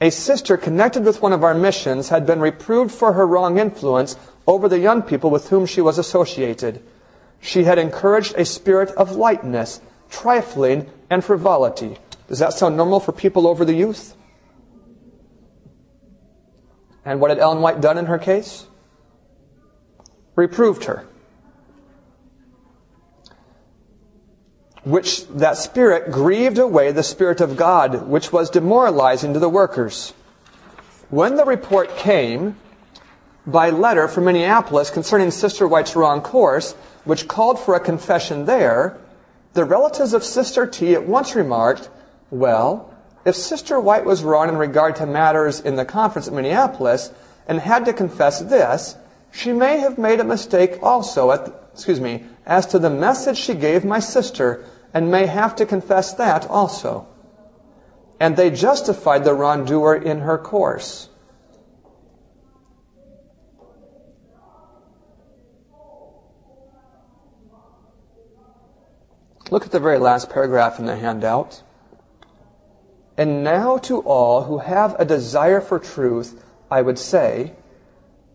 A 0.01 0.11
sister 0.11 0.57
connected 0.57 1.05
with 1.05 1.21
one 1.21 1.33
of 1.33 1.45
our 1.45 1.55
missions 1.55 2.09
had 2.09 2.25
been 2.25 2.41
reproved 2.41 2.93
for 2.93 3.13
her 3.13 3.27
wrong 3.27 3.59
influence 3.59 4.17
over 4.47 4.69
the 4.69 4.79
young 4.79 5.03
people 5.03 5.31
with 5.31 5.51
whom 5.51 5.67
she 5.67 5.81
was 5.81 5.99
associated. 5.99 6.83
She 7.41 7.65
had 7.65 7.79
encouraged 7.79 8.35
a 8.37 8.45
spirit 8.45 8.91
of 8.93 9.17
lightness, 9.17 9.81
trifling, 10.09 10.91
and 11.11 11.23
frivolity. 11.23 11.99
Does 12.29 12.39
that 12.39 12.55
sound 12.55 12.77
normal 12.77 13.01
for 13.01 13.13
people 13.13 13.47
over 13.47 13.65
the 13.65 13.75
youth? 13.75 14.15
And 17.05 17.21
what 17.21 17.31
had 17.31 17.39
Ellen 17.39 17.61
White 17.61 17.81
done 17.81 17.99
in 17.99 18.07
her 18.07 18.19
case? 18.19 18.67
Reproved 20.37 20.85
her. 20.85 21.07
Which 24.85 25.27
that 25.29 25.57
spirit 25.57 26.11
grieved 26.11 26.59
away 26.59 26.93
the 26.93 27.03
Spirit 27.03 27.41
of 27.41 27.57
God, 27.57 28.09
which 28.09 28.33
was 28.33 28.51
demoralizing 28.51 29.35
to 29.35 29.39
the 29.39 29.49
workers. 29.49 30.13
When 31.11 31.37
the 31.37 31.45
report 31.45 31.97
came 31.97 32.57
by 33.47 33.71
letter 33.71 34.09
from 34.09 34.25
Minneapolis 34.25 34.91
concerning 34.91 35.31
Sister 35.31 35.67
White's 35.67 35.97
wrong 35.97 36.21
course, 36.21 36.75
which 37.05 37.29
called 37.29 37.59
for 37.59 37.75
a 37.75 37.81
confession 37.81 38.45
there, 38.45 38.99
the 39.55 39.65
relatives 39.65 40.13
of 40.13 40.23
Sister 40.23 40.67
T 40.67 40.95
at 40.95 41.07
once 41.07 41.35
remarked, 41.35 41.89
well, 42.31 42.95
if 43.25 43.35
Sister 43.35 43.81
White 43.81 44.05
was 44.05 44.23
wrong 44.23 44.49
in 44.49 44.57
regard 44.57 44.97
to 44.97 45.07
matters 45.07 45.61
in 45.61 45.77
the 45.77 45.85
conference 45.85 46.29
at 46.29 46.35
Minneapolis 46.35 47.11
and 47.47 47.59
had 47.59 47.87
to 47.87 47.93
confess 47.93 48.41
this, 48.41 48.95
she 49.33 49.53
may 49.53 49.79
have 49.79 49.99
made 49.99 50.21
a 50.21 50.25
mistake 50.25 50.79
also 50.83 51.31
at, 51.33 51.68
excuse 51.79 52.01
me, 52.01 52.25
as 52.45 52.67
to 52.67 52.79
the 52.81 52.91
message 52.91 53.39
she 53.39 53.55
gave 53.55 53.85
my 53.85 54.01
sister 54.01 54.65
and 54.93 55.13
may 55.13 55.27
have 55.27 55.55
to 55.55 55.65
confess 55.65 56.13
that 56.15 56.45
also. 56.51 57.07
And 58.19 58.37
they 58.37 58.51
justified 58.51 59.23
the 59.23 59.33
wrongdoer 59.33 59.95
in 59.95 60.19
her 60.21 60.39
course. 60.39 61.09
Look 69.53 69.65
at 69.65 69.71
the 69.71 69.79
very 69.79 69.99
last 69.99 70.31
paragraph 70.31 70.81
in 70.81 70.87
the 70.87 70.97
handout. 70.97 71.63
And 73.17 73.45
now 73.45 73.79
to 73.79 74.01
all 74.01 74.43
who 74.43 74.59
have 74.59 74.97
a 74.99 75.05
desire 75.05 75.61
for 75.61 75.79
truth, 75.79 76.43
I 76.73 76.83
would 76.83 76.99
say, 76.99 77.53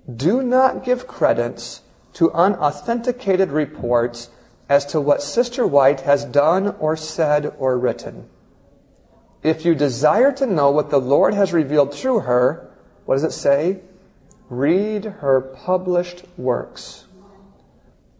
do 0.10 0.41
not 0.41 0.86
give 0.86 1.08
credence 1.08 1.82
to 2.14 2.32
unauthenticated 2.32 3.51
reports 3.51 4.30
as 4.70 4.86
to 4.88 5.01
what 5.01 5.22
Sister 5.22 5.68
White 5.68 6.01
has 6.01 6.26
done 6.26 6.76
or 6.80 6.95
said 6.95 7.53
or 7.57 7.78
written. 7.78 8.30
If 9.41 9.66
you 9.66 9.76
desire 9.76 10.32
to 10.34 10.45
know 10.45 10.72
what 10.72 10.89
the 10.89 10.99
Lord 10.99 11.34
has 11.34 11.51
revealed 11.51 11.93
through 11.93 12.22
her, 12.22 12.72
what 13.05 13.16
does 13.16 13.24
it 13.24 13.32
say? 13.32 13.82
Read 14.49 15.05
her 15.05 15.41
published 15.41 16.24
works. 16.38 17.05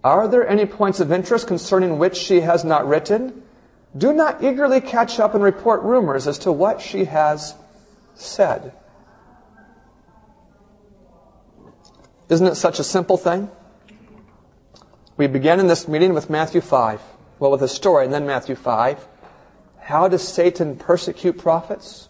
Are 0.04 0.28
there 0.28 0.48
any 0.48 0.66
points 0.66 1.00
of 1.00 1.12
interest 1.12 1.48
concerning 1.48 1.98
which 1.98 2.18
she 2.18 2.42
has 2.42 2.66
not 2.66 2.88
written? 2.88 3.44
Do 3.98 4.12
not 4.12 4.44
eagerly 4.44 4.82
catch 4.82 5.20
up 5.20 5.34
and 5.34 5.44
report 5.44 5.82
rumors 5.84 6.28
as 6.28 6.40
to 6.40 6.52
what 6.52 6.82
she 6.82 7.06
has 7.06 7.56
said. 8.16 8.74
Isn't 12.28 12.48
it 12.48 12.56
such 12.56 12.80
a 12.80 12.84
simple 12.84 13.16
thing? 13.16 13.50
We 15.16 15.28
began 15.28 15.60
in 15.60 15.68
this 15.68 15.88
meeting 15.88 16.14
with 16.14 16.30
Matthew 16.30 16.62
5. 16.62 17.00
Well, 17.38 17.52
with 17.52 17.62
a 17.62 17.68
story, 17.68 18.06
and 18.06 18.14
then 18.14 18.26
Matthew 18.26 18.56
5. 18.56 19.08
How 19.80 20.08
does 20.08 20.28
Satan 20.28 20.76
persecute 20.76 21.38
prophets? 21.38 22.10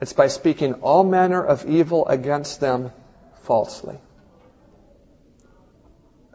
It's 0.00 0.14
by 0.14 0.28
speaking 0.28 0.74
all 0.74 1.04
manner 1.04 1.44
of 1.44 1.66
evil 1.66 2.06
against 2.08 2.60
them 2.60 2.92
falsely. 3.42 3.98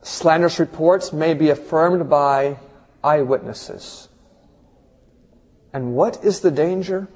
Slanderous 0.03 0.59
reports 0.59 1.11
may 1.11 1.33
be 1.33 1.49
affirmed 1.49 2.07
by 2.07 2.59
eyewitnesses. 3.03 4.07
And 5.73 5.95
what 5.95 6.23
is 6.23 6.41
the 6.41 6.51
danger? 6.51 7.07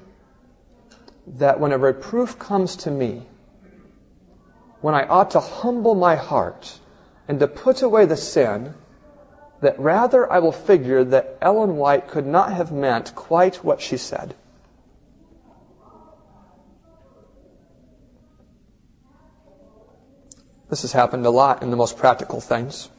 That 1.24 1.60
when 1.60 1.70
a 1.70 1.78
reproof 1.78 2.36
comes 2.36 2.74
to 2.76 2.90
me, 2.90 3.28
when 4.80 4.94
I 4.94 5.06
ought 5.06 5.30
to 5.32 5.40
humble 5.40 5.94
my 5.94 6.16
heart 6.16 6.79
and 7.30 7.38
to 7.38 7.46
put 7.46 7.80
away 7.80 8.04
the 8.06 8.16
sin, 8.16 8.74
that 9.60 9.78
rather 9.78 10.30
I 10.32 10.40
will 10.40 10.50
figure 10.50 11.04
that 11.04 11.38
Ellen 11.40 11.76
White 11.76 12.08
could 12.08 12.26
not 12.26 12.52
have 12.52 12.72
meant 12.72 13.14
quite 13.14 13.62
what 13.62 13.80
she 13.80 13.96
said. 13.96 14.34
This 20.70 20.82
has 20.82 20.90
happened 20.90 21.24
a 21.24 21.30
lot 21.30 21.62
in 21.62 21.70
the 21.70 21.76
most 21.76 21.96
practical 21.96 22.40
things. 22.40 22.90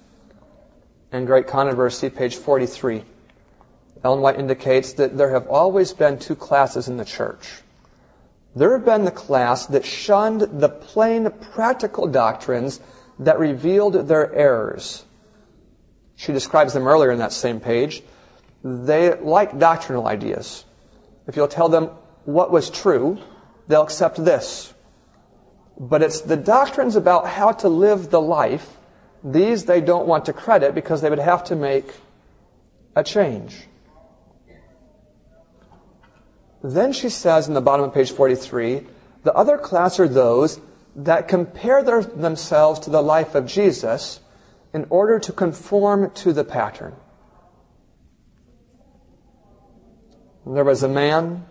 In 1.12 1.26
Great 1.26 1.48
Controversy, 1.48 2.10
page 2.10 2.38
43, 2.38 3.04
Ellen 4.02 4.22
White 4.22 4.40
indicates 4.40 4.94
that 4.94 5.18
there 5.18 5.32
have 5.32 5.48
always 5.48 5.92
been 5.92 6.18
two 6.18 6.38
classes 6.38 6.88
in 6.88 6.96
the 6.96 7.04
church. 7.04 7.64
There 8.56 8.72
have 8.78 8.86
been 8.86 9.04
the 9.04 9.12
class 9.12 9.66
that 9.66 9.84
shunned 9.84 10.62
the 10.62 10.70
plain 10.70 11.30
practical 11.54 12.08
doctrines 12.08 12.80
that 13.22 13.40
revealed 13.40 13.94
their 14.08 14.34
errors. 14.34 15.06
She 16.16 16.34
describes 16.34 16.74
them 16.74 16.88
earlier 16.88 17.12
in 17.12 17.20
that 17.20 17.32
same 17.32 17.60
page. 17.60 18.04
They 18.64 19.16
like 19.16 19.58
doctrinal 19.58 20.08
ideas. 20.08 20.66
If 21.28 21.36
you'll 21.36 21.48
tell 21.48 21.70
them 21.70 21.86
what 22.26 22.52
was 22.52 22.70
true, 22.70 23.20
they'll 23.68 23.84
accept 23.84 24.24
this. 24.24 24.74
But 25.80 26.02
it's 26.02 26.22
the 26.22 26.38
doctrines 26.38 26.96
about 26.96 27.28
how 27.28 27.52
to 27.54 27.70
live 27.70 28.10
the 28.10 28.22
life, 28.22 28.78
these 29.24 29.66
they 29.66 29.82
don't 29.82 30.08
want 30.08 30.26
to 30.26 30.34
credit 30.34 30.76
because 30.76 31.02
they 31.02 31.10
would 31.10 31.20
have 31.20 31.44
to 31.46 31.56
make 31.56 31.94
a 32.96 33.04
change. 33.04 33.56
Then 36.64 36.94
she 36.94 37.10
says 37.10 37.48
in 37.48 37.54
the 37.54 37.62
bottom 37.62 37.86
of 37.86 37.94
page 37.94 38.12
43, 38.12 38.86
the 39.24 39.34
other 39.34 39.58
class 39.58 40.00
are 40.00 40.08
those 40.08 40.60
that 40.96 41.28
compare 41.28 41.84
their, 41.84 42.04
themselves 42.04 42.80
to 42.82 42.90
the 42.90 43.02
life 43.02 43.36
of 43.36 43.46
Jesus 43.46 44.20
in 44.74 44.86
order 44.90 45.20
to 45.20 45.32
conform 45.32 46.12
to 46.12 46.34
the 46.34 46.44
pattern. 46.44 46.96
There 50.46 50.64
was 50.64 50.84
a 50.84 50.90
man 50.90 51.46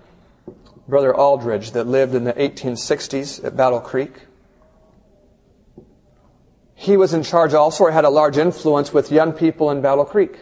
Brother 0.88 1.14
Aldrich 1.14 1.72
that 1.72 1.86
lived 1.86 2.14
in 2.14 2.24
the 2.24 2.32
1860s 2.32 3.44
at 3.44 3.56
Battle 3.56 3.80
Creek. 3.80 4.12
He 6.74 6.96
was 6.96 7.14
in 7.14 7.22
charge 7.22 7.54
also, 7.54 7.84
or 7.84 7.90
had 7.92 8.04
a 8.04 8.10
large 8.10 8.36
influence 8.36 8.92
with 8.92 9.12
young 9.12 9.32
people 9.32 9.70
in 9.70 9.80
Battle 9.82 10.04
Creek. 10.04 10.36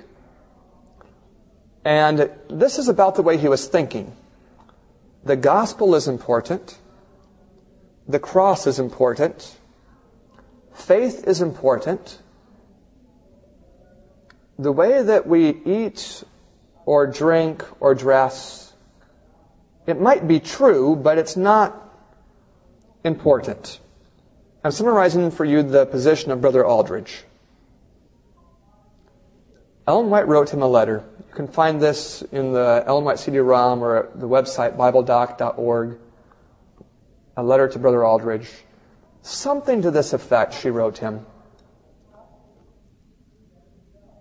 And 1.84 2.30
this 2.48 2.78
is 2.78 2.88
about 2.88 3.16
the 3.16 3.22
way 3.22 3.36
he 3.36 3.48
was 3.48 3.66
thinking. 3.66 4.16
The 5.24 5.36
gospel 5.36 5.94
is 5.94 6.08
important. 6.08 6.78
The 8.08 8.18
cross 8.18 8.66
is 8.66 8.78
important. 8.78 9.56
Faith 10.74 11.26
is 11.26 11.40
important. 11.40 12.18
The 14.58 14.72
way 14.72 15.02
that 15.02 15.26
we 15.26 15.50
eat 15.64 16.24
or 16.86 17.06
drink 17.06 17.64
or 17.80 17.94
dress 17.94 18.68
it 19.88 19.98
might 19.98 20.28
be 20.28 20.38
true, 20.38 20.96
but 20.96 21.16
it's 21.16 21.34
not 21.34 21.74
important. 23.04 23.80
I'm 24.62 24.70
summarizing 24.70 25.30
for 25.30 25.46
you 25.46 25.62
the 25.62 25.86
position 25.86 26.30
of 26.30 26.42
Brother 26.42 26.62
Aldrich. 26.62 27.24
Ellen 29.86 30.10
White 30.10 30.28
wrote 30.28 30.50
him 30.50 30.60
a 30.60 30.66
letter. 30.66 31.02
You 31.26 31.34
can 31.34 31.48
find 31.48 31.80
this 31.80 32.20
in 32.20 32.52
the 32.52 32.84
Ellen 32.86 33.04
White 33.04 33.18
CD-ROM 33.18 33.82
or 33.82 34.10
the 34.14 34.28
website 34.28 34.76
bibledoc.org. 34.76 35.98
A 37.38 37.42
letter 37.42 37.68
to 37.68 37.78
Brother 37.78 38.04
Aldrich. 38.04 38.48
Something 39.22 39.82
to 39.82 39.92
this 39.92 40.12
effect 40.12 40.54
she 40.54 40.70
wrote 40.70 40.98
him. 40.98 41.24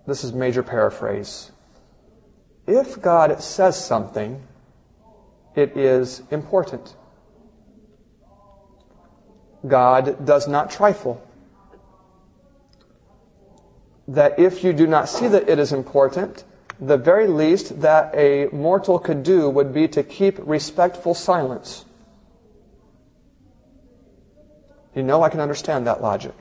This 0.06 0.24
is 0.24 0.34
major 0.34 0.62
paraphrase. 0.62 1.52
If 2.68 3.02
God 3.02 3.42
says 3.42 3.84
something, 3.84 4.46
it 5.56 5.76
is 5.76 6.22
important. 6.30 6.96
God 9.68 10.24
does 10.24 10.48
not 10.48 10.70
trifle. 10.70 11.20
That 14.08 14.38
if 14.38 14.64
you 14.64 14.74
do 14.74 14.86
not 14.86 15.10
see 15.10 15.28
that 15.28 15.50
it 15.50 15.58
is 15.58 15.74
important, 15.74 16.44
the 16.80 16.98
very 16.98 17.26
least 17.26 17.82
that 17.82 18.14
a 18.14 18.50
mortal 18.52 19.00
could 19.00 19.24
do 19.24 19.50
would 19.50 19.74
be 19.74 19.88
to 19.88 20.04
keep 20.04 20.38
respectful 20.38 21.16
silence. 21.16 21.86
You 24.98 25.04
know, 25.04 25.22
I 25.22 25.30
can 25.30 25.42
understand 25.42 25.86
that 25.86 26.02
logic. 26.02 26.34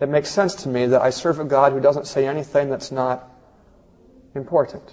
It 0.00 0.08
makes 0.08 0.30
sense 0.30 0.54
to 0.62 0.68
me 0.68 0.86
that 0.86 1.02
I 1.02 1.10
serve 1.10 1.40
a 1.40 1.44
God 1.44 1.72
who 1.72 1.80
doesn't 1.80 2.06
say 2.06 2.28
anything 2.28 2.70
that's 2.70 2.92
not 2.92 3.28
important. 4.36 4.84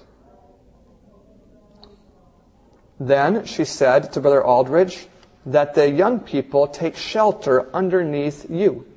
Then 2.99 3.45
she 3.45 3.63
said 3.63 4.11
to 4.13 4.21
Brother 4.21 4.43
Aldrich 4.43 5.05
that 5.45 5.75
the 5.75 5.87
young 5.87 6.19
people 6.19 6.65
take 6.65 6.97
shelter 6.97 7.69
underneath 7.75 8.49
you. 8.49 8.87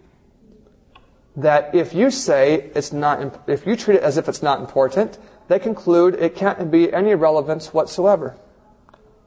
That 1.37 1.75
if 1.75 1.93
you 1.93 2.11
say 2.11 2.71
it's 2.75 2.95
not, 2.95 3.43
if 3.47 3.67
you 3.67 3.77
treat 3.77 3.97
it 3.97 4.03
as 4.03 4.17
if 4.17 4.27
it's 4.31 4.43
not 4.43 4.59
important, 4.59 5.19
they 5.49 5.59
conclude 5.59 6.15
it 6.15 6.35
can't 6.35 6.71
be 6.71 6.91
any 6.91 7.15
relevance 7.15 7.75
whatsoever. 7.75 8.39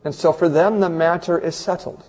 And 0.04 0.16
so 0.16 0.34
for 0.34 0.50
them, 0.50 0.80
the 0.80 0.90
matter 0.90 1.38
is 1.38 1.56
settled. 1.56 2.04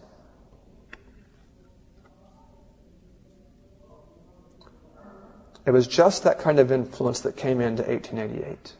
It 5.65 5.71
was 5.71 5.87
just 5.87 6.25
that 6.25 6.39
kind 6.39 6.59
of 6.59 6.73
influence 6.73 7.21
that 7.21 7.37
came 7.37 7.61
into 7.61 7.83
1888 7.83 8.75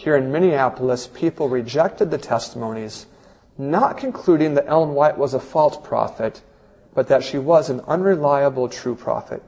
here 0.00 0.16
in 0.16 0.32
Minneapolis, 0.32 1.10
people 1.12 1.50
rejected 1.50 2.10
the 2.10 2.16
testimonies, 2.16 3.04
not 3.58 3.98
concluding 3.98 4.54
that 4.54 4.66
Ellen 4.66 4.94
White 4.94 5.18
was 5.18 5.34
a 5.34 5.40
false 5.40 5.76
prophet, 5.76 6.40
but 6.94 7.08
that 7.08 7.22
she 7.22 7.36
was 7.36 7.68
an 7.68 7.82
unreliable 7.86 8.70
true 8.70 8.94
prophet. 8.94 9.42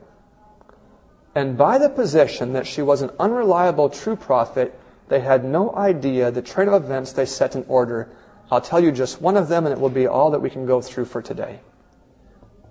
And 1.34 1.56
by 1.56 1.78
the 1.78 1.88
position 1.88 2.52
that 2.52 2.66
she 2.66 2.82
was 2.82 3.00
an 3.00 3.12
unreliable 3.18 3.88
true 3.88 4.14
prophet, 4.14 4.78
they 5.08 5.20
had 5.20 5.42
no 5.42 5.74
idea 5.74 6.30
the 6.30 6.42
train 6.42 6.68
of 6.68 6.84
events 6.84 7.12
they 7.12 7.24
set 7.24 7.56
in 7.56 7.64
order. 7.66 8.10
I'll 8.50 8.60
tell 8.60 8.78
you 8.78 8.92
just 8.92 9.22
one 9.22 9.38
of 9.38 9.48
them, 9.48 9.64
and 9.64 9.72
it 9.72 9.80
will 9.80 9.88
be 9.88 10.06
all 10.06 10.30
that 10.32 10.40
we 10.40 10.50
can 10.50 10.66
go 10.66 10.82
through 10.82 11.06
for 11.06 11.22
today. 11.22 11.60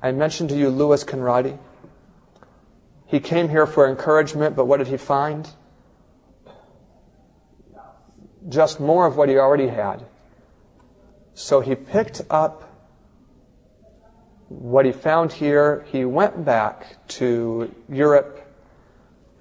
I 0.03 0.11
mentioned 0.11 0.51
to 0.51 0.55
you 0.55 0.69
Louis 0.69 1.03
Conradi. 1.03 1.57
He 3.11 3.19
came 3.19 3.49
here 3.49 3.67
for 3.67 3.89
encouragement, 3.89 4.55
but 4.55 4.67
what 4.67 4.77
did 4.77 4.87
he 4.87 4.95
find? 4.95 5.49
Just 8.47 8.79
more 8.79 9.05
of 9.05 9.17
what 9.17 9.27
he 9.27 9.37
already 9.37 9.67
had. 9.67 10.05
So 11.33 11.59
he 11.59 11.75
picked 11.75 12.21
up 12.29 12.71
what 14.47 14.85
he 14.85 14.93
found 14.93 15.33
here. 15.33 15.85
He 15.91 16.05
went 16.05 16.45
back 16.45 17.05
to 17.19 17.75
Europe, 17.89 18.49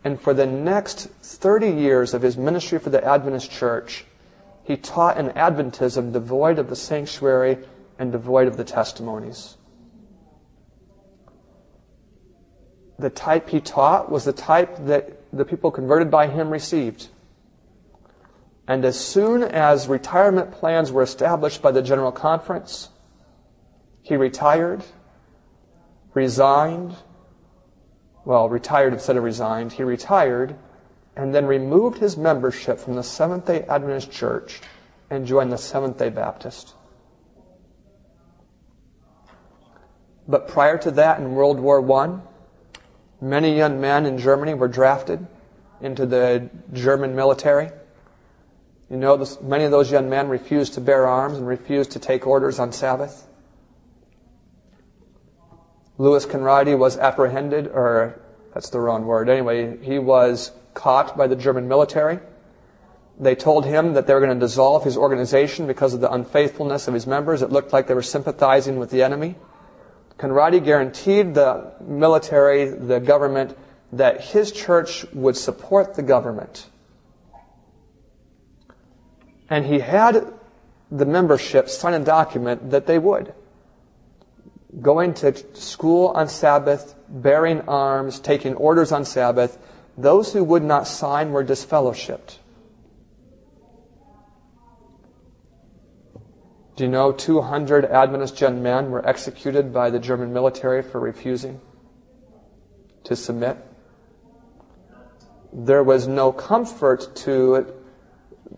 and 0.03 0.21
for 0.21 0.35
the 0.35 0.47
next 0.47 1.09
30 1.23 1.71
years 1.71 2.12
of 2.12 2.23
his 2.23 2.37
ministry 2.37 2.81
for 2.81 2.91
the 2.91 3.05
Adventist 3.05 3.53
church, 3.53 4.05
he 4.64 4.77
taught 4.77 5.16
an 5.16 5.31
Adventism 5.31 6.12
devoid 6.12 6.59
of 6.59 6.68
the 6.71 6.77
sanctuary 6.77 7.59
and 8.01 8.11
devoid 8.11 8.49
of 8.49 8.57
the 8.57 8.64
testimonies. 8.64 9.57
The 13.01 13.09
type 13.09 13.48
he 13.48 13.61
taught 13.61 14.11
was 14.11 14.24
the 14.24 14.32
type 14.34 14.76
that 14.84 15.22
the 15.32 15.46
people 15.46 15.70
converted 15.70 16.11
by 16.11 16.26
him 16.26 16.51
received. 16.51 17.09
And 18.68 18.84
as 18.84 19.01
soon 19.01 19.42
as 19.42 19.88
retirement 19.88 20.53
plans 20.53 20.92
were 20.92 21.03
established 21.03 21.62
by 21.62 21.72
the 21.72 21.80
General 21.80 22.12
Conference, 22.12 22.90
he 24.03 24.16
retired, 24.16 24.84
resigned, 26.12 26.94
well, 28.26 28.51
retired 28.51 28.92
instead 28.92 29.16
of 29.16 29.24
resigned. 29.24 29.72
He 29.72 29.82
retired 29.82 30.57
and 31.16 31.34
then 31.34 31.46
removed 31.46 31.98
his 31.98 32.18
membership 32.18 32.78
from 32.78 32.96
the 32.96 33.03
Seventh 33.03 33.46
day 33.46 33.62
Adventist 33.62 34.11
Church 34.11 34.61
and 35.09 35.26
joined 35.26 35.51
the 35.51 35.59
Seventh 35.59 35.96
day 35.96 36.11
Baptist. 36.11 36.74
But 40.28 40.48
prior 40.48 40.76
to 40.78 40.90
that, 40.92 41.18
in 41.18 41.34
World 41.34 41.61
War 41.61 41.80
I, 41.92 42.20
many 43.21 43.57
young 43.57 43.81
men 43.81 44.07
in 44.07 44.18
Germany 44.18 44.55
were 44.55 44.68
drafted 44.68 45.27
into 45.81 46.07
the 46.07 46.51
German 46.73 47.14
military. 47.14 47.71
You 48.91 48.97
know, 48.97 49.16
this, 49.16 49.41
many 49.41 49.64
of 49.64 49.71
those 49.71 49.91
young 49.91 50.11
men 50.11 50.29
refused 50.29 50.75
to 50.75 50.81
bear 50.81 51.07
arms 51.07 51.39
and 51.39 51.47
refused 51.47 51.93
to 51.93 51.99
take 51.99 52.27
orders 52.27 52.59
on 52.59 52.73
Sabbath. 52.73 53.27
Louis 55.99 56.25
Conradi 56.27 56.77
was 56.77 56.97
apprehended, 56.97 57.68
or 57.68 58.21
that's 58.55 58.71
the 58.71 58.81
wrong 58.81 59.05
word. 59.05 59.29
Anyway, 59.29 59.79
he 59.85 59.99
was 59.99 60.51
caught 60.75 61.16
by 61.16 61.27
the 61.27 61.37
German 61.37 61.68
military. 61.68 62.18
They 63.18 63.35
told 63.35 63.66
him 63.66 63.93
that 63.93 64.07
they 64.07 64.14
were 64.14 64.21
going 64.21 64.33
to 64.33 64.41
dissolve 64.41 64.83
his 64.83 64.97
organization 64.97 65.66
because 65.66 65.93
of 65.93 66.01
the 66.01 66.11
unfaithfulness 66.11 66.89
of 66.89 66.95
his 66.95 67.07
members. 67.07 67.43
It 67.43 67.51
looked 67.51 67.73
like 67.73 67.87
they 67.87 67.95
were 67.95 68.03
sympathizing 68.03 68.79
with 68.79 68.91
the 68.91 69.03
enemy. 69.03 69.37
Conradi 70.21 70.62
guaranteed 70.62 71.35
the 71.35 71.73
military, 71.81 72.66
the 72.66 73.01
government, 73.01 73.57
that 73.93 74.21
his 74.21 74.53
church 74.53 75.07
would 75.14 75.37
support 75.37 75.95
the 75.95 76.03
government. 76.03 76.68
And 79.49 79.64
he 79.64 79.79
had 79.79 80.33
the 80.93 81.07
membership 81.07 81.71
sign 81.71 81.95
a 81.95 82.05
document 82.05 82.71
that 82.71 82.87
they 82.87 82.99
would 82.99 83.33
going 84.81 85.14
to 85.14 85.35
school 85.57 86.09
on 86.09 86.29
Sabbath, 86.29 86.95
bearing 87.09 87.62
arms, 87.62 88.21
taking 88.21 88.55
orders 88.55 88.93
on 88.93 89.05
Sabbath, 89.05 89.59
those 89.99 90.33
who 90.33 90.45
would 90.45 90.62
not 90.62 90.87
sign 90.87 91.33
were 91.33 91.45
disfellowshipped. 91.45 92.37
Do 96.81 96.87
you 96.87 96.91
know 96.91 97.12
200 97.12 97.85
Adventist 97.85 98.41
young 98.41 98.62
men 98.62 98.91
were 98.91 99.07
executed 99.07 99.70
by 99.70 99.91
the 99.91 99.99
German 99.99 100.33
military 100.33 100.81
for 100.83 100.99
refusing 100.99 101.61
to 103.05 103.14
submit? 103.14 103.59
There 105.53 105.83
was 105.85 106.09
no 106.09 106.33
comfort 106.33 107.14
to 107.16 107.57
it. 107.57 107.74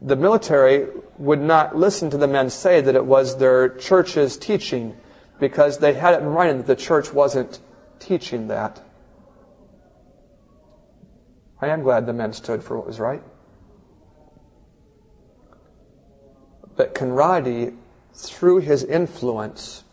The 0.00 0.14
military 0.14 0.86
would 1.18 1.40
not 1.40 1.74
listen 1.74 2.10
to 2.10 2.16
the 2.16 2.28
men 2.28 2.48
say 2.48 2.80
that 2.80 2.94
it 2.94 3.04
was 3.04 3.38
their 3.38 3.70
church's 3.70 4.36
teaching 4.36 4.96
because 5.40 5.78
they 5.78 5.94
had 5.94 6.14
it 6.14 6.20
in 6.20 6.28
writing 6.28 6.58
that 6.58 6.68
the 6.68 6.76
church 6.76 7.12
wasn't 7.12 7.58
teaching 7.98 8.46
that. 8.46 8.80
I 11.60 11.66
am 11.66 11.82
glad 11.82 12.06
the 12.06 12.12
men 12.12 12.32
stood 12.34 12.62
for 12.62 12.76
what 12.76 12.86
was 12.86 13.00
right. 13.00 13.24
But 16.76 16.94
Conradi, 16.94 17.78
through 18.14 18.58
his 18.58 18.84
influence, 18.84 19.84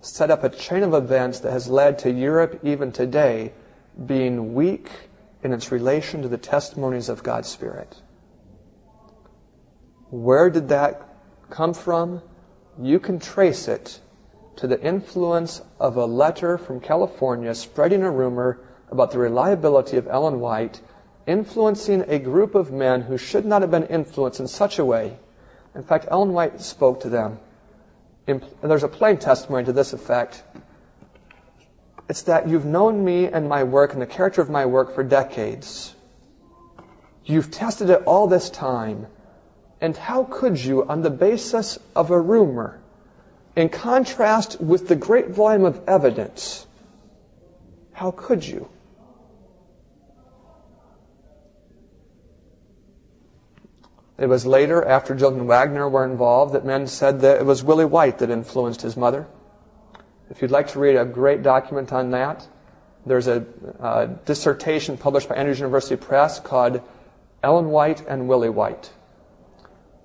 set 0.00 0.30
up 0.30 0.44
a 0.44 0.50
chain 0.50 0.82
of 0.82 0.94
events 0.94 1.40
that 1.40 1.52
has 1.52 1.68
led 1.68 1.98
to 2.00 2.10
Europe 2.10 2.60
even 2.62 2.92
today 2.92 3.52
being 4.06 4.54
weak 4.54 4.90
in 5.42 5.52
its 5.52 5.72
relation 5.72 6.22
to 6.22 6.28
the 6.28 6.38
testimonies 6.38 7.08
of 7.08 7.22
God's 7.22 7.48
Spirit. 7.48 8.00
Where 10.10 10.50
did 10.50 10.68
that 10.68 11.16
come 11.50 11.74
from? 11.74 12.22
You 12.80 12.98
can 12.98 13.18
trace 13.18 13.68
it 13.68 14.00
to 14.56 14.66
the 14.66 14.80
influence 14.80 15.62
of 15.80 15.96
a 15.96 16.06
letter 16.06 16.58
from 16.58 16.80
California 16.80 17.54
spreading 17.54 18.02
a 18.02 18.10
rumor 18.10 18.60
about 18.90 19.10
the 19.10 19.18
reliability 19.18 19.96
of 19.96 20.06
Ellen 20.06 20.40
White, 20.40 20.80
influencing 21.26 22.04
a 22.06 22.18
group 22.18 22.54
of 22.54 22.70
men 22.70 23.02
who 23.02 23.16
should 23.16 23.44
not 23.44 23.62
have 23.62 23.70
been 23.70 23.86
influenced 23.86 24.40
in 24.40 24.46
such 24.46 24.78
a 24.78 24.84
way. 24.84 25.18
In 25.74 25.82
fact, 25.82 26.06
Ellen 26.10 26.32
White 26.32 26.60
spoke 26.60 27.00
to 27.00 27.08
them. 27.08 27.40
There's 28.26 28.82
a 28.82 28.88
plain 28.88 29.18
testimony 29.18 29.64
to 29.64 29.72
this 29.72 29.92
effect. 29.92 30.42
It's 32.08 32.22
that 32.22 32.48
you've 32.48 32.64
known 32.64 33.04
me 33.04 33.26
and 33.26 33.48
my 33.48 33.64
work 33.64 33.92
and 33.92 34.02
the 34.02 34.06
character 34.06 34.40
of 34.40 34.50
my 34.50 34.66
work 34.66 34.94
for 34.94 35.02
decades. 35.02 35.94
You've 37.24 37.50
tested 37.50 37.90
it 37.90 38.02
all 38.04 38.26
this 38.26 38.50
time. 38.50 39.06
And 39.80 39.96
how 39.96 40.24
could 40.24 40.62
you, 40.62 40.86
on 40.88 41.02
the 41.02 41.10
basis 41.10 41.78
of 41.94 42.10
a 42.10 42.20
rumor, 42.20 42.80
in 43.56 43.68
contrast 43.68 44.60
with 44.60 44.88
the 44.88 44.96
great 44.96 45.28
volume 45.28 45.64
of 45.64 45.80
evidence, 45.86 46.66
how 47.92 48.10
could 48.10 48.46
you? 48.46 48.68
It 54.16 54.26
was 54.26 54.46
later, 54.46 54.84
after 54.84 55.14
Jill 55.14 55.34
and 55.34 55.48
Waggoner 55.48 55.88
were 55.88 56.04
involved, 56.04 56.54
that 56.54 56.64
men 56.64 56.86
said 56.86 57.20
that 57.20 57.40
it 57.40 57.46
was 57.46 57.64
Willie 57.64 57.84
White 57.84 58.18
that 58.18 58.30
influenced 58.30 58.82
his 58.82 58.96
mother. 58.96 59.26
If 60.30 60.40
you'd 60.40 60.52
like 60.52 60.68
to 60.68 60.78
read 60.78 60.96
a 60.96 61.04
great 61.04 61.42
document 61.42 61.92
on 61.92 62.10
that, 62.10 62.46
there's 63.06 63.26
a, 63.26 63.44
a 63.80 64.08
dissertation 64.24 64.96
published 64.96 65.28
by 65.28 65.34
Andrews 65.34 65.58
University 65.58 65.96
Press 65.96 66.40
called 66.40 66.80
Ellen 67.42 67.68
White 67.68 68.06
and 68.06 68.28
Willie 68.28 68.48
White. 68.48 68.92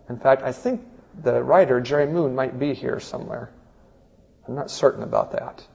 In 0.10 0.18
fact, 0.18 0.42
I 0.42 0.52
think 0.52 0.82
the 1.24 1.42
writer, 1.44 1.80
Jerry 1.80 2.08
Moon, 2.08 2.36
might 2.36 2.58
be 2.60 2.74
here 2.74 3.00
somewhere. 3.00 3.52
I'm 4.48 4.56
not 4.56 4.72
certain 4.72 5.04
about 5.04 5.32
that. 5.34 5.66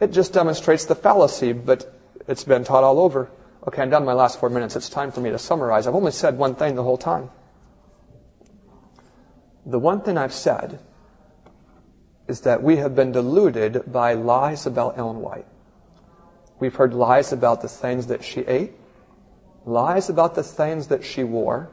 It 0.00 0.12
just 0.12 0.32
demonstrates 0.32 0.84
the 0.84 0.94
fallacy, 0.94 1.52
but 1.52 1.98
it's 2.28 2.44
been 2.44 2.64
taught 2.64 2.84
all 2.84 3.00
over. 3.00 3.30
Okay, 3.66 3.82
I'm 3.82 3.90
done 3.90 4.04
my 4.04 4.12
last 4.12 4.40
four 4.40 4.48
minutes. 4.48 4.74
It's 4.74 4.88
time 4.88 5.12
for 5.12 5.20
me 5.20 5.30
to 5.30 5.38
summarize. 5.38 5.86
I've 5.86 5.94
only 5.94 6.12
said 6.12 6.36
one 6.36 6.54
thing 6.54 6.74
the 6.74 6.82
whole 6.82 6.98
time. 6.98 7.30
The 9.64 9.78
one 9.78 10.00
thing 10.00 10.18
I've 10.18 10.32
said 10.32 10.80
is 12.26 12.40
that 12.40 12.62
we 12.62 12.76
have 12.76 12.96
been 12.96 13.12
deluded 13.12 13.92
by 13.92 14.14
lies 14.14 14.66
about 14.66 14.98
Ellen 14.98 15.20
White. 15.20 15.46
We've 16.58 16.74
heard 16.74 16.94
lies 16.94 17.32
about 17.32 17.62
the 17.62 17.68
things 17.68 18.08
that 18.08 18.24
she 18.24 18.40
ate, 18.40 18.72
lies 19.64 20.08
about 20.08 20.34
the 20.34 20.42
things 20.42 20.88
that 20.88 21.04
she 21.04 21.22
wore, 21.22 21.70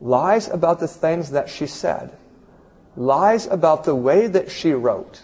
lies 0.00 0.48
about 0.48 0.80
the 0.80 0.88
things 0.88 1.30
that 1.30 1.48
she 1.48 1.66
said, 1.66 2.16
lies 2.96 3.46
about 3.46 3.84
the 3.84 3.94
way 3.94 4.26
that 4.26 4.50
she 4.50 4.72
wrote, 4.72 5.22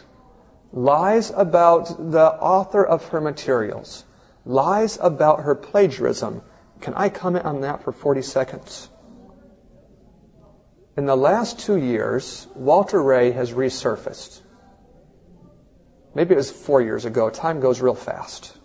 lies 0.73 1.31
about 1.31 2.13
the 2.13 2.33
author 2.35 2.85
of 2.85 3.07
her 3.09 3.21
materials, 3.21 4.05
lies 4.45 4.99
about 5.01 5.41
her 5.41 5.55
plagiarism. 5.55 6.43
Can 6.81 6.95
I 6.95 7.09
comment 7.09 7.45
on 7.45 7.61
that 7.61 7.83
for 7.83 7.93
40 7.93 8.23
seconds? 8.23 8.89
In 10.97 11.07
the 11.07 11.17
last 11.17 11.59
two 11.59 11.77
years, 11.77 12.49
Walter 12.55 13.03
Rea 13.03 13.31
has 13.33 13.53
resurfaced. 13.53 14.43
Maybe 16.15 16.35
it 16.35 16.37
was 16.37 16.51
four 16.51 16.83
years 16.83 17.05
ago. 17.05 17.31
Time 17.31 17.61
goes 17.61 17.81
real 17.81 17.95
fast. 17.95 18.59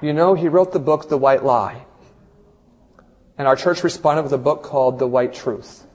You 0.00 0.12
know, 0.12 0.34
he 0.34 0.48
wrote 0.48 0.72
the 0.72 0.78
book, 0.78 1.08
The 1.08 1.18
White 1.18 1.44
Lie. 1.44 1.84
And 3.38 3.48
our 3.48 3.56
church 3.56 3.82
responded 3.82 4.22
with 4.22 4.32
a 4.32 4.38
book 4.38 4.62
called 4.62 4.98
The 4.98 5.06
White 5.06 5.34
Truth. 5.34 5.86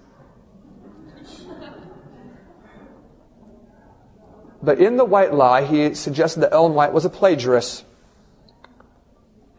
But 4.61 4.79
in 4.79 4.97
The 4.97 5.05
White 5.05 5.33
Lie, 5.33 5.65
he 5.65 5.93
suggested 5.93 6.41
that 6.41 6.51
Ellen 6.51 6.73
White 6.73 6.91
was 6.91 7.05
a 7.05 7.09
plagiarist. 7.09 7.85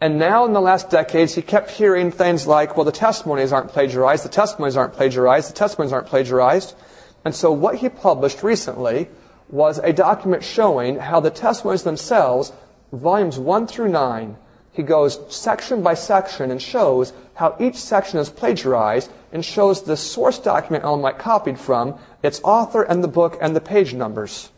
And 0.01 0.19
now 0.19 0.45
in 0.45 0.53
the 0.53 0.61
last 0.61 0.91
decades, 0.91 1.35
he 1.35 1.43
kept 1.43 1.71
hearing 1.71 2.13
things 2.13 2.47
like, 2.47 2.77
well, 2.77 2.85
the 2.85 2.93
testimonies 2.93 3.53
aren't 3.53 3.71
plagiarized, 3.71 4.25
the 4.25 4.29
testimonies 4.29 4.77
aren't 4.77 4.93
plagiarized, 4.93 5.51
the 5.51 5.55
testimonies 5.55 5.93
aren't 5.93 6.07
plagiarized. 6.07 6.77
And 7.25 7.35
so 7.35 7.51
what 7.51 7.77
he 7.77 7.89
published 7.89 8.45
recently 8.45 9.09
was 9.49 9.79
a 9.79 9.93
document 9.93 10.45
showing 10.45 10.99
how 10.99 11.19
the 11.19 11.31
testimonies 11.31 11.83
themselves, 11.83 12.53
volumes 12.93 13.39
1 13.39 13.67
through 13.67 13.89
9, 13.89 14.37
he 14.73 14.85
goes 14.85 15.19
section 15.35 15.83
by 15.83 15.95
section 15.95 16.53
and 16.53 16.63
shows 16.63 17.13
how 17.35 17.57
each 17.59 17.75
section 17.75 18.21
is 18.21 18.31
plagiarized 18.31 19.11
and 19.33 19.45
shows 19.45 19.83
the 19.83 19.97
source 19.97 20.39
document 20.39 20.85
Ellen 20.85 21.03
White 21.03 21.19
copied 21.19 21.59
from, 21.59 21.99
its 22.23 22.41
author 22.45 22.83
and 22.83 23.03
the 23.03 23.09
book 23.09 23.37
and 23.41 23.57
the 23.57 23.61
page 23.61 23.95
numbers. 23.95 24.51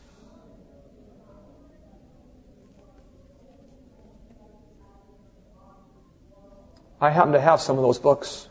I 7.01 7.11
happen 7.11 7.33
to 7.33 7.41
have 7.41 7.61
some 7.61 7.79
of 7.79 7.83
those 7.83 7.99
books. 7.99 8.49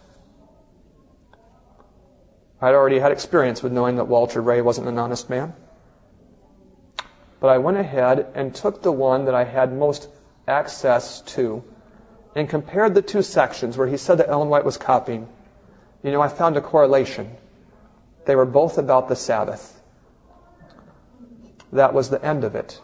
I'd 2.61 2.73
already 2.73 2.99
had 2.99 3.11
experience 3.11 3.61
with 3.61 3.71
knowing 3.71 3.97
that 3.97 4.05
Walter 4.05 4.41
Rea 4.41 4.61
wasn't 4.61 4.87
an 4.87 4.97
honest 4.97 5.29
man. 5.29 5.53
But 7.39 7.47
I 7.47 7.57
went 7.57 7.77
ahead 7.77 8.27
and 8.35 8.53
took 8.53 8.81
the 8.81 8.91
one 8.91 9.25
that 9.25 9.35
I 9.35 9.45
had 9.45 9.71
most 9.71 10.09
access 10.47 11.21
to 11.21 11.63
and 12.35 12.49
compared 12.49 12.95
the 12.95 13.01
two 13.01 13.21
sections 13.21 13.77
where 13.77 13.87
he 13.87 13.97
said 13.97 14.17
that 14.17 14.29
Ellen 14.29 14.49
White 14.49 14.65
was 14.65 14.77
copying. 14.77 15.27
You 16.03 16.11
know, 16.11 16.21
I 16.21 16.27
found 16.27 16.57
a 16.57 16.61
correlation. 16.61 17.37
They 18.25 18.35
were 18.35 18.45
both 18.45 18.77
about 18.77 19.07
the 19.07 19.15
Sabbath. 19.15 19.81
That 21.71 21.93
was 21.93 22.09
the 22.09 22.23
end 22.23 22.43
of 22.43 22.55
it. 22.55 22.81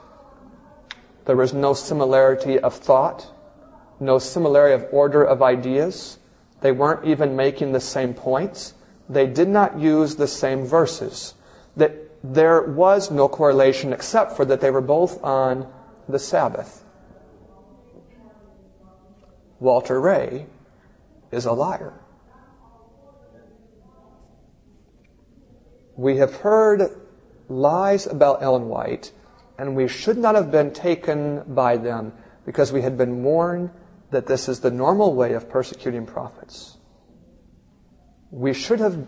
There 1.26 1.36
was 1.36 1.54
no 1.54 1.74
similarity 1.74 2.60
of 2.60 2.76
thought, 2.76 3.32
no 4.00 4.20
similarity 4.20 4.84
of 4.84 4.94
order 4.94 5.24
of 5.24 5.42
ideas. 5.42 6.20
They 6.62 6.72
weren't 6.72 7.06
even 7.06 7.36
making 7.36 7.72
the 7.72 7.80
same 7.80 8.14
points. 8.14 8.74
They 9.08 9.28
did 9.28 9.48
not 9.48 9.80
use 9.80 10.16
the 10.16 10.28
same 10.28 10.66
verses. 10.66 11.34
That 11.78 11.94
there 12.24 12.62
was 12.64 13.12
no 13.12 13.28
correlation 13.28 13.94
except 13.94 14.36
for 14.36 14.46
that 14.46 14.62
they 14.62 14.72
were 14.72 14.82
both 14.82 15.24
on 15.24 15.72
the 16.10 16.20
Sabbath. 16.20 16.84
Walter 19.60 20.02
Rea 20.02 20.46
is 21.32 21.46
a 21.46 21.52
liar. 21.52 21.94
We 25.96 26.18
have 26.18 26.36
heard 26.36 26.82
lies 27.48 28.06
about 28.06 28.44
Ellen 28.44 28.68
White, 28.68 29.12
and 29.58 29.76
we 29.76 29.88
should 29.88 30.18
not 30.18 30.36
have 30.36 30.52
been 30.52 30.72
taken 30.72 31.44
by 31.48 31.78
them 31.78 32.12
because 32.46 32.74
we 32.74 32.82
had 32.82 32.98
been 32.98 33.24
warned 33.24 33.70
that 34.16 34.28
this 34.28 34.48
is 34.48 34.62
the 34.62 34.72
normal 34.72 35.14
way 35.14 35.34
of 35.34 35.50
persecuting 35.50 36.06
prophets. 36.06 36.78
We 38.32 38.54
should 38.54 38.80
have 38.80 39.06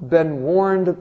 been 0.00 0.42
warned 0.42 0.96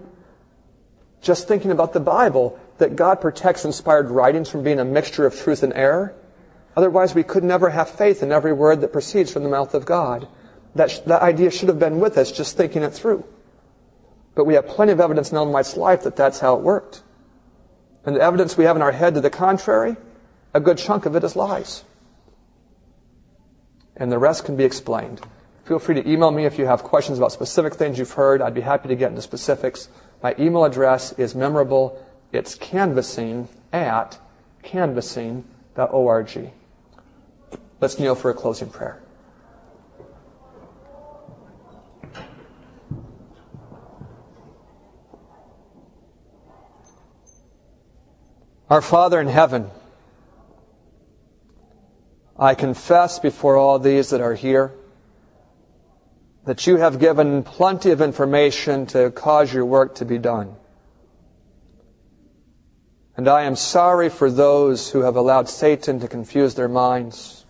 just 1.20 1.48
thinking 1.48 1.72
about 1.72 1.94
the 1.94 2.00
Bible 2.00 2.60
that 2.78 2.96
God 2.96 3.20
protects 3.20 3.66
inspired 3.66 4.12
writings 4.12 4.52
from 4.52 4.62
being 4.62 4.80
a 4.80 4.86
mixture 4.86 5.26
of 5.26 5.36
truth 5.36 5.64
and 5.64 5.74
error. 5.74 6.14
Otherwise, 6.78 7.16
we 7.16 7.24
could 7.24 7.44
never 7.44 7.72
have 7.72 7.90
faith 7.90 8.22
in 8.22 8.32
every 8.32 8.54
word 8.54 8.82
that 8.82 8.94
proceeds 8.94 9.34
from 9.34 9.42
the 9.42 9.50
mouth 9.50 9.74
of 9.74 9.84
God. 9.84 10.28
That, 10.76 10.92
sh- 10.92 11.00
that 11.08 11.24
idea 11.24 11.50
should 11.50 11.70
have 11.70 11.80
been 11.80 12.00
with 12.00 12.20
us 12.20 12.32
just 12.32 12.56
thinking 12.56 12.84
it 12.84 12.94
through. 12.94 13.26
But 14.36 14.46
we 14.46 14.54
have 14.54 14.68
plenty 14.68 14.92
of 14.92 15.00
evidence 15.00 15.32
in 15.32 15.38
Ellen 15.38 15.52
White's 15.52 15.76
life 15.76 16.04
that 16.04 16.16
that's 16.16 16.40
how 16.40 16.56
it 16.56 16.62
worked. 16.62 17.02
And 18.06 18.16
the 18.16 18.22
evidence 18.22 18.56
we 18.56 18.66
have 18.66 18.76
in 18.76 18.84
our 18.84 18.92
head 18.92 19.16
to 19.16 19.22
the 19.22 19.32
contrary, 19.32 19.98
a 20.54 20.60
good 20.60 20.78
chunk 20.78 21.08
of 21.08 21.16
it 21.16 21.24
is 21.24 21.36
lies. 21.36 21.84
And 24.00 24.12
the 24.12 24.18
rest 24.18 24.46
can 24.46 24.56
be 24.56 24.64
explained. 24.64 25.22
Feel 25.66 25.78
free 25.78 25.94
to 25.96 26.10
email 26.10 26.32
me 26.32 26.46
if 26.46 26.58
you 26.58 26.66
have 26.66 26.82
questions 26.84 27.20
about 27.20 27.32
specific 27.32 27.76
things 27.76 28.00
you've 28.00 28.14
heard. 28.14 28.42
I'd 28.42 28.56
be 28.56 28.62
happy 28.62 28.88
to 28.88 28.96
get 28.96 29.10
into 29.10 29.22
specifics. 29.22 29.90
My 30.24 30.34
email 30.40 30.66
address 30.66 31.12
is 31.20 31.36
memorable. 31.36 32.04
It's 32.32 32.56
canvassing 32.56 33.50
at 33.72 34.18
canvassing.org. 34.64 36.52
Let's 37.82 38.00
kneel 38.00 38.16
for 38.16 38.32
a 38.32 38.34
closing 38.34 38.70
prayer. 38.70 39.02
Our 48.70 48.82
Father 48.82 49.20
in 49.20 49.28
heaven, 49.28 49.72
I 52.40 52.56
confess 52.56 53.20
before 53.20 53.58
all 53.58 53.80
these 53.80 54.12
that 54.12 54.22
are 54.22 54.34
here 54.34 54.72
that 56.46 56.66
you 56.66 56.78
have 56.78 56.98
given 56.98 57.44
plenty 57.44 57.92
of 57.92 58.02
information 58.02 58.86
to 58.88 59.12
cause 59.12 59.54
your 59.54 59.66
work 59.66 59.96
to 59.96 60.06
be 60.06 60.18
done. 60.18 60.56
And 63.18 63.28
I 63.28 63.44
am 63.44 63.58
sorry 63.58 64.08
for 64.08 64.32
those 64.32 64.90
who 64.90 65.02
have 65.02 65.18
allowed 65.18 65.50
Satan 65.50 66.00
to 66.00 66.08
confuse 66.08 66.56
their 66.56 66.70
minds 66.70 67.46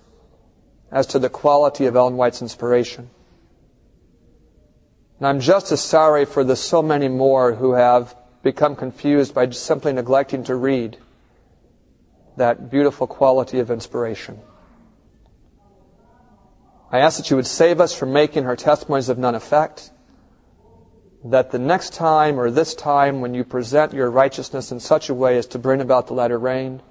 as 0.91 1.05
to 1.07 1.19
the 1.19 1.29
quality 1.29 1.85
of 1.85 1.95
Ellen 1.95 2.17
White's 2.17 2.41
inspiration. 2.41 3.11
And 5.19 5.27
I'm 5.27 5.39
just 5.39 5.71
as 5.71 5.81
sorry 5.81 6.25
for 6.25 6.43
the 6.43 6.55
so 6.55 6.81
many 6.81 7.07
more 7.07 7.53
who 7.53 7.73
have 7.73 8.15
become 8.41 8.75
confused 8.75 9.35
by 9.35 9.51
simply 9.51 9.93
neglecting 9.93 10.45
to 10.45 10.55
read 10.55 10.97
that 12.37 12.71
beautiful 12.71 13.05
quality 13.05 13.59
of 13.59 13.69
inspiration. 13.69 14.39
I 16.91 16.99
ask 16.99 17.17
that 17.17 17.29
you 17.29 17.35
would 17.35 17.45
save 17.47 17.79
us 17.79 17.93
from 17.93 18.11
making 18.11 18.45
her 18.45 18.55
testimonies 18.55 19.09
of 19.09 19.19
none 19.19 19.35
effect, 19.35 19.91
that 21.23 21.51
the 21.51 21.59
next 21.59 21.93
time 21.93 22.39
or 22.39 22.49
this 22.49 22.73
time 22.73 23.21
when 23.21 23.33
you 23.33 23.43
present 23.43 23.93
your 23.93 24.09
righteousness 24.09 24.71
in 24.71 24.79
such 24.79 25.09
a 25.09 25.13
way 25.13 25.37
as 25.37 25.45
to 25.47 25.59
bring 25.59 25.81
about 25.81 26.07
the 26.07 26.13
latter 26.13 26.39
rain, 26.39 26.81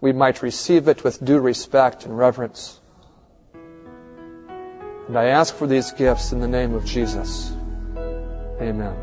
we 0.00 0.12
might 0.12 0.42
receive 0.42 0.88
it 0.88 1.04
with 1.04 1.24
due 1.24 1.38
respect 1.38 2.04
and 2.04 2.18
reverence. 2.18 2.80
And 5.08 5.16
I 5.16 5.26
ask 5.26 5.54
for 5.54 5.66
these 5.66 5.92
gifts 5.92 6.32
in 6.32 6.40
the 6.40 6.48
name 6.48 6.74
of 6.74 6.84
Jesus. 6.84 7.52
Amen. 8.60 8.94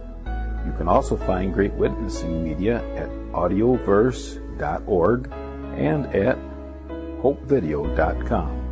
You 0.66 0.74
can 0.78 0.88
also 0.88 1.18
find 1.18 1.54
great 1.54 1.74
witnessing 1.74 2.43
media 2.43 2.84
at 2.95 3.10
audioverse.org 3.32 5.32
and 5.76 6.06
at 6.08 6.38
hopevideo.com. 7.24 8.66